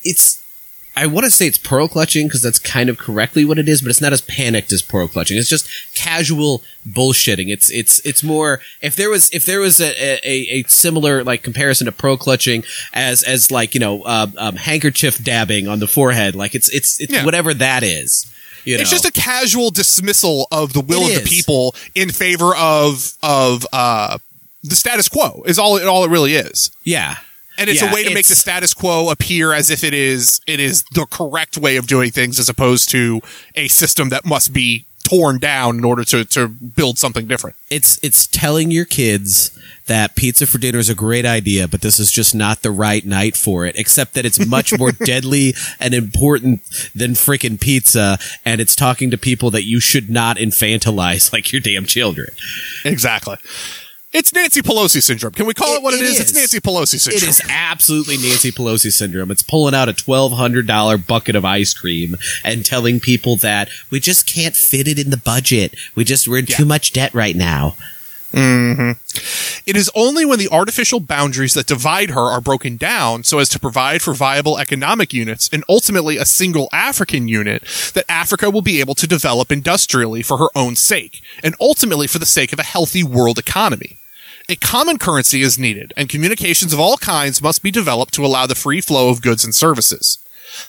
it's 0.03 0.37
I 0.95 1.05
want 1.05 1.23
to 1.23 1.31
say 1.31 1.47
it's 1.47 1.57
pearl 1.57 1.87
clutching 1.87 2.27
because 2.27 2.41
that's 2.41 2.59
kind 2.59 2.89
of 2.89 2.97
correctly 2.97 3.45
what 3.45 3.57
it 3.57 3.69
is, 3.69 3.81
but 3.81 3.89
it's 3.89 4.01
not 4.01 4.11
as 4.11 4.19
panicked 4.21 4.73
as 4.73 4.81
pearl 4.81 5.07
clutching. 5.07 5.37
It's 5.37 5.47
just 5.47 5.69
casual 5.95 6.61
bullshitting. 6.87 7.47
It's 7.49 7.69
it's 7.71 7.99
it's 8.05 8.21
more 8.21 8.59
if 8.81 8.97
there 8.97 9.09
was 9.09 9.29
if 9.33 9.45
there 9.45 9.61
was 9.61 9.79
a 9.79 9.91
a, 10.27 10.59
a 10.59 10.63
similar 10.63 11.23
like 11.23 11.41
comparison 11.41 11.85
to 11.85 11.93
pearl 11.93 12.17
clutching 12.17 12.65
as 12.93 13.23
as 13.23 13.49
like 13.49 13.73
you 13.73 13.79
know 13.79 14.01
uh, 14.01 14.27
um, 14.37 14.55
handkerchief 14.57 15.23
dabbing 15.23 15.67
on 15.69 15.79
the 15.79 15.87
forehead, 15.87 16.35
like 16.35 16.53
it's 16.53 16.67
it's 16.69 16.99
it's 16.99 17.13
Yeah. 17.13 17.23
whatever 17.23 17.53
that 17.53 17.81
is. 17.83 18.25
You 18.65 18.75
know? 18.75 18.81
It's 18.81 18.89
just 18.91 19.05
a 19.05 19.11
casual 19.11 19.71
dismissal 19.71 20.47
of 20.51 20.73
the 20.73 20.81
will 20.81 21.01
It 21.07 21.17
of 21.17 21.23
the 21.23 21.29
people 21.29 21.75
in 21.95 22.09
favor 22.09 22.55
of 22.55 23.13
of 23.23 23.65
uh, 23.73 24.17
the 24.63 24.75
status 24.75 25.07
quo. 25.09 25.43
Is 25.45 25.57
all 25.59 25.79
all 25.87 26.03
it 26.03 26.09
really 26.09 26.35
is. 26.35 26.71
yeah. 26.83 27.17
and 27.57 27.69
it's 27.69 27.81
Yeah, 27.81 27.91
a 27.91 27.93
way 27.93 28.03
to 28.05 28.13
make 28.13 28.27
the 28.27 28.35
status 28.35 28.73
quo 28.73 29.09
appear 29.09 29.51
as 29.53 29.69
if 29.69 29.83
it 29.83 29.93
is 29.93 30.39
it 30.47 30.59
is 30.59 30.83
the 30.93 31.05
correct 31.05 31.57
way 31.57 31.75
of 31.77 31.87
doing 31.87 32.11
things 32.11 32.39
as 32.39 32.47
opposed 32.49 32.89
to 32.91 33.21
a 33.55 33.67
system 33.67 34.09
that 34.09 34.25
must 34.25 34.53
be 34.53 34.85
torn 35.03 35.39
down 35.39 35.77
in 35.77 35.83
order 35.83 36.03
to 36.03 36.23
to 36.25 36.47
build 36.47 36.97
something 36.97 37.25
different. 37.27 37.55
it's 37.69 37.99
it's 38.03 38.27
telling 38.27 38.69
your 38.71 38.85
kids 38.85 39.51
that 39.89 40.15
pizza 40.15 40.47
for 40.47 40.57
dinner 40.57 40.79
is 40.79 40.89
a 40.89 40.95
great 40.95 41.25
idea, 41.25 41.67
but 41.67 41.81
this 41.81 41.99
is 41.99 42.11
just 42.11 42.33
not 42.33 42.61
the 42.61 42.71
right 42.71 43.05
night 43.05 43.35
for 43.35 43.65
it. 43.65 43.75
Except 43.77 44.13
that 44.13 44.25
it's 44.25 44.43
much 44.43 44.77
more 44.79 44.91
deadly 45.05 45.53
and 45.79 45.93
important 45.93 46.63
than 46.95 47.11
freaking 47.11 47.59
pizza, 47.59 48.17
and 48.45 48.61
it's 48.61 48.75
talking 48.75 49.11
to 49.11 49.17
people 49.17 49.51
that 49.51 49.63
you 49.63 49.79
should 49.81 50.09
not 50.09 50.37
infantilize 50.37 51.33
like 51.33 51.51
your 51.51 51.59
damn 51.61 51.85
children. 51.85 52.29
Exactly. 52.85 53.35
It's 54.11 54.33
Nancy 54.33 54.61
Pelosi 54.63 55.03
syndrome. 55.03 55.33
Can 55.33 55.45
we 55.45 55.53
call 55.53 55.75
it, 55.75 55.77
It- 55.77 55.83
what 55.83 55.93
it 55.93 55.99
it 56.01 56.05
is? 56.05 56.19
It's. 56.19 56.33
Nancy 56.33 56.59
Pelosi 56.59 56.99
syndrome. 56.99 57.17
It 57.23 57.29
is 57.29 57.41
absolutely 57.47 58.17
Nancy 58.17 58.51
Pelosi 58.51 58.91
syndrome. 58.91 59.29
It's 59.29 59.43
pulling 59.43 59.75
out 59.75 59.87
a 59.87 59.93
twelve 59.93 60.31
hundred 60.31 60.65
dollar 60.65 60.97
bucket 60.97 61.35
of 61.35 61.45
ice 61.45 61.75
cream 61.75 62.17
and 62.43 62.65
telling 62.65 62.99
people 62.99 63.35
that 63.35 63.69
we 63.91 63.99
just 63.99 64.25
can't 64.25 64.55
fit 64.55 64.87
it 64.87 64.97
in 64.97 65.11
the 65.11 65.17
budget. 65.17 65.75
We 65.93 66.05
just 66.05 66.27
we're 66.27 66.39
in 66.39 66.47
Yeah. 66.47 66.55
too 66.57 66.65
much 66.65 66.91
debt 66.91 67.13
right 67.13 67.35
now. 67.35 67.75
Mm-hmm. 68.31 68.91
It 69.65 69.75
is 69.75 69.91
only 69.95 70.25
when 70.25 70.39
the 70.39 70.49
artificial 70.49 70.99
boundaries 70.99 71.53
that 71.53 71.65
divide 71.65 72.11
her 72.11 72.21
are 72.21 72.41
broken 72.41 72.77
down 72.77 73.23
so 73.23 73.39
as 73.39 73.49
to 73.49 73.59
provide 73.59 74.01
for 74.01 74.13
viable 74.13 74.57
economic 74.57 75.13
units 75.13 75.49
and 75.51 75.63
ultimately 75.67 76.17
a 76.17 76.25
single 76.25 76.69
African 76.71 77.27
unit 77.27 77.63
that 77.93 78.09
Africa 78.09 78.49
will 78.49 78.61
be 78.61 78.79
able 78.79 78.95
to 78.95 79.07
develop 79.07 79.51
industrially 79.51 80.21
for 80.21 80.37
her 80.37 80.49
own 80.55 80.75
sake 80.75 81.21
and 81.43 81.55
ultimately 81.59 82.07
for 82.07 82.19
the 82.19 82.25
sake 82.25 82.53
of 82.53 82.59
a 82.59 82.63
healthy 82.63 83.03
world 83.03 83.39
economy. 83.39 83.97
A 84.47 84.55
common 84.55 84.97
currency 84.97 85.41
is 85.41 85.59
needed 85.59 85.93
and 85.95 86.09
communications 86.09 86.73
of 86.73 86.79
all 86.79 86.97
kinds 86.97 87.41
must 87.41 87.61
be 87.61 87.71
developed 87.71 88.13
to 88.15 88.25
allow 88.25 88.47
the 88.47 88.55
free 88.55 88.81
flow 88.81 89.09
of 89.09 89.21
goods 89.21 89.43
and 89.43 89.53
services. 89.53 90.17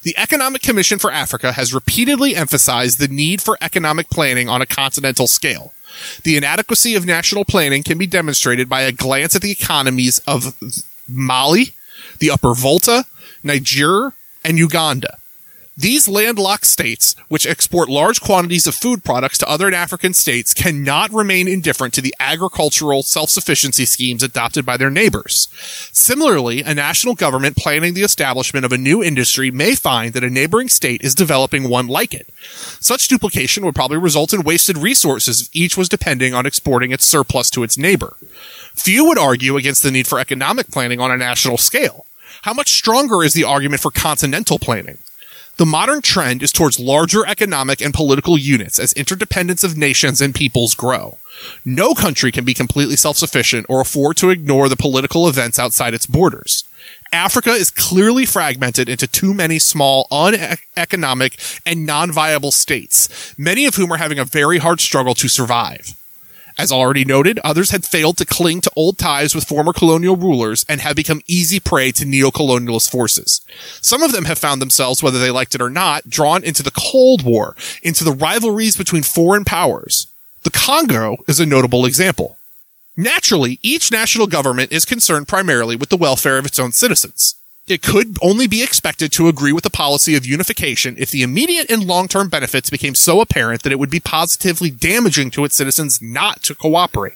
The 0.03 0.17
Economic 0.19 0.63
Commission 0.63 0.99
for 0.99 1.11
Africa 1.11 1.53
has 1.53 1.75
repeatedly 1.75 2.37
emphasized 2.37 2.99
the 2.99 3.09
need 3.09 3.41
for 3.41 3.57
economic 3.61 4.11
planning 4.11 4.49
on 4.49 4.61
a 4.63 4.67
continental 4.67 5.27
scale. 5.27 5.73
The 6.23 6.37
inadequacy 6.37 6.95
of 6.95 7.07
national 7.07 7.45
planning 7.45 7.83
can 7.83 7.99
be 7.99 8.07
demonstrated 8.07 8.69
by 8.69 8.83
a 8.83 8.93
glance 8.93 9.35
at 9.37 9.43
the 9.43 9.51
economies 9.51 10.19
of 10.21 10.55
Mali, 11.09 11.73
the 12.19 12.31
Upper 12.31 12.55
Volta, 12.55 13.07
Niger, 13.43 14.13
and 14.45 14.59
Uganda. 14.59 15.20
These 15.77 16.09
landlocked 16.09 16.67
states, 16.67 17.15
which 17.29 17.47
export 17.47 17.89
large 17.89 18.21
quantities 18.21 18.67
of 18.67 18.75
food 18.75 19.03
products 19.03 19.39
to 19.39 19.49
other 19.49 19.73
African 19.73 20.13
states, 20.13 20.53
cannot 20.53 21.13
remain 21.13 21.49
indifferent 21.49 21.95
to 21.95 22.03
the 22.03 22.15
agricultural 22.21 23.03
self-sufficiency 23.03 23.87
schemes 23.87 24.23
adopted 24.23 24.67
by 24.67 24.77
their 24.77 24.91
neighbors. 24.91 25.49
Similarly, 25.93 26.63
a 26.63 26.75
national 26.75 27.15
government 27.15 27.57
planning 27.57 27.95
the 27.95 28.03
establishment 28.03 28.67
of 28.67 28.73
a 28.73 28.79
new 28.79 29.03
industry 29.03 29.51
may 29.51 29.75
find 29.75 30.13
that 30.13 30.25
a 30.25 30.29
neighboring 30.29 30.69
state 30.69 31.03
is 31.03 31.15
developing 31.15 31.69
one 31.69 31.87
like 31.87 32.13
it. 32.13 32.29
Such 32.81 33.09
duplication 33.09 33.65
would 33.65 33.75
probably 33.75 33.99
result 33.99 34.35
in 34.35 34.43
wasted 34.43 34.77
resources 34.77 35.43
if 35.43 35.49
each 35.53 35.77
was 35.77 35.89
depending 35.89 36.35
on 36.35 36.47
exporting 36.47 36.91
its 36.91 37.07
surplus 37.07 37.49
to 37.51 37.63
its 37.63 37.79
neighbor. 37.79 38.17
Few 38.75 39.05
would 39.07 39.19
argue 39.19 39.57
against 39.57 39.83
the 39.83 39.91
need 39.91 40.07
for 40.07 40.19
economic 40.19 40.69
planning 40.69 41.01
on 41.01 41.11
a 41.11 41.17
national 41.17 41.59
scale. 41.59 42.07
How 42.43 42.53
much 42.53 42.73
stronger 42.73 43.23
is 43.23 43.35
the 43.35 43.45
argument 43.45 43.81
for 43.81 43.91
continental 43.91 44.59
planning? 44.59 44.99
The 45.61 45.67
modern 45.67 46.01
trend 46.01 46.43
is 46.43 46.53
towards 46.53 46.81
larger 46.81 47.27
economic 47.27 47.83
and 47.83 47.93
political 47.93 48.39
units 48.39 48.79
as 48.79 48.95
interdependence 48.95 49.63
of 49.63 49.77
nations 49.77 50.23
and 50.23 50.35
peoples 50.35 50.75
grow. 50.75 51.19
No 51.67 51.93
country 51.93 52.33
can 52.33 52.47
be 52.47 52.55
completely 52.55 52.97
self-sufficient 52.97 53.67
or 53.69 53.83
afford 53.83 54.17
to 54.17 54.31
ignore 54.31 54.71
the 54.71 54.77
political 54.77 55.29
events 55.29 55.59
outside 55.59 55.93
its 55.93 56.07
borders. 56.07 56.65
Africa 57.13 57.51
is 57.51 57.71
clearly 57.71 58.25
fragmented 58.25 58.89
into 58.89 59.07
too 59.07 59.35
many 59.35 59.59
small, 59.59 60.07
uneconomic, 60.11 61.39
and 61.67 61.85
non-viable 61.85 62.53
states, 62.53 63.35
many 63.37 63.67
of 63.67 63.75
whom 63.75 63.93
are 63.93 63.99
having 63.99 64.19
a 64.19 64.25
very 64.25 64.57
hard 64.57 64.81
struggle 64.81 65.15
to 65.15 65.29
survive. 65.29 65.95
As 66.61 66.71
already 66.71 67.07
noted, 67.07 67.39
others 67.39 67.71
had 67.71 67.87
failed 67.87 68.19
to 68.19 68.27
cling 68.27 68.61
to 68.61 68.73
old 68.77 68.99
ties 68.99 69.35
with 69.35 69.49
former 69.49 69.73
colonial 69.73 70.15
rulers 70.15 70.67
and 70.69 70.83
have 70.83 70.95
become 70.95 71.23
easy 71.27 71.59
prey 71.59 71.91
to 71.93 72.05
neo-colonialist 72.05 72.91
forces. 72.91 73.41
Some 73.81 74.03
of 74.03 74.13
them 74.13 74.27
have 74.27 74.39
found 74.39 74.61
themselves, 74.61 75.03
whether 75.03 75.19
they 75.19 75.31
liked 75.31 75.55
it 75.55 75.63
or 75.63 75.71
not, 75.71 76.11
drawn 76.11 76.45
into 76.45 76.63
the 76.63 76.71
Cold 76.71 77.25
War, 77.25 77.57
into 77.83 78.05
the 78.05 78.13
rivalries 78.13 78.77
between 78.77 79.03
foreign 79.03 79.47
powers. 79.47 80.07
The 80.43 80.51
Congo 80.51 81.17
is 81.27 81.41
a 81.41 81.47
notable 81.47 81.87
example. 81.87 82.37
Naturally, 82.95 83.59
each 83.63 83.91
national 83.91 84.27
government 84.27 84.71
is 84.71 84.85
concerned 84.85 85.29
primarily 85.29 85.77
with 85.77 85.89
the 85.89 85.97
welfare 85.97 86.37
of 86.37 86.45
its 86.45 86.59
own 86.59 86.73
citizens. 86.73 87.37
It 87.71 87.83
could 87.83 88.19
only 88.21 88.49
be 88.49 88.65
expected 88.65 89.13
to 89.13 89.29
agree 89.29 89.53
with 89.53 89.63
the 89.63 89.71
policy 89.71 90.17
of 90.17 90.27
unification 90.27 90.97
if 90.99 91.13
the 91.13 91.23
immediate 91.23 91.71
and 91.71 91.85
long-term 91.85 92.29
benefits 92.29 92.69
became 92.69 92.97
so 92.97 93.21
apparent 93.21 93.63
that 93.63 93.71
it 93.71 93.79
would 93.79 93.91
be 93.91 94.01
positively 94.01 94.71
damaging 94.71 95.31
to 95.31 95.45
its 95.45 95.55
citizens 95.55 96.03
not 96.03 96.43
to 96.43 96.57
cooperate. 96.57 97.15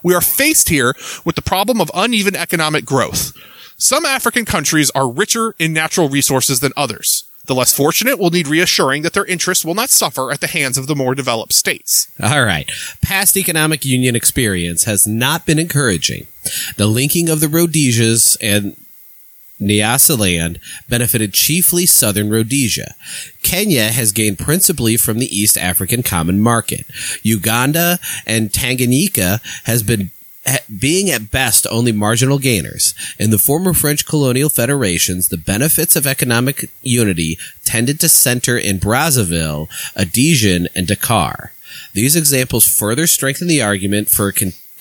We 0.00 0.14
are 0.14 0.20
faced 0.20 0.68
here 0.68 0.94
with 1.24 1.34
the 1.34 1.42
problem 1.42 1.80
of 1.80 1.90
uneven 1.94 2.36
economic 2.36 2.84
growth. 2.84 3.32
Some 3.76 4.06
African 4.06 4.44
countries 4.44 4.90
are 4.90 5.10
richer 5.10 5.56
in 5.58 5.72
natural 5.72 6.08
resources 6.08 6.60
than 6.60 6.72
others. 6.76 7.24
The 7.46 7.54
less 7.56 7.76
fortunate 7.76 8.20
will 8.20 8.30
need 8.30 8.46
reassuring 8.46 9.02
that 9.02 9.14
their 9.14 9.24
interests 9.24 9.64
will 9.64 9.74
not 9.74 9.90
suffer 9.90 10.30
at 10.30 10.40
the 10.40 10.46
hands 10.46 10.78
of 10.78 10.86
the 10.86 10.94
more 10.94 11.16
developed 11.16 11.52
states. 11.52 12.06
All 12.22 12.44
right. 12.44 12.70
Past 13.00 13.36
economic 13.36 13.84
union 13.84 14.14
experience 14.14 14.84
has 14.84 15.08
not 15.08 15.44
been 15.44 15.58
encouraging. 15.58 16.28
The 16.76 16.86
linking 16.86 17.28
of 17.28 17.40
the 17.40 17.48
Rhodesias 17.48 18.36
and 18.40 18.76
Nyasaland 19.62 20.58
benefited 20.88 21.32
chiefly 21.32 21.86
southern 21.86 22.30
Rhodesia. 22.30 22.94
Kenya 23.42 23.88
has 23.92 24.12
gained 24.12 24.38
principally 24.38 24.96
from 24.96 25.18
the 25.18 25.34
East 25.36 25.56
African 25.56 26.02
Common 26.02 26.40
Market. 26.40 26.86
Uganda 27.22 27.98
and 28.26 28.50
Tanganyika 28.50 29.40
has 29.64 29.82
been 29.82 30.10
being 30.78 31.10
at 31.10 31.30
best 31.30 31.66
only 31.70 31.92
marginal 31.92 32.38
gainers. 32.38 32.94
In 33.18 33.30
the 33.30 33.38
former 33.38 33.72
French 33.72 34.06
colonial 34.06 34.48
federations, 34.48 35.28
the 35.28 35.36
benefits 35.36 35.94
of 35.94 36.06
economic 36.06 36.68
unity 36.82 37.38
tended 37.64 38.00
to 38.00 38.08
center 38.08 38.58
in 38.58 38.80
Brazzaville, 38.80 39.68
Abidjan, 39.94 40.66
and 40.74 40.86
Dakar. 40.86 41.52
These 41.92 42.16
examples 42.16 42.66
further 42.66 43.06
strengthen 43.06 43.48
the 43.48 43.62
argument 43.62 44.10
for 44.10 44.32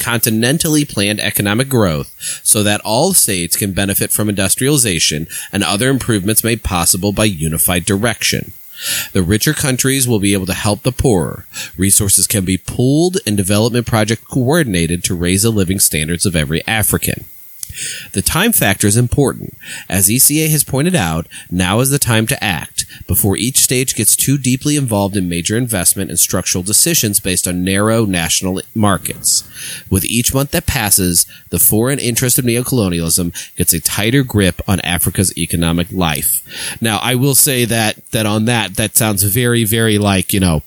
continentally 0.02 0.88
planned 0.88 1.20
economic 1.20 1.70
growth 1.70 2.16
so 2.43 2.64
that 2.64 2.82
all 2.82 3.14
states 3.14 3.56
can 3.56 3.72
benefit 3.72 4.12
from 4.12 4.30
industrialization 4.30 5.28
and 5.52 5.64
other 5.64 5.89
improvements 5.89 6.43
made 6.43 6.64
possible 6.64 7.12
by 7.12 7.26
unified 7.26 7.86
direction. 7.86 8.54
The 9.14 9.22
richer 9.22 9.54
countries 9.54 10.08
will 10.08 10.20
be 10.20 10.34
able 10.34 10.47
to 10.47 10.54
help 10.54 10.82
the 10.82 10.91
poorer. 10.91 11.45
Resources 11.78 12.26
can 12.26 12.45
be 12.45 12.58
pooled 12.58 13.18
and 13.28 13.38
development 13.38 13.86
projects 13.86 14.24
coordinated 14.24 15.04
to 15.04 15.16
raise 15.16 15.43
the 15.43 15.52
living 15.52 15.80
standards 15.80 16.26
of 16.26 16.36
every 16.36 16.66
African. 16.68 17.26
The 18.13 18.22
time 18.22 18.51
factor 18.51 18.88
is 18.88 18.97
important. 18.97 19.57
As 19.89 20.07
ECA 20.07 20.49
has 20.49 20.63
pointed 20.63 20.95
out, 20.95 21.28
now 21.49 21.80
is 21.80 21.89
the 21.89 21.99
time 21.99 22.28
to 22.28 22.43
act 22.43 22.86
before 23.07 23.38
each 23.38 23.59
stage 23.59 23.95
gets 23.95 24.15
too 24.15 24.38
deeply 24.38 24.76
involved 24.76 25.15
in 25.15 25.30
major 25.30 25.57
investment 25.57 26.09
and 26.09 26.19
structural 26.19 26.63
decisions 26.63 27.19
based 27.19 27.47
on 27.47 27.63
narrow 27.63 28.05
national 28.05 28.61
markets. 28.76 29.43
With 29.89 30.05
each 30.05 30.34
month 30.34 30.51
that 30.51 30.65
passes, 30.65 31.26
the 31.49 31.59
foreign 31.59 31.99
interest 31.99 32.38
of 32.39 32.45
neocolonialism 32.45 33.55
gets 33.55 33.74
a 33.74 33.80
tighter 33.80 34.24
grip 34.24 34.61
on 34.67 34.80
Africa's 34.82 35.36
economic 35.38 35.91
life. 35.91 36.41
Now, 36.82 36.99
I 37.01 37.15
will 37.15 37.36
say 37.36 37.65
that, 37.65 38.05
that 38.11 38.26
on 38.26 38.45
that, 38.45 38.76
that 38.76 38.95
sounds 38.95 39.24
very, 39.24 39.63
very 39.63 39.97
like, 39.97 40.34
you 40.34 40.39
know, 40.39 40.63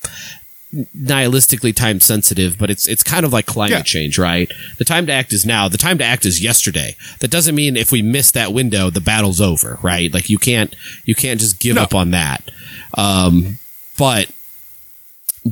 nihilistically 0.97 1.75
time 1.75 1.99
sensitive, 1.99 2.57
but 2.57 2.69
it's 2.69 2.87
it's 2.87 3.03
kind 3.03 3.25
of 3.25 3.31
like 3.33 3.45
climate 3.45 3.71
Yeah. 3.77 3.81
change, 3.83 4.17
right? 4.17 4.51
The 4.77 4.85
time 4.85 5.05
to 5.07 5.13
act 5.13 5.31
is 5.33 5.45
now. 5.45 5.67
The 5.69 5.77
time 5.77 5.97
to 5.99 6.03
act 6.03 6.25
is 6.25 6.41
yesterday. 6.41 6.95
That 7.19 7.29
doesn't 7.31 7.55
mean 7.55 7.77
if 7.77 7.91
we 7.91 8.01
miss 8.01 8.31
that 8.31 8.53
window, 8.53 8.89
the 8.89 9.01
battle's 9.01 9.39
over, 9.41 9.79
right? 9.81 10.13
Like 10.13 10.29
you 10.29 10.37
can't 10.37 10.75
you 11.05 11.15
can't 11.15 11.39
just 11.39 11.59
give 11.59 11.75
No. 11.75 11.83
up 11.83 11.95
on 11.95 12.11
that. 12.11 12.49
Um, 12.95 13.57
but 13.97 14.29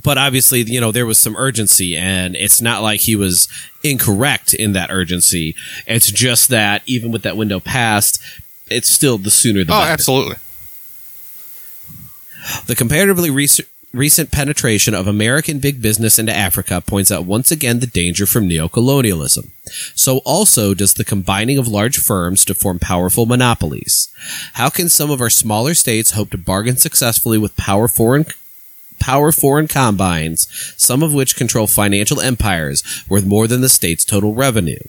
but 0.04 0.18
obviously, 0.18 0.62
you 0.64 0.82
know, 0.82 0.92
there 0.92 1.06
was 1.06 1.20
some 1.20 1.36
urgency, 1.38 1.96
and 1.96 2.36
it's 2.36 2.60
not 2.62 2.82
like 2.82 3.02
he 3.02 3.16
was 3.16 3.48
incorrect 3.84 4.54
in 4.54 4.74
that 4.74 4.90
urgency. 4.90 5.56
It's 5.86 6.12
just 6.12 6.50
that 6.50 6.82
even 6.88 7.12
with 7.12 7.22
that 7.22 7.38
window 7.38 7.60
passed, 7.60 8.20
it's 8.70 8.90
still 8.90 9.20
the 9.20 9.30
sooner 9.30 9.64
the 9.64 9.72
Oh, 9.72 9.80
better. 9.82 9.92
absolutely. 9.92 10.36
The 12.66 12.76
comparatively 12.76 13.30
rec- 13.30 13.68
recent 13.94 14.32
penetration 14.32 14.96
of 14.96 15.06
American 15.06 15.60
big 15.60 15.80
business 15.80 16.18
into 16.18 16.36
Africa 16.36 16.82
points 16.82 17.12
out 17.12 17.26
once 17.26 17.52
again 17.52 17.80
the 17.80 17.86
danger 17.86 18.26
from 18.26 18.50
neocolonialism. 18.50 19.52
So 19.94 20.18
also 20.26 20.74
does 20.74 20.96
the 20.96 21.06
combining 21.06 21.60
of 21.60 21.68
large 21.68 22.00
firms 22.00 22.44
to 22.46 22.56
form 22.56 22.80
powerful 22.80 23.28
monopolies. 23.28 24.12
How 24.54 24.70
can 24.70 24.90
some 24.90 25.12
of 25.12 25.22
our 25.22 25.30
smaller 25.30 25.76
states 25.76 26.12
hope 26.12 26.32
to 26.32 26.40
bargain 26.40 26.78
successfully 26.78 27.38
with 27.38 27.56
power 27.56 27.88
foreign 27.88 28.26
power 29.00 29.32
foreign 29.32 29.68
combines, 29.68 30.48
some 30.76 31.04
of 31.04 31.14
which 31.14 31.36
control 31.36 31.68
financial 31.68 32.20
empires 32.20 32.84
worth 33.08 33.26
more 33.26 33.48
than 33.48 33.62
the 33.62 33.70
state's 33.70 34.06
total 34.06 34.34
revenue? 34.34 34.80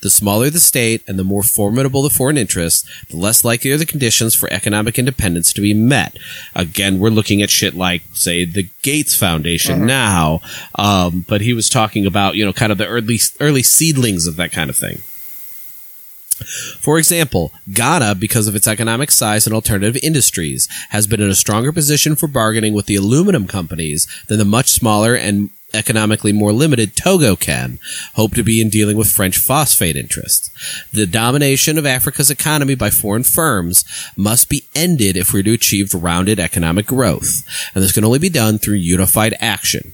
The 0.00 0.10
smaller 0.10 0.50
the 0.50 0.60
state 0.60 1.02
and 1.06 1.18
the 1.18 1.24
more 1.24 1.42
formidable 1.42 2.02
the 2.02 2.10
foreign 2.10 2.38
interests, 2.38 2.88
the 3.08 3.16
less 3.16 3.44
likely 3.44 3.70
are 3.70 3.76
the 3.76 3.86
conditions 3.86 4.34
for 4.34 4.52
economic 4.52 4.98
independence 4.98 5.52
to 5.52 5.60
be 5.60 5.74
met. 5.74 6.16
Again, 6.54 6.98
we're 6.98 7.10
looking 7.10 7.42
at 7.42 7.50
shit 7.50 7.74
like, 7.74 8.02
say, 8.12 8.44
the 8.44 8.68
Gates 8.82 9.16
Foundation 9.16 9.86
now, 9.86 10.40
um, 10.74 11.24
but 11.28 11.40
he 11.40 11.52
was 11.52 11.68
talking 11.68 12.06
about, 12.06 12.36
you 12.36 12.44
know, 12.44 12.52
kind 12.52 12.72
of 12.72 12.78
the 12.78 12.86
early 12.86 13.18
early 13.40 13.62
seedlings 13.62 14.26
of 14.26 14.36
that 14.36 14.52
kind 14.52 14.70
of 14.70 14.76
thing. 14.76 15.02
For 16.78 16.98
example, 16.98 17.52
Ghana, 17.72 18.14
because 18.14 18.46
of 18.46 18.54
its 18.54 18.68
economic 18.68 19.10
size 19.10 19.46
and 19.46 19.54
alternative 19.54 20.00
industries, 20.02 20.68
has 20.90 21.06
been 21.06 21.20
in 21.20 21.30
a 21.30 21.34
stronger 21.34 21.72
position 21.72 22.14
for 22.14 22.28
bargaining 22.28 22.74
with 22.74 22.86
the 22.86 22.94
aluminum 22.94 23.46
companies 23.46 24.06
than 24.28 24.38
the 24.38 24.44
much 24.44 24.68
smaller 24.68 25.14
and 25.14 25.50
economically 25.74 26.32
more 26.32 26.52
limited 26.52 26.96
Togo 26.96 27.36
can 27.36 27.78
hope 28.14 28.34
to 28.34 28.42
be 28.42 28.60
in 28.60 28.70
dealing 28.70 28.96
with 28.96 29.10
French 29.10 29.38
phosphate 29.38 29.96
interests. 29.96 30.50
The 30.92 31.06
domination 31.06 31.76
of 31.76 31.86
Africa's 31.86 32.30
economy 32.30 32.74
by 32.74 32.90
foreign 32.90 33.22
firms 33.22 33.84
must 34.16 34.48
be 34.48 34.64
ended 34.74 35.16
if 35.16 35.32
we're 35.32 35.42
to 35.42 35.52
achieve 35.52 35.92
rounded 35.94 36.40
economic 36.40 36.86
growth, 36.86 37.42
and 37.74 37.84
this 37.84 37.92
can 37.92 38.04
only 38.04 38.18
be 38.18 38.30
done 38.30 38.58
through 38.58 38.76
unified 38.76 39.34
action. 39.40 39.92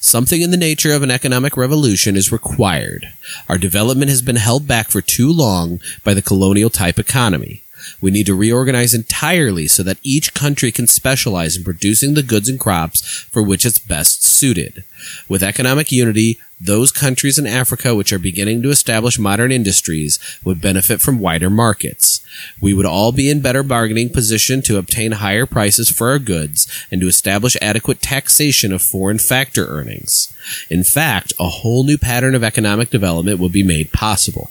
Something 0.00 0.42
in 0.42 0.50
the 0.50 0.56
nature 0.56 0.92
of 0.92 1.04
an 1.04 1.10
economic 1.10 1.56
revolution 1.56 2.16
is 2.16 2.32
required. 2.32 3.12
Our 3.48 3.58
development 3.58 4.10
has 4.10 4.22
been 4.22 4.36
held 4.36 4.66
back 4.66 4.88
for 4.88 5.00
too 5.00 5.32
long 5.32 5.80
by 6.02 6.14
the 6.14 6.22
colonial 6.22 6.70
type 6.70 6.98
economy. 6.98 7.62
We 8.00 8.10
need 8.10 8.26
to 8.26 8.34
reorganize 8.34 8.94
entirely 8.94 9.68
so 9.68 9.82
that 9.82 9.98
each 10.02 10.34
country 10.34 10.70
can 10.70 10.86
specialize 10.86 11.56
in 11.56 11.64
producing 11.64 12.14
the 12.14 12.22
goods 12.22 12.48
and 12.48 12.58
crops 12.58 13.02
for 13.30 13.42
which 13.42 13.64
it's 13.64 13.78
best 13.78 14.24
suited. 14.24 14.84
With 15.28 15.42
economic 15.42 15.92
unity, 15.92 16.38
those 16.60 16.90
countries 16.90 17.38
in 17.38 17.46
Africa 17.46 17.94
which 17.94 18.12
are 18.12 18.18
beginning 18.18 18.62
to 18.62 18.70
establish 18.70 19.18
modern 19.18 19.52
industries 19.52 20.18
would 20.44 20.60
benefit 20.60 21.00
from 21.00 21.20
wider 21.20 21.50
markets. 21.50 22.20
We 22.60 22.74
would 22.74 22.86
all 22.86 23.12
be 23.12 23.30
in 23.30 23.40
better 23.40 23.62
bargaining 23.62 24.10
position 24.10 24.62
to 24.62 24.78
obtain 24.78 25.12
higher 25.12 25.46
prices 25.46 25.90
for 25.90 26.10
our 26.10 26.18
goods 26.18 26.66
and 26.90 27.00
to 27.00 27.06
establish 27.08 27.56
adequate 27.62 28.02
taxation 28.02 28.72
of 28.72 28.82
foreign 28.82 29.18
factor 29.18 29.66
earnings. 29.66 30.34
In 30.70 30.82
fact, 30.82 31.32
a 31.38 31.48
whole 31.48 31.84
new 31.84 31.98
pattern 31.98 32.34
of 32.34 32.44
economic 32.44 32.90
development 32.90 33.38
would 33.38 33.52
be 33.52 33.62
made 33.62 33.92
possible. 33.92 34.50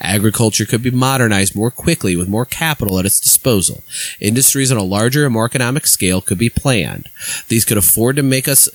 Agriculture 0.00 0.64
could 0.64 0.82
be 0.82 0.90
modernized 0.90 1.56
more 1.56 1.70
quickly 1.70 2.16
with 2.16 2.28
more 2.28 2.44
capital 2.44 2.98
at 2.98 3.06
its 3.06 3.20
disposal. 3.20 3.82
Industries 4.20 4.70
on 4.70 4.78
a 4.78 4.82
larger 4.82 5.24
and 5.24 5.32
more 5.32 5.46
economic 5.46 5.86
scale 5.86 6.20
could 6.20 6.38
be 6.38 6.50
planned. 6.50 7.08
These 7.48 7.64
could 7.64 7.78
afford 7.78 8.16
to 8.16 8.22
make 8.22 8.48
us 8.48 8.68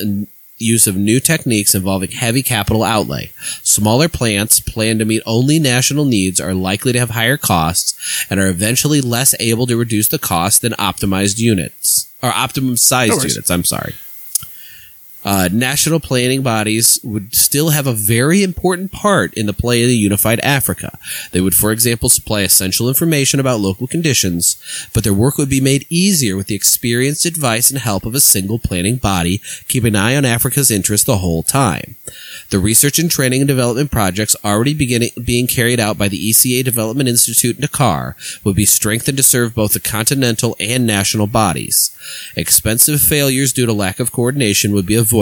use 0.64 0.88
of 0.88 0.96
new 0.96 1.20
techniques 1.20 1.76
involving 1.76 2.12
heavy 2.12 2.42
capital 2.42 2.84
outlay. 2.84 3.32
Smaller 3.62 4.10
plants 4.10 4.60
planned 4.60 5.00
to 5.00 5.06
meet 5.06 5.22
only 5.26 5.60
national 5.60 6.06
needs 6.06 6.40
are 6.40 6.54
likely 6.54 6.94
to 6.94 7.00
have 7.00 7.12
higher 7.12 7.38
costs 7.38 8.26
and 8.30 8.40
are 8.40 8.48
eventually 8.48 9.02
less 9.02 9.36
able 9.40 9.68
to 9.68 9.78
reduce 9.78 10.08
the 10.08 10.20
cost 10.20 10.62
than 10.62 10.74
optimized 10.74 11.40
units 11.40 12.12
or 12.22 12.30
optimum 12.30 12.78
sized 12.78 13.18
No 13.18 13.24
units. 13.24 13.52
I'm 13.52 13.64
sorry. 13.64 13.94
Uh, 15.24 15.50
national 15.52 16.00
planning 16.00 16.42
bodies 16.42 17.00
would 17.04 17.34
still 17.34 17.70
have 17.70 17.88
a 17.88 17.94
very 17.94 18.44
important 18.44 18.92
part 18.92 19.34
in 19.36 19.46
the 19.46 19.54
play 19.54 19.84
of 19.84 19.88
the 19.88 19.96
unified 19.96 20.40
Africa. 20.42 20.98
They 21.32 21.42
would, 21.42 21.56
for 21.56 21.72
example, 21.72 22.10
supply 22.10 22.42
essential 22.42 22.90
information 22.90 23.40
about 23.40 23.60
local 23.60 23.88
conditions, 23.88 24.58
but 24.94 25.04
their 25.04 25.14
work 25.14 25.38
would 25.38 25.50
be 25.50 25.62
made 25.62 25.86
easier 25.90 26.36
with 26.36 26.48
the 26.48 26.56
experienced 26.56 27.26
advice 27.26 27.70
and 27.70 27.80
help 27.80 28.06
of 28.06 28.16
a 28.16 28.20
single 28.20 28.60
planning 28.60 28.98
body, 28.98 29.42
keeping 29.68 29.96
an 29.96 30.02
eye 30.02 30.16
on 30.16 30.26
Africa's 30.26 30.70
interests 30.70 31.06
the 31.06 31.18
whole 31.20 31.44
time. 31.44 31.96
The 32.50 32.60
research 32.60 33.00
and 33.00 33.10
training 33.10 33.42
and 33.42 33.48
development 33.48 33.92
projects 33.92 34.36
already 34.44 34.74
beginning, 34.74 35.12
being 35.24 35.48
carried 35.48 35.80
out 35.80 35.98
by 35.98 36.10
the 36.10 36.30
ECA 36.30 36.64
Development 36.64 37.08
Institute 37.10 37.56
in 37.56 37.62
Dakar 37.62 38.16
would 38.44 38.56
be 38.56 38.66
strengthened 38.66 39.18
to 39.18 39.24
serve 39.24 39.56
both 39.56 39.74
the 39.74 39.80
continental 39.80 40.56
and 40.60 40.86
national 40.86 41.28
bodies. 41.28 41.96
Expensive 42.36 43.02
failures 43.02 43.54
due 43.54 43.66
to 43.66 43.74
lack 43.74 44.00
of 44.00 44.12
coordination 44.12 44.74
would 44.74 44.86
be 44.86 44.96
avoided. 44.96 45.13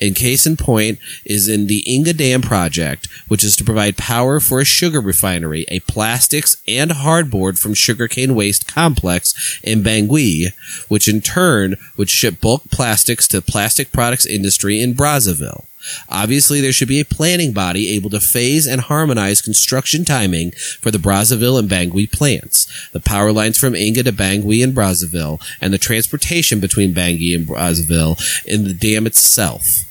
In 0.00 0.14
case 0.14 0.46
in 0.46 0.56
point 0.56 0.98
is 1.24 1.48
in 1.48 1.66
the 1.66 1.82
Inga 1.92 2.14
Dam 2.14 2.42
project, 2.42 3.08
which 3.28 3.42
is 3.42 3.56
to 3.56 3.64
provide 3.64 3.96
power 3.96 4.40
for 4.40 4.60
a 4.60 4.64
sugar 4.64 5.00
refinery, 5.00 5.64
a 5.68 5.80
plastics 5.80 6.56
and 6.68 6.92
hardboard 6.92 7.58
from 7.58 7.74
sugarcane 7.74 8.34
waste 8.34 8.72
complex 8.72 9.60
in 9.62 9.82
Bangui, 9.82 10.52
which 10.88 11.08
in 11.08 11.20
turn 11.20 11.76
would 11.96 12.10
ship 12.10 12.40
bulk 12.40 12.62
plastics 12.70 13.26
to 13.28 13.40
plastic 13.40 13.92
products 13.92 14.26
industry 14.26 14.80
in 14.80 14.94
Brazzaville. 14.94 15.66
Obviously, 16.08 16.60
there 16.60 16.72
should 16.72 16.88
be 16.88 17.00
a 17.00 17.04
planning 17.04 17.52
body 17.52 17.90
able 17.94 18.10
to 18.10 18.20
phase 18.20 18.66
and 18.66 18.82
harmonize 18.82 19.40
construction 19.40 20.04
timing 20.04 20.52
for 20.80 20.90
the 20.90 20.98
Brazzaville 20.98 21.58
and 21.58 21.70
Bangui 21.70 22.10
plants, 22.10 22.88
the 22.92 23.00
power 23.00 23.32
lines 23.32 23.58
from 23.58 23.74
Inga 23.74 24.02
to 24.04 24.12
Bangui 24.12 24.62
and 24.62 24.74
Brazzaville, 24.74 25.40
and 25.60 25.72
the 25.72 25.78
transportation 25.78 26.60
between 26.60 26.94
Bangui 26.94 27.34
and 27.34 27.46
Brazzaville 27.46 28.20
in 28.44 28.64
the 28.64 28.74
dam 28.74 29.06
itself. 29.06 29.84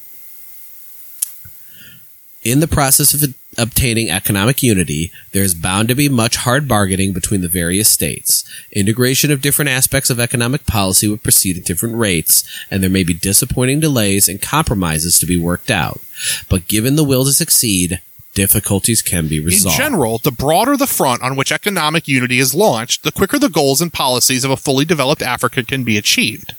In 2.43 2.59
the 2.59 2.67
process 2.67 3.13
of 3.13 3.33
obtaining 3.59 4.09
economic 4.09 4.63
unity, 4.63 5.11
there 5.31 5.43
is 5.43 5.53
bound 5.53 5.89
to 5.89 5.95
be 5.95 6.09
much 6.09 6.37
hard 6.37 6.67
bargaining 6.67 7.13
between 7.13 7.41
the 7.41 7.47
various 7.47 7.89
states. 7.89 8.49
Integration 8.71 9.31
of 9.31 9.41
different 9.41 9.69
aspects 9.69 10.09
of 10.09 10.19
economic 10.19 10.65
policy 10.65 11.07
would 11.07 11.23
proceed 11.23 11.57
at 11.57 11.65
different 11.65 11.95
rates, 11.95 12.43
and 12.71 12.81
there 12.81 12.89
may 12.89 13.03
be 13.03 13.13
disappointing 13.13 13.79
delays 13.79 14.27
and 14.27 14.41
compromises 14.41 15.19
to 15.19 15.25
be 15.25 15.37
worked 15.37 15.69
out. 15.69 16.01
But 16.49 16.67
given 16.67 16.95
the 16.95 17.03
will 17.03 17.25
to 17.25 17.33
succeed, 17.33 18.01
difficulties 18.39 19.01
can 19.01 19.27
be 19.27 19.39
resolved. 19.41 19.77
In 19.77 19.83
general, 19.83 20.17
the 20.17 20.31
broader 20.31 20.77
the 20.77 20.87
front 20.87 21.21
on 21.21 21.35
which 21.35 21.51
economic 21.51 22.07
unity 22.07 22.39
is 22.39 22.55
launched, 22.55 23.03
the 23.03 23.11
quicker 23.11 23.37
the 23.37 23.49
goals 23.49 23.81
and 23.81 23.91
policies 23.91 24.45
of 24.45 24.51
a 24.51 24.55
fully 24.55 24.85
developed 24.85 25.21
Africa 25.21 25.61
can 25.61 25.83
be 25.83 25.97
achieved. 25.97 26.55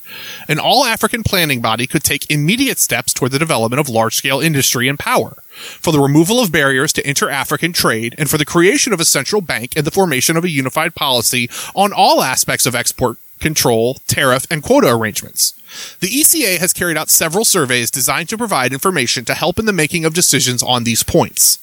An 0.46 0.58
all 0.58 0.84
African 0.84 1.22
planning 1.22 1.62
body 1.62 1.86
could 1.86 2.04
take 2.04 2.30
immediate 2.30 2.78
steps 2.78 3.14
toward 3.14 3.32
the 3.32 3.38
development 3.38 3.80
of 3.80 3.88
large 3.88 4.14
scale 4.14 4.40
industry 4.40 4.88
and 4.88 4.98
power, 4.98 5.42
for 5.80 5.90
the 5.90 6.00
removal 6.00 6.38
of 6.38 6.52
barriers 6.52 6.92
to 6.92 7.08
inter 7.08 7.30
African 7.30 7.72
trade, 7.72 8.14
and 8.18 8.28
for 8.28 8.36
the 8.36 8.44
creation 8.44 8.92
of 8.92 9.00
a 9.00 9.06
central 9.06 9.40
bank 9.40 9.72
and 9.74 9.86
the 9.86 9.90
formation 9.90 10.36
of 10.36 10.44
a 10.44 10.50
unified 10.50 10.94
policy 10.94 11.48
on 11.74 11.94
all 11.94 12.22
aspects 12.22 12.66
of 12.66 12.74
export 12.74 13.16
control, 13.40 13.94
tariff, 14.06 14.46
and 14.50 14.62
quota 14.62 14.94
arrangements. 14.94 15.54
The 16.00 16.08
ECA 16.08 16.58
has 16.58 16.72
carried 16.72 16.98
out 16.98 17.08
several 17.08 17.44
surveys 17.44 17.90
designed 17.90 18.28
to 18.28 18.38
provide 18.38 18.72
information 18.72 19.24
to 19.24 19.34
help 19.34 19.58
in 19.58 19.64
the 19.64 19.72
making 19.72 20.04
of 20.04 20.12
decisions 20.12 20.62
on 20.62 20.84
these 20.84 21.02
points. 21.02 21.58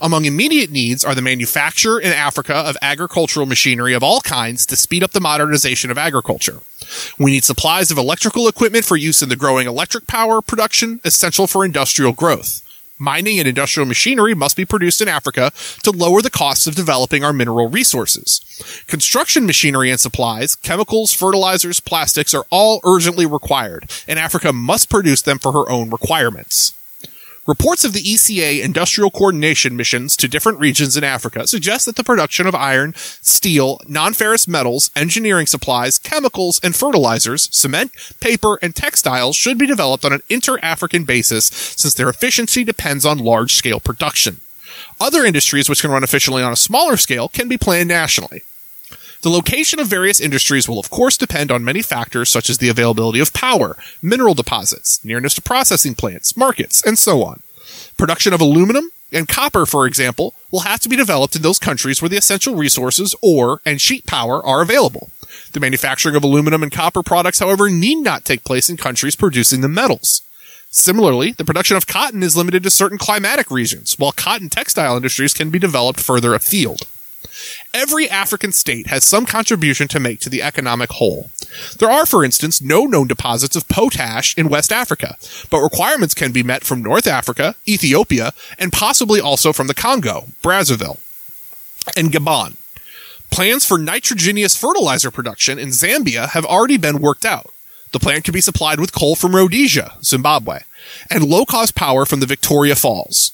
Among 0.00 0.24
immediate 0.24 0.70
needs 0.70 1.04
are 1.04 1.14
the 1.14 1.22
manufacture 1.22 1.98
in 1.98 2.12
Africa 2.12 2.54
of 2.54 2.76
agricultural 2.82 3.46
machinery 3.46 3.94
of 3.94 4.02
all 4.02 4.20
kinds 4.20 4.66
to 4.66 4.76
speed 4.76 5.02
up 5.02 5.12
the 5.12 5.20
modernization 5.20 5.90
of 5.90 5.98
agriculture. 5.98 6.60
We 7.18 7.32
need 7.32 7.44
supplies 7.44 7.90
of 7.90 7.98
electrical 7.98 8.48
equipment 8.48 8.84
for 8.84 8.96
use 8.96 9.22
in 9.22 9.28
the 9.28 9.36
growing 9.36 9.66
electric 9.66 10.06
power 10.06 10.42
production 10.42 11.00
essential 11.04 11.46
for 11.46 11.64
industrial 11.64 12.12
growth. 12.12 12.62
Mining 13.02 13.38
and 13.38 13.48
industrial 13.48 13.86
machinery 13.86 14.34
must 14.34 14.58
be 14.58 14.66
produced 14.66 15.00
in 15.00 15.08
Africa 15.08 15.52
to 15.84 15.90
lower 15.90 16.20
the 16.20 16.28
costs 16.28 16.66
of 16.66 16.74
developing 16.74 17.24
our 17.24 17.32
mineral 17.32 17.66
resources. 17.66 18.84
Construction 18.86 19.46
machinery 19.46 19.90
and 19.90 19.98
supplies, 19.98 20.54
chemicals, 20.54 21.14
fertilizers, 21.14 21.80
plastics 21.80 22.34
are 22.34 22.44
all 22.50 22.78
urgently 22.84 23.24
required, 23.24 23.90
and 24.06 24.18
Africa 24.18 24.52
must 24.52 24.90
produce 24.90 25.22
them 25.22 25.38
for 25.38 25.52
her 25.52 25.66
own 25.70 25.88
requirements. 25.88 26.74
Reports 27.50 27.84
of 27.84 27.94
the 27.94 28.02
ECA 28.04 28.62
industrial 28.62 29.10
coordination 29.10 29.76
missions 29.76 30.16
to 30.18 30.28
different 30.28 30.60
regions 30.60 30.96
in 30.96 31.02
Africa 31.02 31.48
suggest 31.48 31.84
that 31.84 31.96
the 31.96 32.04
production 32.04 32.46
of 32.46 32.54
iron, 32.54 32.94
steel, 32.94 33.80
non-ferrous 33.88 34.46
metals, 34.46 34.92
engineering 34.94 35.48
supplies, 35.48 35.98
chemicals, 35.98 36.60
and 36.62 36.76
fertilizers, 36.76 37.48
cement, 37.50 37.90
paper, 38.20 38.60
and 38.62 38.76
textiles 38.76 39.34
should 39.34 39.58
be 39.58 39.66
developed 39.66 40.04
on 40.04 40.12
an 40.12 40.22
inter-African 40.28 41.02
basis 41.02 41.46
since 41.46 41.92
their 41.92 42.08
efficiency 42.08 42.62
depends 42.62 43.04
on 43.04 43.18
large-scale 43.18 43.80
production. 43.80 44.40
Other 45.00 45.24
industries 45.24 45.68
which 45.68 45.80
can 45.80 45.90
run 45.90 46.04
efficiently 46.04 46.44
on 46.44 46.52
a 46.52 46.56
smaller 46.56 46.96
scale 46.96 47.28
can 47.28 47.48
be 47.48 47.58
planned 47.58 47.88
nationally. 47.88 48.44
The 49.22 49.28
location 49.28 49.78
of 49.78 49.86
various 49.86 50.18
industries 50.18 50.66
will 50.66 50.78
of 50.78 50.88
course 50.88 51.18
depend 51.18 51.50
on 51.52 51.62
many 51.62 51.82
factors 51.82 52.30
such 52.30 52.48
as 52.48 52.56
the 52.56 52.70
availability 52.70 53.20
of 53.20 53.34
power, 53.34 53.76
mineral 54.00 54.32
deposits, 54.32 55.04
nearness 55.04 55.34
to 55.34 55.42
processing 55.42 55.94
plants, 55.94 56.38
markets, 56.38 56.82
and 56.86 56.98
so 56.98 57.22
on. 57.22 57.42
Production 57.98 58.32
of 58.32 58.40
aluminum 58.40 58.92
and 59.12 59.28
copper, 59.28 59.66
for 59.66 59.86
example, 59.86 60.34
will 60.50 60.60
have 60.60 60.80
to 60.80 60.88
be 60.88 60.96
developed 60.96 61.36
in 61.36 61.42
those 61.42 61.58
countries 61.58 62.00
where 62.00 62.08
the 62.08 62.16
essential 62.16 62.54
resources, 62.54 63.14
ore, 63.20 63.60
and 63.66 63.78
sheet 63.78 64.06
power 64.06 64.42
are 64.42 64.62
available. 64.62 65.10
The 65.52 65.60
manufacturing 65.60 66.16
of 66.16 66.24
aluminum 66.24 66.62
and 66.62 66.72
copper 66.72 67.02
products, 67.02 67.40
however, 67.40 67.68
need 67.68 67.96
not 67.96 68.24
take 68.24 68.44
place 68.44 68.70
in 68.70 68.78
countries 68.78 69.16
producing 69.16 69.60
the 69.60 69.68
metals. 69.68 70.22
Similarly, 70.70 71.32
the 71.32 71.44
production 71.44 71.76
of 71.76 71.86
cotton 71.86 72.22
is 72.22 72.38
limited 72.38 72.62
to 72.62 72.70
certain 72.70 72.96
climatic 72.96 73.50
regions, 73.50 73.98
while 73.98 74.12
cotton 74.12 74.48
textile 74.48 74.96
industries 74.96 75.34
can 75.34 75.50
be 75.50 75.58
developed 75.58 76.00
further 76.00 76.32
afield. 76.32 76.86
Every 77.72 78.10
African 78.10 78.50
state 78.50 78.88
has 78.88 79.06
some 79.06 79.26
contribution 79.26 79.86
to 79.88 80.00
make 80.00 80.18
to 80.20 80.28
the 80.28 80.42
economic 80.42 80.90
whole. 80.90 81.30
There 81.78 81.90
are, 81.90 82.04
for 82.04 82.24
instance, 82.24 82.60
no 82.60 82.84
known 82.84 83.06
deposits 83.06 83.54
of 83.54 83.68
potash 83.68 84.36
in 84.36 84.48
West 84.48 84.72
Africa, 84.72 85.16
but 85.50 85.62
requirements 85.62 86.14
can 86.14 86.32
be 86.32 86.42
met 86.42 86.64
from 86.64 86.82
North 86.82 87.06
Africa, 87.06 87.54
Ethiopia, 87.68 88.32
and 88.58 88.72
possibly 88.72 89.20
also 89.20 89.52
from 89.52 89.68
the 89.68 89.74
Congo, 89.74 90.26
Brazzaville, 90.42 90.98
and 91.96 92.10
Gabon. 92.10 92.56
Plans 93.30 93.64
for 93.64 93.78
nitrogenous 93.78 94.56
fertilizer 94.56 95.12
production 95.12 95.56
in 95.56 95.68
Zambia 95.68 96.30
have 96.30 96.44
already 96.44 96.76
been 96.76 97.00
worked 97.00 97.24
out. 97.24 97.52
The 97.92 98.00
plant 98.00 98.24
can 98.24 98.32
be 98.32 98.40
supplied 98.40 98.80
with 98.80 98.92
coal 98.92 99.14
from 99.14 99.36
Rhodesia, 99.36 99.94
Zimbabwe, 100.02 100.60
and 101.08 101.24
low 101.24 101.44
cost 101.44 101.76
power 101.76 102.04
from 102.04 102.18
the 102.18 102.26
Victoria 102.26 102.74
Falls. 102.74 103.32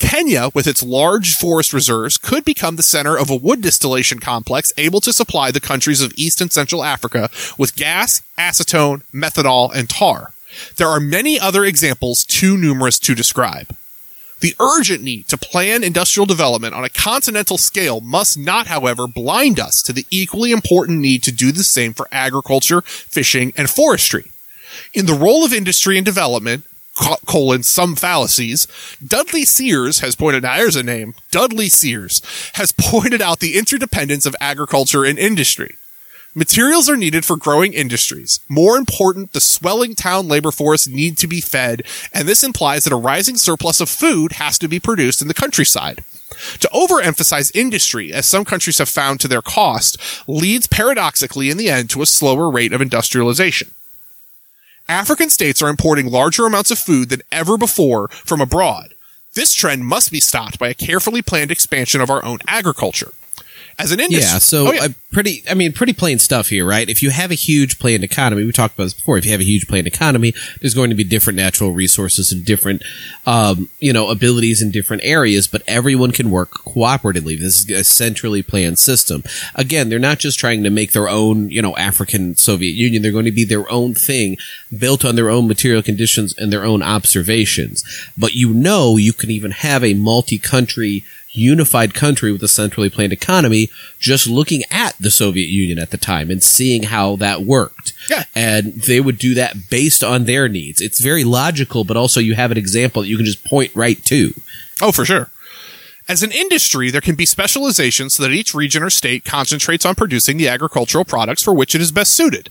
Kenya, 0.00 0.48
with 0.54 0.66
its 0.66 0.82
large 0.82 1.36
forest 1.36 1.72
reserves, 1.72 2.16
could 2.16 2.44
become 2.44 2.74
the 2.74 2.82
center 2.82 3.16
of 3.16 3.30
a 3.30 3.36
wood 3.36 3.60
distillation 3.60 4.18
complex 4.18 4.72
able 4.76 5.00
to 5.00 5.12
supply 5.12 5.52
the 5.52 5.60
countries 5.60 6.00
of 6.00 6.12
East 6.16 6.40
and 6.40 6.50
Central 6.50 6.82
Africa 6.82 7.30
with 7.56 7.76
gas, 7.76 8.22
acetone, 8.36 9.02
methanol, 9.14 9.72
and 9.72 9.88
tar. 9.88 10.32
There 10.76 10.88
are 10.88 10.98
many 10.98 11.38
other 11.38 11.64
examples 11.64 12.24
too 12.24 12.56
numerous 12.56 12.98
to 13.00 13.14
describe. 13.14 13.76
The 14.40 14.56
urgent 14.58 15.02
need 15.02 15.28
to 15.28 15.38
plan 15.38 15.84
industrial 15.84 16.26
development 16.26 16.74
on 16.74 16.82
a 16.82 16.88
continental 16.88 17.58
scale 17.58 18.00
must 18.00 18.38
not, 18.38 18.66
however, 18.66 19.06
blind 19.06 19.60
us 19.60 19.82
to 19.82 19.92
the 19.92 20.06
equally 20.10 20.50
important 20.50 20.98
need 20.98 21.22
to 21.24 21.32
do 21.32 21.52
the 21.52 21.62
same 21.62 21.92
for 21.92 22.08
agriculture, 22.10 22.80
fishing, 22.80 23.52
and 23.54 23.68
forestry. 23.68 24.32
In 24.94 25.04
the 25.06 25.14
role 25.14 25.44
of 25.44 25.52
industry 25.52 25.98
and 25.98 26.06
development, 26.06 26.64
colon 27.26 27.62
some 27.62 27.96
fallacies. 27.96 28.66
Dudley 29.04 29.44
Seers 29.44 30.00
has 30.00 30.14
pointed 30.14 30.44
out, 30.44 30.58
there's 30.58 30.76
a 30.76 30.82
name, 30.82 31.14
Dudley 31.30 31.68
Seers 31.68 32.22
has 32.54 32.72
pointed 32.78 33.22
out 33.22 33.40
the 33.40 33.56
interdependence 33.58 34.26
of 34.26 34.36
agriculture 34.40 35.04
and 35.04 35.18
industry. 35.18 35.76
Materials 36.32 36.88
are 36.88 36.96
needed 36.96 37.24
for 37.24 37.36
growing 37.36 37.72
industries. 37.72 38.38
More 38.48 38.76
important, 38.76 39.32
the 39.32 39.40
swelling 39.40 39.96
town 39.96 40.28
labor 40.28 40.52
force 40.52 40.86
need 40.86 41.18
to 41.18 41.26
be 41.26 41.40
fed, 41.40 41.82
and 42.14 42.28
this 42.28 42.44
implies 42.44 42.84
that 42.84 42.92
a 42.92 42.96
rising 42.96 43.36
surplus 43.36 43.80
of 43.80 43.88
food 43.88 44.32
has 44.32 44.56
to 44.58 44.68
be 44.68 44.78
produced 44.78 45.20
in 45.20 45.26
the 45.26 45.34
countryside. 45.34 46.04
To 46.60 46.68
overemphasize 46.68 47.54
industry, 47.54 48.12
as 48.12 48.26
some 48.26 48.44
countries 48.44 48.78
have 48.78 48.88
found 48.88 49.18
to 49.20 49.28
their 49.28 49.42
cost, 49.42 49.98
leads 50.28 50.68
paradoxically 50.68 51.50
in 51.50 51.56
the 51.56 51.68
end 51.68 51.90
to 51.90 52.02
a 52.02 52.06
slower 52.06 52.48
rate 52.48 52.72
of 52.72 52.80
industrialization. 52.80 53.72
African 54.90 55.30
states 55.30 55.62
are 55.62 55.68
importing 55.68 56.10
larger 56.10 56.46
amounts 56.46 56.72
of 56.72 56.78
food 56.78 57.10
than 57.10 57.22
ever 57.30 57.56
before 57.56 58.08
from 58.08 58.40
abroad. 58.40 58.94
This 59.34 59.54
trend 59.54 59.86
must 59.86 60.10
be 60.10 60.18
stopped 60.18 60.58
by 60.58 60.66
a 60.68 60.74
carefully 60.74 61.22
planned 61.22 61.52
expansion 61.52 62.00
of 62.00 62.10
our 62.10 62.24
own 62.24 62.40
agriculture 62.48 63.12
as 63.82 63.92
an 63.92 64.00
industry. 64.00 64.22
Yeah, 64.22 64.38
so 64.38 64.68
oh, 64.68 64.72
yeah. 64.72 64.88
pretty, 65.10 65.42
I 65.48 65.54
mean, 65.54 65.72
pretty 65.72 65.92
plain 65.92 66.18
stuff 66.18 66.48
here, 66.48 66.66
right? 66.66 66.88
If 66.88 67.02
you 67.02 67.10
have 67.10 67.30
a 67.30 67.34
huge 67.34 67.78
planned 67.78 68.04
economy, 68.04 68.44
we 68.44 68.52
talked 68.52 68.74
about 68.74 68.84
this 68.84 68.94
before. 68.94 69.18
If 69.18 69.24
you 69.24 69.32
have 69.32 69.40
a 69.40 69.44
huge 69.44 69.66
planned 69.68 69.86
economy, 69.86 70.34
there's 70.60 70.74
going 70.74 70.90
to 70.90 70.96
be 70.96 71.04
different 71.04 71.36
natural 71.36 71.72
resources 71.72 72.32
and 72.32 72.44
different, 72.44 72.82
um, 73.26 73.68
you 73.80 73.92
know, 73.92 74.08
abilities 74.08 74.62
in 74.62 74.70
different 74.70 75.02
areas, 75.04 75.46
but 75.46 75.62
everyone 75.66 76.12
can 76.12 76.30
work 76.30 76.50
cooperatively. 76.50 77.38
This 77.38 77.64
is 77.64 77.70
a 77.70 77.84
centrally 77.84 78.42
planned 78.42 78.78
system. 78.78 79.24
Again, 79.54 79.88
they're 79.88 79.98
not 79.98 80.18
just 80.18 80.38
trying 80.38 80.62
to 80.62 80.70
make 80.70 80.92
their 80.92 81.08
own, 81.08 81.50
you 81.50 81.62
know, 81.62 81.76
African 81.76 82.36
Soviet 82.36 82.72
Union. 82.72 83.02
They're 83.02 83.12
going 83.12 83.24
to 83.24 83.30
be 83.30 83.44
their 83.44 83.70
own 83.70 83.94
thing 83.94 84.36
built 84.76 85.04
on 85.04 85.16
their 85.16 85.30
own 85.30 85.48
material 85.48 85.82
conditions 85.82 86.34
and 86.38 86.52
their 86.52 86.64
own 86.64 86.82
observations. 86.82 87.84
But 88.16 88.34
you 88.34 88.52
know, 88.52 88.96
you 88.96 89.12
can 89.12 89.30
even 89.30 89.50
have 89.50 89.84
a 89.84 89.94
multi-country 89.94 91.04
unified 91.32 91.94
country 91.94 92.32
with 92.32 92.42
a 92.42 92.48
centrally 92.48 92.90
planned 92.90 93.12
economy 93.12 93.68
just 93.98 94.26
looking 94.26 94.62
at 94.70 94.96
the 94.98 95.10
Soviet 95.10 95.48
Union 95.48 95.78
at 95.78 95.90
the 95.90 95.96
time 95.96 96.30
and 96.30 96.42
seeing 96.42 96.84
how 96.84 97.16
that 97.16 97.42
worked. 97.42 97.92
Yeah. 98.08 98.24
And 98.34 98.74
they 98.82 99.00
would 99.00 99.18
do 99.18 99.34
that 99.34 99.70
based 99.70 100.02
on 100.02 100.24
their 100.24 100.48
needs. 100.48 100.80
It's 100.80 101.00
very 101.00 101.24
logical, 101.24 101.84
but 101.84 101.96
also 101.96 102.20
you 102.20 102.34
have 102.34 102.50
an 102.50 102.58
example 102.58 103.02
that 103.02 103.08
you 103.08 103.16
can 103.16 103.26
just 103.26 103.44
point 103.44 103.74
right 103.74 104.02
to. 104.06 104.34
Oh, 104.82 104.92
for 104.92 105.04
sure. 105.04 105.30
As 106.08 106.24
an 106.24 106.32
industry, 106.32 106.90
there 106.90 107.00
can 107.00 107.14
be 107.14 107.26
specialization 107.26 108.10
so 108.10 108.24
that 108.24 108.32
each 108.32 108.52
region 108.52 108.82
or 108.82 108.90
state 108.90 109.24
concentrates 109.24 109.86
on 109.86 109.94
producing 109.94 110.38
the 110.38 110.48
agricultural 110.48 111.04
products 111.04 111.42
for 111.42 111.54
which 111.54 111.74
it 111.74 111.80
is 111.80 111.92
best 111.92 112.12
suited. 112.12 112.50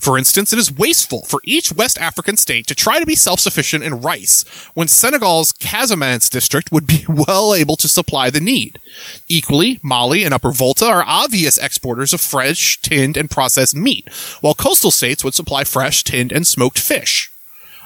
For 0.00 0.16
instance, 0.16 0.50
it 0.50 0.58
is 0.58 0.72
wasteful 0.72 1.26
for 1.26 1.42
each 1.44 1.74
West 1.74 1.98
African 1.98 2.38
state 2.38 2.66
to 2.68 2.74
try 2.74 2.98
to 2.98 3.06
be 3.06 3.14
self-sufficient 3.14 3.84
in 3.84 4.00
rice 4.00 4.46
when 4.72 4.88
Senegal's 4.88 5.52
Casamance 5.52 6.30
district 6.30 6.72
would 6.72 6.86
be 6.86 7.04
well 7.08 7.54
able 7.54 7.76
to 7.76 7.86
supply 7.86 8.30
the 8.30 8.40
need. 8.40 8.80
Equally, 9.28 9.78
Mali 9.82 10.24
and 10.24 10.32
Upper 10.32 10.52
Volta 10.52 10.86
are 10.86 11.04
obvious 11.06 11.58
exporters 11.58 12.14
of 12.14 12.20
fresh, 12.22 12.80
tinned, 12.80 13.18
and 13.18 13.30
processed 13.30 13.76
meat, 13.76 14.08
while 14.40 14.54
coastal 14.54 14.90
states 14.90 15.22
would 15.22 15.34
supply 15.34 15.64
fresh, 15.64 16.02
tinned, 16.02 16.32
and 16.32 16.46
smoked 16.46 16.78
fish. 16.78 17.30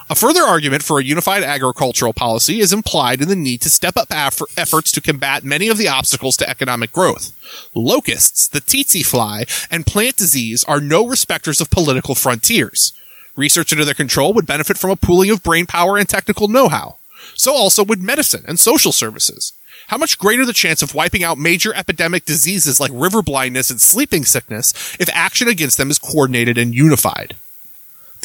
A 0.07 0.13
further 0.13 0.43
argument 0.43 0.83
for 0.83 0.99
a 0.99 1.03
unified 1.03 1.41
agricultural 1.41 2.13
policy 2.13 2.59
is 2.59 2.71
implied 2.71 3.21
in 3.21 3.27
the 3.27 3.35
need 3.35 3.61
to 3.61 3.71
step 3.71 3.97
up 3.97 4.09
efforts 4.11 4.91
to 4.91 5.01
combat 5.01 5.43
many 5.43 5.67
of 5.67 5.79
the 5.79 5.87
obstacles 5.87 6.37
to 6.37 6.47
economic 6.47 6.91
growth. 6.91 7.31
Locusts, 7.73 8.47
the 8.47 8.61
tsetse 8.61 9.03
fly, 9.03 9.45
and 9.71 9.87
plant 9.87 10.15
disease 10.15 10.63
are 10.65 10.79
no 10.79 11.07
respecters 11.07 11.59
of 11.59 11.71
political 11.71 12.13
frontiers. 12.13 12.93
Research 13.35 13.73
under 13.73 13.83
their 13.83 13.95
control 13.95 14.31
would 14.33 14.45
benefit 14.45 14.77
from 14.77 14.91
a 14.91 14.95
pooling 14.95 15.31
of 15.31 15.41
brain 15.41 15.65
power 15.65 15.97
and 15.97 16.07
technical 16.07 16.47
know-how. 16.47 16.97
So 17.33 17.55
also 17.55 17.83
would 17.83 18.03
medicine 18.03 18.45
and 18.47 18.59
social 18.59 18.91
services. 18.91 19.53
How 19.87 19.97
much 19.97 20.19
greater 20.19 20.45
the 20.45 20.53
chance 20.53 20.83
of 20.83 20.93
wiping 20.93 21.23
out 21.23 21.39
major 21.39 21.73
epidemic 21.73 22.25
diseases 22.25 22.79
like 22.79 22.91
river 22.93 23.23
blindness 23.23 23.71
and 23.71 23.81
sleeping 23.81 24.23
sickness 24.23 24.95
if 24.99 25.09
action 25.13 25.47
against 25.47 25.79
them 25.79 25.89
is 25.89 25.97
coordinated 25.97 26.59
and 26.59 26.75
unified? 26.75 27.35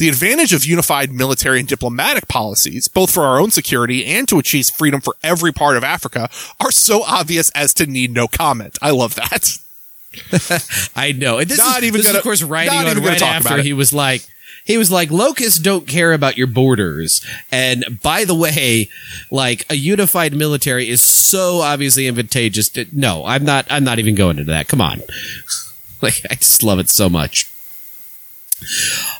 The 0.01 0.09
advantage 0.09 0.51
of 0.51 0.65
unified 0.65 1.11
military 1.11 1.59
and 1.59 1.67
diplomatic 1.67 2.27
policies, 2.27 2.87
both 2.87 3.11
for 3.11 3.23
our 3.23 3.39
own 3.39 3.51
security 3.51 4.03
and 4.03 4.27
to 4.29 4.39
achieve 4.39 4.65
freedom 4.65 4.99
for 4.99 5.15
every 5.21 5.51
part 5.53 5.77
of 5.77 5.83
Africa, 5.83 6.27
are 6.59 6.71
so 6.71 7.03
obvious 7.03 7.51
as 7.51 7.71
to 7.75 7.85
need 7.85 8.11
no 8.11 8.27
comment. 8.27 8.79
I 8.81 8.89
love 8.89 9.13
that. 9.13 9.59
I 10.95 11.11
know. 11.11 11.37
And 11.37 11.47
this 11.47 11.59
not 11.59 11.81
is, 11.81 11.83
even 11.83 11.99
this 11.99 12.07
gonna, 12.07 12.17
is, 12.17 12.21
of 12.21 12.23
course, 12.23 12.41
writing 12.41 12.73
on 12.73 12.97
right 13.03 13.21
after 13.21 13.61
he 13.61 13.73
was 13.73 13.93
like, 13.93 14.25
he 14.65 14.75
was 14.75 14.89
like, 14.89 15.11
locusts 15.11 15.59
don't 15.59 15.87
care 15.87 16.13
about 16.13 16.35
your 16.35 16.47
borders. 16.47 17.23
And 17.51 17.99
by 18.01 18.25
the 18.25 18.33
way, 18.33 18.89
like 19.29 19.67
a 19.69 19.75
unified 19.75 20.33
military 20.33 20.89
is 20.89 21.03
so 21.03 21.57
obviously 21.61 22.07
advantageous. 22.07 22.69
To, 22.69 22.87
no, 22.91 23.23
I'm 23.23 23.45
not, 23.45 23.67
I'm 23.69 23.83
not 23.83 23.99
even 23.99 24.15
going 24.15 24.39
into 24.39 24.51
that. 24.51 24.67
Come 24.67 24.81
on. 24.81 25.03
Like, 26.01 26.23
I 26.31 26.33
just 26.33 26.63
love 26.63 26.79
it 26.79 26.89
so 26.89 27.09
much. 27.09 27.47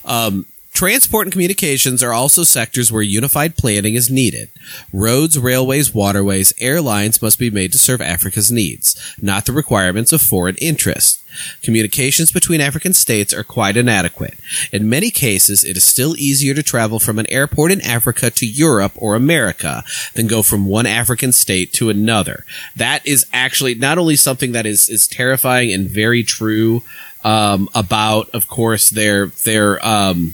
Um, 0.03 0.47
Transport 0.73 1.27
and 1.27 1.31
communications 1.31 2.01
are 2.01 2.13
also 2.13 2.43
sectors 2.43 2.91
where 2.91 3.01
unified 3.01 3.55
planning 3.55 3.93
is 3.93 4.09
needed. 4.09 4.49
Roads, 4.93 5.37
railways, 5.37 5.93
waterways, 5.93 6.53
airlines 6.59 7.21
must 7.21 7.37
be 7.37 7.51
made 7.51 7.71
to 7.73 7.77
serve 7.77 8.01
Africa's 8.01 8.51
needs, 8.51 8.95
not 9.21 9.45
the 9.45 9.51
requirements 9.51 10.11
of 10.11 10.21
foreign 10.21 10.55
interests. 10.55 11.21
Communications 11.61 12.31
between 12.31 12.61
African 12.61 12.93
states 12.93 13.33
are 13.33 13.43
quite 13.43 13.77
inadequate. 13.77 14.35
In 14.71 14.89
many 14.89 15.11
cases, 15.11 15.63
it 15.63 15.77
is 15.77 15.83
still 15.83 16.15
easier 16.17 16.53
to 16.53 16.63
travel 16.63 16.99
from 16.99 17.19
an 17.19 17.29
airport 17.29 17.71
in 17.71 17.81
Africa 17.81 18.31
to 18.31 18.45
Europe 18.45 18.93
or 18.95 19.15
America 19.15 19.83
than 20.15 20.27
go 20.27 20.41
from 20.41 20.65
one 20.65 20.85
African 20.85 21.31
state 21.31 21.73
to 21.73 21.89
another. 21.89 22.45
That 22.75 23.05
is 23.05 23.25
actually 23.33 23.75
not 23.75 23.97
only 23.97 24.15
something 24.15 24.53
that 24.53 24.65
is, 24.65 24.89
is 24.89 25.07
terrifying 25.07 25.71
and 25.71 25.89
very 25.89 26.23
true, 26.23 26.81
um, 27.23 27.69
about, 27.75 28.29
of 28.31 28.47
course, 28.47 28.89
their, 28.89 29.27
their, 29.27 29.85
um, 29.85 30.33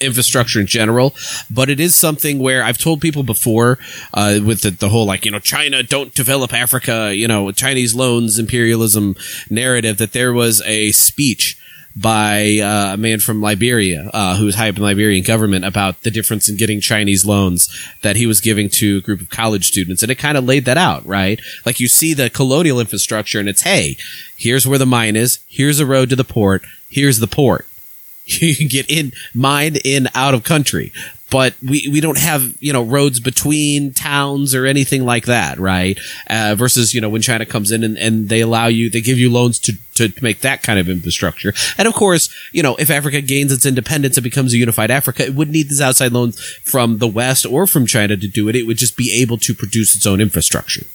infrastructure 0.00 0.60
in 0.60 0.66
general, 0.66 1.14
but 1.50 1.70
it 1.70 1.80
is 1.80 1.94
something 1.94 2.38
where 2.38 2.62
I've 2.62 2.78
told 2.78 3.00
people 3.00 3.22
before, 3.22 3.78
uh, 4.12 4.40
with 4.44 4.62
the, 4.62 4.70
the 4.70 4.88
whole 4.88 5.06
like, 5.06 5.24
you 5.24 5.30
know, 5.30 5.38
China 5.38 5.82
don't 5.82 6.14
develop 6.14 6.52
Africa, 6.52 7.14
you 7.14 7.28
know, 7.28 7.50
Chinese 7.52 7.94
loans, 7.94 8.38
imperialism 8.38 9.16
narrative, 9.48 9.98
that 9.98 10.12
there 10.12 10.32
was 10.32 10.62
a 10.62 10.92
speech 10.92 11.58
by 11.98 12.58
uh, 12.58 12.92
a 12.92 12.96
man 12.98 13.20
from 13.20 13.40
Liberia 13.40 14.10
uh, 14.12 14.36
who 14.36 14.44
was 14.44 14.54
high 14.54 14.68
up 14.68 14.76
in 14.76 14.82
the 14.82 14.86
Liberian 14.86 15.24
government 15.24 15.64
about 15.64 16.02
the 16.02 16.10
difference 16.10 16.46
in 16.46 16.56
getting 16.56 16.78
Chinese 16.78 17.24
loans 17.24 17.70
that 18.02 18.16
he 18.16 18.26
was 18.26 18.42
giving 18.42 18.68
to 18.68 18.98
a 18.98 19.00
group 19.00 19.22
of 19.22 19.30
college 19.30 19.66
students. 19.66 20.02
And 20.02 20.12
it 20.12 20.16
kind 20.16 20.36
of 20.36 20.44
laid 20.44 20.66
that 20.66 20.76
out, 20.76 21.06
right? 21.06 21.40
Like 21.64 21.80
you 21.80 21.88
see 21.88 22.12
the 22.12 22.28
colonial 22.28 22.80
infrastructure 22.80 23.40
and 23.40 23.48
it's, 23.48 23.62
hey, 23.62 23.96
here's 24.36 24.66
where 24.66 24.78
the 24.78 24.84
mine 24.84 25.16
is. 25.16 25.38
Here's 25.48 25.80
a 25.80 25.86
road 25.86 26.10
to 26.10 26.16
the 26.16 26.24
port. 26.24 26.66
Here's 26.90 27.18
the 27.18 27.26
port. 27.26 27.66
You 28.40 28.56
can 28.56 28.66
get 28.66 28.90
in, 28.90 29.12
mine 29.34 29.76
in, 29.84 30.08
out 30.14 30.34
of 30.34 30.42
country 30.42 30.92
but 31.30 31.54
we, 31.62 31.88
we 31.90 32.00
don't 32.00 32.18
have, 32.18 32.54
you 32.60 32.72
know, 32.72 32.84
roads 32.84 33.18
between 33.18 33.92
towns 33.92 34.54
or 34.54 34.64
anything 34.64 35.04
like 35.04 35.26
that, 35.26 35.58
right? 35.58 35.98
Uh, 36.28 36.54
versus, 36.56 36.94
you 36.94 37.00
know, 37.00 37.08
when 37.08 37.22
China 37.22 37.44
comes 37.44 37.72
in 37.72 37.82
and, 37.82 37.98
and 37.98 38.28
they 38.28 38.40
allow 38.40 38.66
you, 38.66 38.88
they 38.88 39.00
give 39.00 39.18
you 39.18 39.30
loans 39.30 39.58
to, 39.58 39.72
to 39.94 40.12
make 40.22 40.40
that 40.40 40.62
kind 40.62 40.78
of 40.78 40.88
infrastructure. 40.88 41.52
And 41.78 41.88
of 41.88 41.94
course, 41.94 42.32
you 42.52 42.62
know, 42.62 42.76
if 42.76 42.90
Africa 42.90 43.20
gains 43.20 43.52
its 43.52 43.66
independence 43.66 44.16
and 44.16 44.24
becomes 44.24 44.52
a 44.52 44.58
unified 44.58 44.90
Africa, 44.90 45.24
it 45.24 45.34
wouldn't 45.34 45.54
need 45.54 45.68
these 45.68 45.80
outside 45.80 46.12
loans 46.12 46.40
from 46.62 46.98
the 46.98 47.08
West 47.08 47.44
or 47.44 47.66
from 47.66 47.86
China 47.86 48.16
to 48.16 48.28
do 48.28 48.48
it. 48.48 48.54
It 48.54 48.64
would 48.64 48.78
just 48.78 48.96
be 48.96 49.12
able 49.20 49.38
to 49.38 49.54
produce 49.54 49.96
its 49.96 50.06
own 50.06 50.20
infrastructure. 50.20 50.86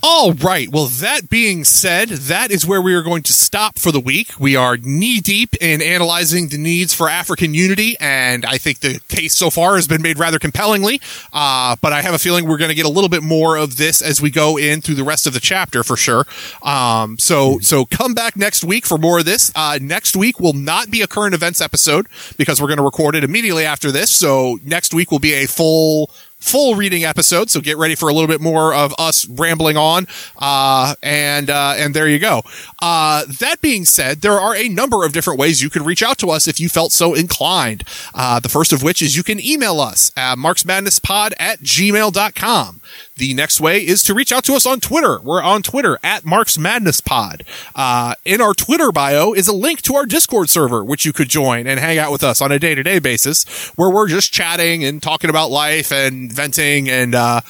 All 0.00 0.32
right. 0.32 0.68
Well, 0.70 0.86
that 0.86 1.28
being 1.28 1.64
said, 1.64 2.08
that 2.08 2.52
is 2.52 2.64
where 2.64 2.80
we 2.80 2.94
are 2.94 3.02
going 3.02 3.24
to 3.24 3.32
stop 3.32 3.80
for 3.80 3.90
the 3.90 3.98
week. 3.98 4.38
We 4.38 4.54
are 4.54 4.76
knee 4.76 5.18
deep 5.18 5.56
in 5.60 5.82
analyzing 5.82 6.48
the 6.48 6.58
needs 6.58 6.94
for 6.94 7.08
African 7.08 7.52
unity, 7.52 7.96
and 7.98 8.44
I 8.46 8.58
think 8.58 8.78
the 8.78 9.00
case 9.08 9.34
so 9.34 9.50
far 9.50 9.74
has 9.74 9.88
been 9.88 10.00
made 10.00 10.16
rather 10.16 10.38
compellingly. 10.38 11.00
Uh, 11.32 11.74
but 11.80 11.92
I 11.92 12.02
have 12.02 12.14
a 12.14 12.18
feeling 12.18 12.46
we're 12.46 12.58
going 12.58 12.68
to 12.68 12.76
get 12.76 12.86
a 12.86 12.90
little 12.90 13.08
bit 13.08 13.24
more 13.24 13.56
of 13.56 13.76
this 13.76 14.00
as 14.00 14.20
we 14.20 14.30
go 14.30 14.56
in 14.56 14.82
through 14.82 14.94
the 14.94 15.02
rest 15.02 15.26
of 15.26 15.32
the 15.32 15.40
chapter 15.40 15.82
for 15.82 15.96
sure. 15.96 16.26
Um, 16.62 17.18
so, 17.18 17.58
so 17.58 17.84
come 17.84 18.14
back 18.14 18.36
next 18.36 18.62
week 18.62 18.86
for 18.86 18.98
more 18.98 19.18
of 19.18 19.24
this. 19.24 19.50
Uh, 19.56 19.80
next 19.82 20.14
week 20.14 20.38
will 20.38 20.52
not 20.52 20.92
be 20.92 21.02
a 21.02 21.08
current 21.08 21.34
events 21.34 21.60
episode 21.60 22.06
because 22.36 22.62
we're 22.62 22.68
going 22.68 22.78
to 22.78 22.84
record 22.84 23.16
it 23.16 23.24
immediately 23.24 23.64
after 23.64 23.90
this. 23.90 24.12
So 24.12 24.60
next 24.64 24.94
week 24.94 25.10
will 25.10 25.18
be 25.18 25.34
a 25.34 25.46
full 25.46 26.12
full 26.38 26.76
reading 26.76 27.04
episode. 27.04 27.50
So 27.50 27.60
get 27.60 27.76
ready 27.76 27.94
for 27.94 28.08
a 28.08 28.12
little 28.12 28.28
bit 28.28 28.40
more 28.40 28.72
of 28.72 28.94
us 28.98 29.26
rambling 29.28 29.76
on. 29.76 30.06
Uh, 30.38 30.94
and, 31.02 31.50
uh, 31.50 31.74
and 31.76 31.94
there 31.94 32.08
you 32.08 32.18
go. 32.18 32.42
Uh, 32.80 33.24
that 33.40 33.60
being 33.60 33.84
said, 33.84 34.20
there 34.20 34.38
are 34.38 34.54
a 34.54 34.68
number 34.68 35.04
of 35.04 35.12
different 35.12 35.38
ways 35.38 35.62
you 35.62 35.70
can 35.70 35.84
reach 35.84 36.02
out 36.02 36.18
to 36.18 36.30
us 36.30 36.46
if 36.46 36.60
you 36.60 36.68
felt 36.68 36.92
so 36.92 37.14
inclined. 37.14 37.84
Uh, 38.14 38.38
the 38.40 38.48
first 38.48 38.72
of 38.72 38.82
which 38.82 39.02
is 39.02 39.16
you 39.16 39.22
can 39.22 39.44
email 39.44 39.80
us 39.80 40.12
at 40.16 40.38
marxmadnesspod 40.38 41.32
at 41.38 41.60
gmail.com. 41.60 42.80
The 43.18 43.34
next 43.34 43.60
way 43.60 43.84
is 43.84 44.04
to 44.04 44.14
reach 44.14 44.30
out 44.30 44.44
to 44.44 44.54
us 44.54 44.64
on 44.64 44.78
Twitter. 44.78 45.18
We're 45.18 45.42
on 45.42 45.62
Twitter 45.62 45.98
at 46.04 46.24
Marx 46.24 46.56
Madness 46.56 47.00
Pod. 47.00 47.42
Uh, 47.74 48.14
in 48.24 48.40
our 48.40 48.54
Twitter 48.54 48.92
bio 48.92 49.32
is 49.32 49.48
a 49.48 49.52
link 49.52 49.82
to 49.82 49.96
our 49.96 50.06
Discord 50.06 50.48
server, 50.48 50.84
which 50.84 51.04
you 51.04 51.12
could 51.12 51.28
join 51.28 51.66
and 51.66 51.80
hang 51.80 51.98
out 51.98 52.12
with 52.12 52.22
us 52.22 52.40
on 52.40 52.52
a 52.52 52.60
day 52.60 52.76
to 52.76 52.82
day 52.84 53.00
basis, 53.00 53.44
where 53.74 53.90
we're 53.90 54.06
just 54.06 54.32
chatting 54.32 54.84
and 54.84 55.02
talking 55.02 55.30
about 55.30 55.50
life 55.50 55.90
and 55.90 56.32
venting 56.32 56.88
and, 56.88 57.16
uh, 57.16 57.40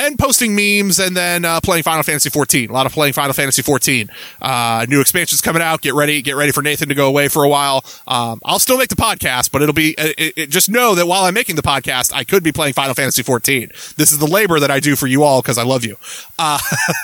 and 0.00 0.18
posting 0.18 0.54
memes 0.54 0.98
and 0.98 1.16
then 1.16 1.44
uh, 1.44 1.60
playing 1.60 1.82
Final 1.82 2.02
Fantasy 2.02 2.30
14. 2.30 2.70
A 2.70 2.72
lot 2.72 2.86
of 2.86 2.92
playing 2.92 3.12
Final 3.12 3.32
Fantasy 3.32 3.62
14. 3.62 4.10
Uh, 4.40 4.86
new 4.88 5.00
expansions 5.00 5.40
coming 5.40 5.62
out. 5.62 5.82
Get 5.82 5.94
ready. 5.94 6.22
Get 6.22 6.36
ready 6.36 6.52
for 6.52 6.62
Nathan 6.62 6.88
to 6.88 6.94
go 6.94 7.06
away 7.06 7.28
for 7.28 7.44
a 7.44 7.48
while. 7.48 7.84
Um, 8.06 8.40
I'll 8.44 8.58
still 8.58 8.78
make 8.78 8.88
the 8.88 8.96
podcast, 8.96 9.52
but 9.52 9.62
it'll 9.62 9.74
be 9.74 9.94
it, 9.98 10.32
it, 10.36 10.50
just 10.50 10.70
know 10.70 10.94
that 10.94 11.06
while 11.06 11.24
I'm 11.24 11.34
making 11.34 11.56
the 11.56 11.62
podcast, 11.62 12.12
I 12.14 12.24
could 12.24 12.42
be 12.42 12.52
playing 12.52 12.72
Final 12.72 12.94
Fantasy 12.94 13.22
14. 13.22 13.68
This 13.96 14.10
is 14.10 14.18
the 14.18 14.26
labor 14.26 14.58
that 14.58 14.70
I 14.70 14.80
do 14.80 14.96
for 14.96 15.06
you 15.06 15.22
all 15.22 15.42
because 15.42 15.58
I 15.58 15.64
love 15.64 15.84
you. 15.84 15.96
Uh, 16.38 16.58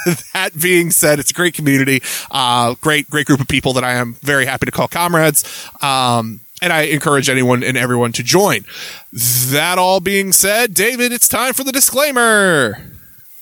that 0.33 0.51
being 0.61 0.91
said, 0.91 1.19
it's 1.19 1.31
a 1.31 1.35
great 1.35 1.55
community. 1.55 2.01
Uh, 2.31 2.75
great, 2.81 3.11
great 3.11 3.27
group 3.27 3.41
of 3.41 3.49
people 3.49 3.75
that 3.75 3.85
I 3.85 3.93
am 3.93 4.15
very 4.15 4.47
happy 4.47 4.67
to 4.67 4.73
call 4.73 4.89
comrades. 4.89 5.45
Um, 5.83 6.41
and 6.63 6.73
I 6.73 6.83
encourage 6.83 7.29
anyone 7.29 7.63
and 7.63 7.77
everyone 7.77 8.13
to 8.13 8.23
join. 8.23 8.65
That 9.13 9.79
all 9.79 10.01
being 10.01 10.33
said, 10.33 10.75
David, 10.75 11.13
it's 11.13 11.29
time 11.29 11.53
for 11.53 11.65
the 11.65 11.73
disclaimer. 11.73 12.79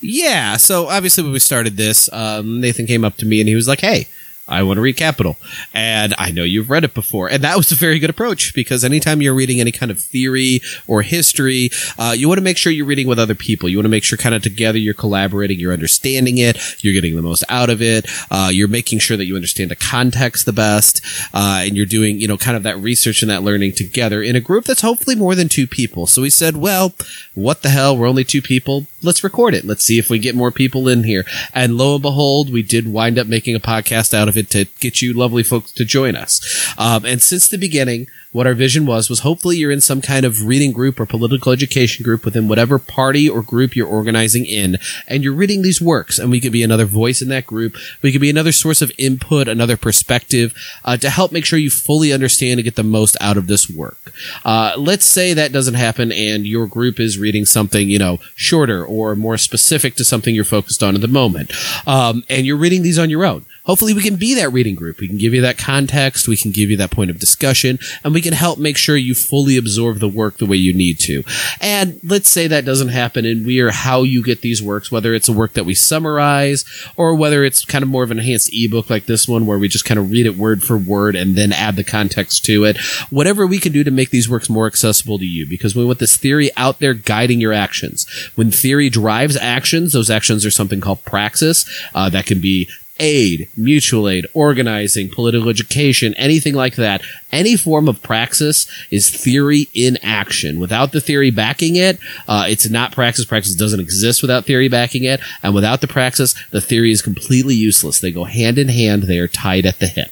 Yeah, 0.01 0.57
so 0.59 0.89
obviously 0.89 1.25
when 1.25 1.33
we 1.33 1.39
started 1.39 1.77
this, 1.77 2.13
um, 2.13 2.61
Nathan 2.61 2.87
came 2.87 3.05
up 3.05 3.17
to 3.19 3.27
me 3.27 3.41
and 3.41 3.49
he 3.49 3.55
was 3.55 3.67
like, 3.67 3.81
"Hey, 3.81 4.09
I 4.47 4.63
want 4.63 4.77
to 4.77 4.83
read 4.83 4.97
Capital. 4.97 5.37
And 5.73 6.15
I 6.19 6.31
know 6.31 6.45
you've 6.45 6.71
read 6.71 6.85
it 6.85 6.93
before. 6.93 7.31
And 7.31 7.43
that 7.45 7.57
was 7.57 7.73
a 7.73 7.77
very 7.77 7.99
good 7.99 8.11
approach 8.11 8.55
because 8.55 8.85
anytime 8.85 9.23
you're 9.23 9.35
reading 9.35 9.61
any 9.61 9.73
kind 9.73 9.91
of 9.91 10.01
theory 10.01 10.61
or 10.87 11.03
history, 11.03 11.71
uh, 11.99 12.15
you 12.17 12.29
want 12.29 12.39
to 12.39 12.45
make 12.45 12.59
sure 12.59 12.73
you're 12.73 12.85
reading 12.85 13.09
with 13.09 13.19
other 13.19 13.35
people. 13.35 13.69
You 13.69 13.79
want 13.79 13.87
to 13.87 13.91
make 13.91 14.05
sure 14.05 14.19
kind 14.19 14.35
of 14.35 14.43
together 14.43 14.79
you're 14.79 14.93
collaborating, 14.95 15.59
you're 15.59 15.73
understanding 15.73 16.39
it, 16.39 16.59
you're 16.85 16.93
getting 16.93 17.17
the 17.17 17.23
most 17.23 17.43
out 17.49 17.71
of 17.71 17.81
it, 17.81 18.07
uh, 18.31 18.51
you're 18.53 18.69
making 18.69 18.99
sure 18.99 19.17
that 19.17 19.25
you 19.25 19.35
understand 19.35 19.71
the 19.71 19.77
context 19.77 20.45
the 20.45 20.53
best, 20.53 21.01
uh, 21.33 21.63
and 21.65 21.77
you're 21.77 21.87
doing, 21.87 22.21
you 22.21 22.29
know, 22.29 22.37
kind 22.37 22.57
of 22.57 22.63
that 22.65 22.77
research 22.79 23.23
and 23.23 23.31
that 23.31 23.43
learning 23.43 23.73
together 23.73 24.23
in 24.23 24.37
a 24.37 24.41
group 24.41 24.65
that's 24.65 24.83
hopefully 24.83 25.17
more 25.17 25.35
than 25.35 25.49
two 25.49 25.67
people. 25.67 26.07
So 26.07 26.23
we 26.23 26.31
said, 26.31 26.57
well, 26.57 26.93
what 27.35 27.63
the 27.63 27.71
hell? 27.71 27.97
We're 27.97 28.09
only 28.09 28.25
two 28.25 28.43
people. 28.43 28.87
Let's 29.03 29.25
record 29.25 29.55
it. 29.55 29.65
Let's 29.65 29.85
see 29.85 29.99
if 29.99 30.11
we 30.11 30.19
get 30.19 30.35
more 30.35 30.51
people 30.51 30.89
in 30.89 31.05
here. 31.05 31.25
And 31.53 31.77
lo 31.77 31.95
and 31.95 32.03
behold, 32.03 32.53
we 32.53 32.63
did 32.63 32.93
wind 32.93 33.19
up 33.19 33.27
making 33.27 33.55
a 33.55 33.61
podcast 33.61 34.13
out 34.15 34.29
of 34.29 34.34
it 34.37 34.51
to 34.51 34.67
get 34.81 35.03
you 35.03 35.13
lovely 35.13 35.43
folks 35.43 35.73
to 35.73 35.85
join 35.85 36.17
us. 36.17 36.41
Um, 36.79 37.05
and 37.05 37.23
since 37.23 37.49
the 37.49 37.59
beginning, 37.59 38.07
what 38.35 38.49
our 38.49 38.55
vision 38.55 38.85
was 38.85 39.09
was 39.09 39.21
hopefully 39.21 39.57
you're 39.57 39.71
in 39.71 39.81
some 39.81 40.03
kind 40.03 40.27
of 40.27 40.45
reading 40.45 40.73
group 40.73 40.99
or 40.99 41.07
political 41.07 41.53
education 41.53 42.03
group 42.03 42.25
within 42.25 42.49
whatever 42.49 42.81
party 42.81 43.29
or 43.29 43.43
group 43.43 43.77
you're 43.77 43.87
organizing 43.87 44.45
in, 44.45 44.77
and 45.07 45.23
you're 45.23 45.33
reading 45.33 45.63
these 45.63 45.81
works, 45.81 46.19
and 46.19 46.33
we 46.33 46.41
could 46.41 46.51
be 46.51 46.65
another 46.65 46.85
voice 46.85 47.23
in 47.23 47.29
that 47.29 47.47
group. 47.47 47.77
We 48.03 48.11
could 48.11 48.21
be 48.21 48.31
another 48.31 48.51
source 48.51 48.83
of 48.83 48.91
input, 48.99 49.47
another 49.47 49.77
perspective 49.77 50.53
uh, 50.85 50.97
to 50.97 51.11
help 51.11 51.31
make 51.31 51.45
sure 51.45 51.61
you 51.61 51.71
fully 51.71 52.13
understand 52.13 52.59
and 52.59 52.65
get 52.65 52.75
the 52.75 52.83
most 52.83 53.17
out 53.21 53.37
of 53.37 53.47
this 53.47 53.71
work. 53.71 54.13
Uh, 54.45 54.73
let's 54.77 55.05
say 55.05 55.33
that 55.33 55.53
doesn't 55.53 55.75
happen, 55.75 56.11
and 56.11 56.45
your 56.45 56.67
group 56.67 56.99
is 56.99 57.19
reading 57.19 57.45
something 57.45 57.89
you 57.89 58.01
know 58.01 58.19
shorter 58.35 58.85
or 58.85 59.15
more 59.15 59.39
specific 59.39 59.95
to 59.95 60.05
something 60.05 60.35
you're 60.35 60.45
focused 60.45 60.83
on 60.83 60.97
at 60.97 61.01
the 61.01 61.07
moment, 61.07 61.53
um, 61.87 62.25
and 62.29 62.47
you're 62.47 62.57
reading 62.57 62.83
these 62.83 62.99
on 62.99 63.11
your 63.11 63.25
own 63.25 63.47
hopefully 63.65 63.95
we 63.95 64.03
can 64.03 64.17
be 64.17 64.35
that 64.35 64.51
reading 64.51 64.75
group. 64.75 65.01
We 65.01 65.09
can 65.09 65.19
give 65.19 65.35
you 65.35 65.41
that 65.43 65.59
context. 65.59 66.29
We 66.29 66.37
can 66.37 66.51
give 66.51 66.71
you 66.71 66.77
that 66.77 66.91
point 66.91 67.11
of 67.11 67.19
discussion 67.19 67.79
and 68.03 68.15
we 68.15 68.21
can 68.21 68.33
help 68.33 68.59
make 68.59 68.77
sure 68.77 68.97
you 68.97 69.15
fully 69.15 69.57
absorb 69.57 69.99
the 69.99 70.09
work 70.09 70.39
the 70.39 70.47
way 70.47 70.57
you 70.57 70.73
need 70.73 70.99
to. 71.01 71.25
And 71.61 71.99
let's 72.03 72.29
say 72.29 72.47
that 72.47 72.65
doesn't 72.65 72.89
happen 72.89 73.25
and 73.25 73.45
we 73.47 73.61
are 73.61 73.71
how 73.71 74.03
you 74.03 74.23
get 74.23 74.43
these 74.43 74.63
works, 74.63 74.93
whether 74.93 75.15
it's 75.15 75.29
a 75.29 75.33
work 75.33 75.55
that 75.55 75.65
we 75.65 75.75
summarize 75.75 76.65
or 76.97 77.15
whether 77.15 77.45
it's 77.45 77.65
kind 77.65 77.83
of 77.83 77.89
more 77.89 78.05
of 78.05 78.11
an 78.11 78.19
enhanced 78.19 78.51
ebook 78.53 78.91
like 78.91 79.07
this 79.07 79.27
one 79.27 79.47
where 79.47 79.59
we 79.59 79.69
just 79.69 79.85
kind 79.85 79.99
of 79.99 80.11
read 80.11 80.27
it 80.27 80.37
word 80.37 80.63
for 80.63 80.77
word 80.77 81.17
and 81.17 81.37
then 81.37 81.53
add 81.53 81.77
the 81.77 81.85
context 81.85 82.45
to 82.45 82.65
it. 82.65 82.77
Whatever 83.11 83.47
we 83.47 83.59
can 83.59 83.73
do 83.73 83.85
to 83.85 83.91
make 83.91 84.11
these 84.11 84.29
works 84.29 84.51
more 84.51 84.67
accessible 84.67 85.19
to 85.19 85.27
you 85.27 85.49
because 85.49 85.75
we 85.75 85.85
want 85.85 85.99
this 85.99 86.17
theory 86.17 86.51
out 86.57 86.81
there 86.81 86.95
guiding 86.95 87.41
your 87.41 87.53
actions. 87.53 88.07
When 88.35 88.51
theory 88.51 88.91
drives 88.91 89.37
actions, 89.37 89.93
those 89.93 90.11
actions 90.11 90.45
are 90.45 90.51
something 90.51 90.81
called 90.81 91.05
praxis. 91.05 91.65
Uh, 91.95 92.11
that 92.11 92.27
can 92.27 92.41
be 92.41 92.69
aid, 93.01 93.49
mutual 93.57 94.09
aid, 94.09 94.27
organizing, 94.35 95.09
political 95.09 95.49
education, 95.49 96.15
anything 96.15 96.55
like 96.55 96.77
that. 96.77 97.03
Any 97.33 97.57
form 97.57 97.89
of 97.89 98.03
praxis 98.03 98.67
is 98.91 99.11
theory 99.11 99.69
in 99.75 99.99
action. 100.03 100.61
Without 100.61 100.93
the 100.93 101.01
theory 101.01 101.31
backing 101.31 101.77
it, 101.77 101.99
uh, 102.29 102.47
it's 102.49 102.69
not 102.69 102.93
praxis. 102.93 103.25
Praxis 103.25 103.55
doesn't 103.55 103.81
exist 103.81 104.23
without 104.23 104.45
theory 104.45 104.69
backing 104.69 105.05
it. 105.05 105.21
And 105.43 105.55
without 105.55 105.81
the 105.81 105.89
praxis, 105.89 106.35
the 106.51 106.61
theory 106.61 106.93
is 106.93 107.03
completely 107.03 107.55
useless. 107.55 107.99
They 107.99 108.13
go 108.13 108.25
hand 108.25 108.59
in 108.59 108.69
hand. 108.69 109.05
They 109.05 109.19
are 109.19 109.29
tied 109.29 109.67
at 109.67 109.79
the 109.79 109.89
hip. 109.89 110.11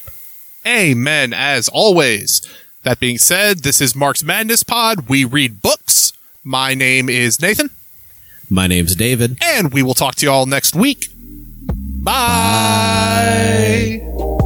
Amen. 0.65 1.33
As 1.33 1.69
always. 1.69 2.41
That 2.83 2.99
being 2.99 3.17
said, 3.17 3.59
this 3.59 3.79
is 3.79 3.95
Marx 3.95 4.23
Madness 4.23 4.63
Pod. 4.63 5.07
We 5.07 5.23
read 5.23 5.61
books. 5.61 6.11
My 6.43 6.73
name 6.73 7.07
is 7.07 7.41
Nathan. 7.41 7.69
My 8.49 8.67
name's 8.67 8.93
David. 8.93 9.37
And 9.41 9.71
we 9.71 9.81
will 9.81 9.93
talk 9.93 10.15
to 10.15 10.25
you 10.25 10.31
all 10.31 10.45
next 10.45 10.75
week. 10.75 11.07
Bye. 12.03 14.01
Bye. 14.17 14.42